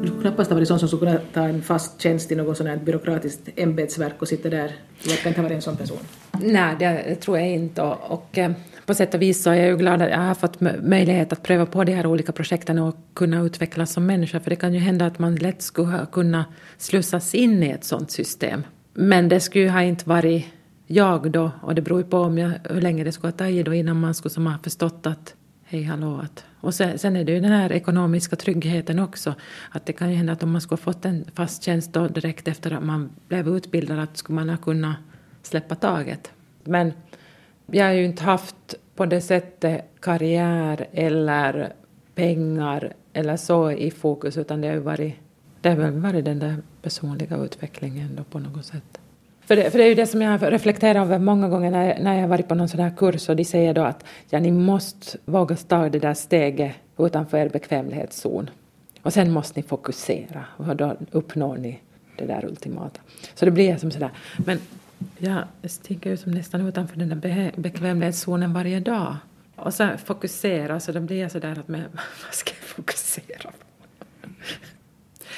Du 0.04 0.22
knappast 0.22 0.50
ha 0.50 0.56
varit 0.56 0.68
sån 0.68 0.80
som 0.80 0.88
skulle 0.88 1.12
kunna 1.12 1.22
ta 1.34 1.42
en 1.42 1.62
fast 1.62 2.02
tjänst 2.02 2.32
i 2.32 2.36
något 2.36 2.58
sånt 2.58 2.70
här 2.70 2.78
byråkratiskt 2.78 3.50
ämbetsverk 3.56 4.22
och 4.22 4.28
sitta 4.28 4.50
där. 4.50 4.72
Du 5.04 5.10
verkar 5.10 5.30
inte 5.30 5.42
ha 5.42 5.44
varit 5.44 5.56
en 5.56 5.62
sån 5.62 5.78
person. 5.78 6.00
Nej, 6.32 6.76
det 6.80 7.16
tror 7.16 7.38
jag 7.38 7.50
inte. 7.50 7.82
Och, 7.82 8.12
och 8.12 8.38
eh, 8.38 8.52
på 8.86 8.94
sätt 8.94 9.14
och 9.14 9.22
vis 9.22 9.44
så 9.44 9.50
är 9.50 9.56
jag 9.56 9.68
ju 9.68 9.78
glad 9.78 10.02
att 10.02 10.10
jag 10.10 10.18
har 10.18 10.36
fått 10.36 10.62
möjlighet 10.82 11.34
att 11.34 11.44
pröva 11.44 11.66
på 11.66 11.84
de 11.84 11.94
här 11.94 12.06
olika 12.06 12.32
projekten 12.32 12.80
och 12.80 12.96
kunna 13.14 13.42
utvecklas 13.42 13.94
som 13.94 14.06
människa. 14.06 14.40
För 14.40 14.50
det 14.50 14.56
kan 14.56 14.74
ju 14.74 14.80
hända 14.80 15.06
att 15.06 15.20
man 15.20 15.36
lätt 15.36 15.62
skulle 15.62 16.08
kunna 16.12 16.46
slussas 16.78 17.36
in 17.36 17.64
i 17.64 17.70
ett 17.70 17.84
sådant 17.84 18.12
system. 18.12 18.64
Men 18.94 19.30
det 19.30 19.40
skulle 19.40 19.64
ju 19.64 19.70
ha 19.70 19.82
inte 19.82 20.10
varit 20.10 20.46
jag 20.88 21.32
då, 21.32 21.52
och 21.62 21.76
det 21.76 21.82
beror 21.82 22.00
ju 22.00 22.06
på 22.06 22.18
om 22.18 22.38
jag, 22.38 22.52
hur 22.70 22.82
länge 22.82 23.04
det 23.04 23.12
skulle 23.12 23.32
ha 23.32 23.38
tagit 23.38 23.66
då 23.66 23.74
innan 23.74 24.00
man 24.00 24.14
skulle 24.14 24.34
som 24.34 24.48
ha 24.48 24.58
förstått 24.64 25.06
att 25.06 25.36
hej 25.64 25.84
hallå 25.84 26.20
att 26.24 26.46
och 26.64 26.74
sen, 26.74 27.00
sen, 27.00 27.16
är 27.16 27.24
det 27.24 27.32
ju 27.32 27.40
den 27.40 27.52
här 27.52 27.72
ekonomiska 27.72 28.36
tryggheten 28.36 29.00
också. 29.00 29.36
Att 29.70 29.86
det 29.86 29.94
kan 29.94 30.10
ju 30.10 30.16
hända 30.16 30.34
att 30.34 30.44
om 30.44 30.52
man 30.52 30.62
skulle 30.62 30.78
ha 30.78 30.94
fått 30.94 31.06
en 31.06 31.26
fast 31.36 31.64
tjänst 31.64 31.94
då 31.94 32.08
direkt 32.08 32.48
efter 32.48 32.72
att 32.72 32.84
man 32.84 33.10
blev 33.28 33.48
utbildad 33.48 34.00
att 34.00 34.18
skulle 34.18 34.36
man 34.36 34.50
ha 34.50 34.58
kunnat 34.58 34.96
släppa 35.42 35.76
taget. 35.76 36.32
Men 36.64 36.94
jag 37.66 37.86
har 37.86 37.94
ju 37.94 38.06
inte 38.06 38.24
haft 38.24 38.76
på 38.96 39.06
det 39.06 39.22
sättet 39.22 39.86
karriär 40.00 40.88
eller 40.92 41.74
pengar 42.16 42.94
eller 43.14 43.38
så 43.38 43.72
i 43.72 43.92
fokus 43.92 44.38
utan 44.38 44.62
det 44.62 44.68
har 44.68 44.76
ju 44.76 44.82
varit, 44.82 45.14
det 45.62 45.70
har 45.70 45.76
väl 45.76 45.92
varit 45.92 46.26
den 46.26 46.40
där 46.40 46.58
personliga 46.82 47.38
utvecklingen 47.38 48.16
då 48.16 48.24
på 48.24 48.40
något 48.40 48.66
sätt. 48.66 49.00
För 49.46 49.56
det, 49.56 49.72
för 49.72 49.78
det 49.78 49.84
är 49.84 49.88
ju 49.88 49.96
det 49.96 50.08
som 50.08 50.22
jag 50.22 50.40
har 50.40 50.52
reflekterat 50.52 51.06
över 51.06 51.20
många 51.20 51.50
gånger 51.50 51.72
när 51.72 51.88
jag, 51.88 52.02
när 52.02 52.20
jag 52.20 52.28
varit 52.28 52.48
på 52.48 52.56
någon 52.56 52.70
sån 52.70 52.80
här 52.80 52.94
kurs 52.98 53.30
och 53.30 53.36
de 53.36 53.46
säger 53.46 53.74
då 53.74 53.82
att 53.82 54.06
ja, 54.30 54.40
ni 54.40 54.52
måste 54.52 55.18
våga 55.26 55.56
ta 55.56 55.90
det 55.90 56.00
där 56.00 56.14
steget 56.14 56.76
utanför 56.98 57.38
er 57.38 57.50
bekvämlighetszon. 57.50 58.50
Och 59.02 59.14
sen 59.14 59.32
måste 59.32 59.60
ni 59.60 59.64
fokusera 59.64 60.46
och 60.58 60.76
då 60.76 60.96
uppnår 61.12 61.58
ni 61.58 61.80
det 62.18 62.26
där 62.26 62.46
ultimata. 62.46 63.02
Så 63.36 63.46
det 63.46 63.52
blir 63.52 63.78
som 63.78 63.92
sådär. 63.92 64.12
Men 64.46 64.60
jag 65.18 65.44
sticker 65.64 66.10
ut 66.10 66.20
som 66.20 66.32
nästan 66.32 66.68
utanför 66.68 66.98
den 66.98 67.10
där 67.10 67.52
bekvämlighetszonen 67.56 68.54
varje 68.54 68.80
dag. 68.80 69.18
Och 69.56 69.74
så 69.74 69.90
fokusera, 70.06 70.80
så 70.80 70.92
då 70.92 71.00
blir 71.00 71.22
jag 71.22 71.32
sådär 71.32 71.60
att 71.60 71.68
men, 71.68 71.82
vad 72.26 72.34
ska 72.34 72.52
jag 72.60 72.68
fokusera 72.68 73.52
på? 73.52 74.30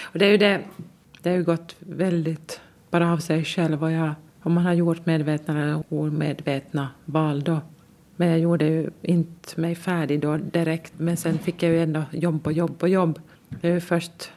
Och 0.02 0.20
det 0.20 0.26
är 0.26 0.30
ju 0.30 0.38
det, 0.38 0.62
det 1.22 1.30
har 1.30 1.38
ju 1.38 1.44
gått 1.44 1.76
väldigt 1.80 2.62
bara 2.90 3.14
av 3.14 3.18
sig 3.18 3.46
själv. 3.46 3.84
Och 3.84 3.92
jag, 3.92 4.14
om 4.42 4.54
man 4.54 4.66
har 4.66 4.74
gjort 4.74 5.06
medvetna 5.06 5.64
eller 5.64 5.84
omedvetna 5.90 6.90
val 7.06 7.44
då. 7.44 7.62
Men 8.16 8.28
jag 8.28 8.40
gjorde 8.40 8.66
ju 8.66 8.90
inte 9.02 9.62
mig 9.62 9.76
färdig 9.76 10.20
då 10.20 10.38
direkt. 10.38 10.94
Men 10.98 11.18
sen 11.18 11.38
fick 11.38 11.64
jag 11.64 11.72
ju 11.72 11.84
ändå 11.84 12.04
jobb 12.12 12.44
på 12.44 12.52
jobb 12.52 12.76
och 12.84 12.90
jobb. 12.90 13.20
Det 13.50 13.68
är 13.68 13.74
ju 13.74 13.82
först 13.82 14.32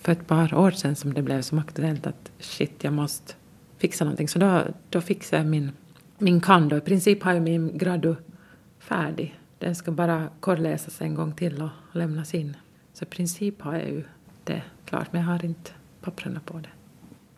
för 0.00 0.12
ett 0.12 0.26
par 0.26 0.54
år 0.54 0.70
sedan 0.70 0.96
som 0.96 1.14
det 1.14 1.22
blev 1.22 1.42
som 1.42 1.58
aktuellt 1.58 2.06
att 2.06 2.30
shit, 2.38 2.84
jag 2.84 2.92
måste 2.92 3.34
fixa 3.84 4.04
någonting. 4.04 4.28
Så 4.28 4.38
då, 4.38 4.62
då 4.90 5.00
fixade 5.00 5.42
jag 5.42 5.50
min, 5.50 5.72
min 6.18 6.40
kan 6.40 6.68
då. 6.68 6.76
I 6.76 6.80
princip 6.80 7.22
har 7.22 7.32
jag 7.32 7.42
min 7.42 7.78
gradu 7.78 8.16
färdig. 8.78 9.38
Den 9.58 9.74
ska 9.74 9.90
bara 9.90 10.28
korrläsas 10.40 11.00
en 11.00 11.14
gång 11.14 11.32
till 11.32 11.62
och 11.62 11.70
lämnas 11.92 12.34
in. 12.34 12.56
Så 12.92 13.04
i 13.04 13.06
princip 13.06 13.62
har 13.62 13.72
jag 13.72 13.88
ju 13.88 14.04
det 14.44 14.62
klart, 14.84 15.12
men 15.12 15.20
jag 15.22 15.28
har 15.28 15.44
inte 15.44 15.70
papperna 16.00 16.40
på 16.44 16.58
det 16.58 16.68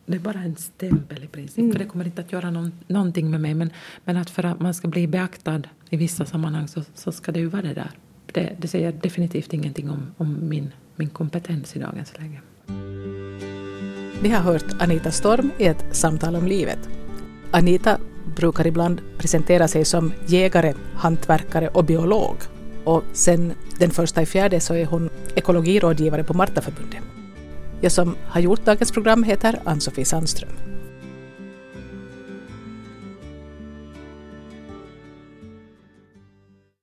det 0.07 0.16
är 0.16 0.20
bara 0.20 0.38
en 0.38 0.57
stämpel 0.57 1.24
i 1.24 1.26
princip. 1.26 1.59
Mm. 1.59 1.72
För 1.72 1.78
det 1.78 1.84
kommer 1.84 2.05
inte 2.05 2.20
att 2.22 2.32
göra 2.32 2.51
någon, 2.51 2.72
någonting 2.86 3.30
med 3.30 3.40
mig. 3.40 3.55
Men, 3.55 3.70
men 4.05 4.16
att 4.16 4.30
för 4.30 4.44
att 4.44 4.61
man 4.61 4.74
ska 4.74 4.88
bli 4.88 5.07
beaktad 5.07 5.62
i 5.90 5.97
vissa 5.97 6.24
sammanhang 6.24 6.68
så, 6.68 6.82
så 6.94 7.12
ska 7.12 7.32
det 7.32 7.40
ju 7.40 7.47
vara 7.47 7.62
det 7.62 7.74
där. 7.74 7.90
Det, 8.26 8.57
det 8.59 8.68
säger 8.68 8.92
definitivt 8.92 9.53
ingenting 9.53 9.90
om, 9.90 10.14
om 10.16 10.49
min, 10.49 10.72
min 10.97 11.09
kompetens 11.09 11.76
i 11.76 11.78
dagens 11.78 12.18
läge. 12.18 12.40
Vi 14.23 14.29
har 14.29 14.41
hört 14.41 14.64
Anita 14.79 15.11
Storm 15.11 15.51
i 15.59 15.67
ett 15.67 15.85
samtal 15.91 16.37
om 16.37 16.47
livet. 16.47 16.79
Anita 17.51 17.99
brukar 18.37 18.67
ibland 18.67 19.01
presentera 19.19 19.69
sig 19.69 19.85
som 19.85 20.12
jägare, 20.27 20.75
hantverkare 20.95 21.69
och 21.69 21.85
biolog. 21.85 22.37
Och 22.85 23.03
sen 23.12 23.53
den 23.79 23.91
första 23.91 24.23
i 24.23 24.27
fjärde 24.27 24.61
så 24.61 24.75
är 24.75 24.87
hon 24.87 25.11
ekologirådgivare 25.35 26.25
på 26.25 26.35
Martaförbundet. 26.35 27.01
Jag 27.81 27.93
som 27.93 28.17
har 28.29 28.41
gjort 28.41 28.64
dagens 28.64 28.93
program 28.93 29.23
heter 29.23 29.61
Ann-Sofie 29.64 30.05
Sandström. 30.05 30.76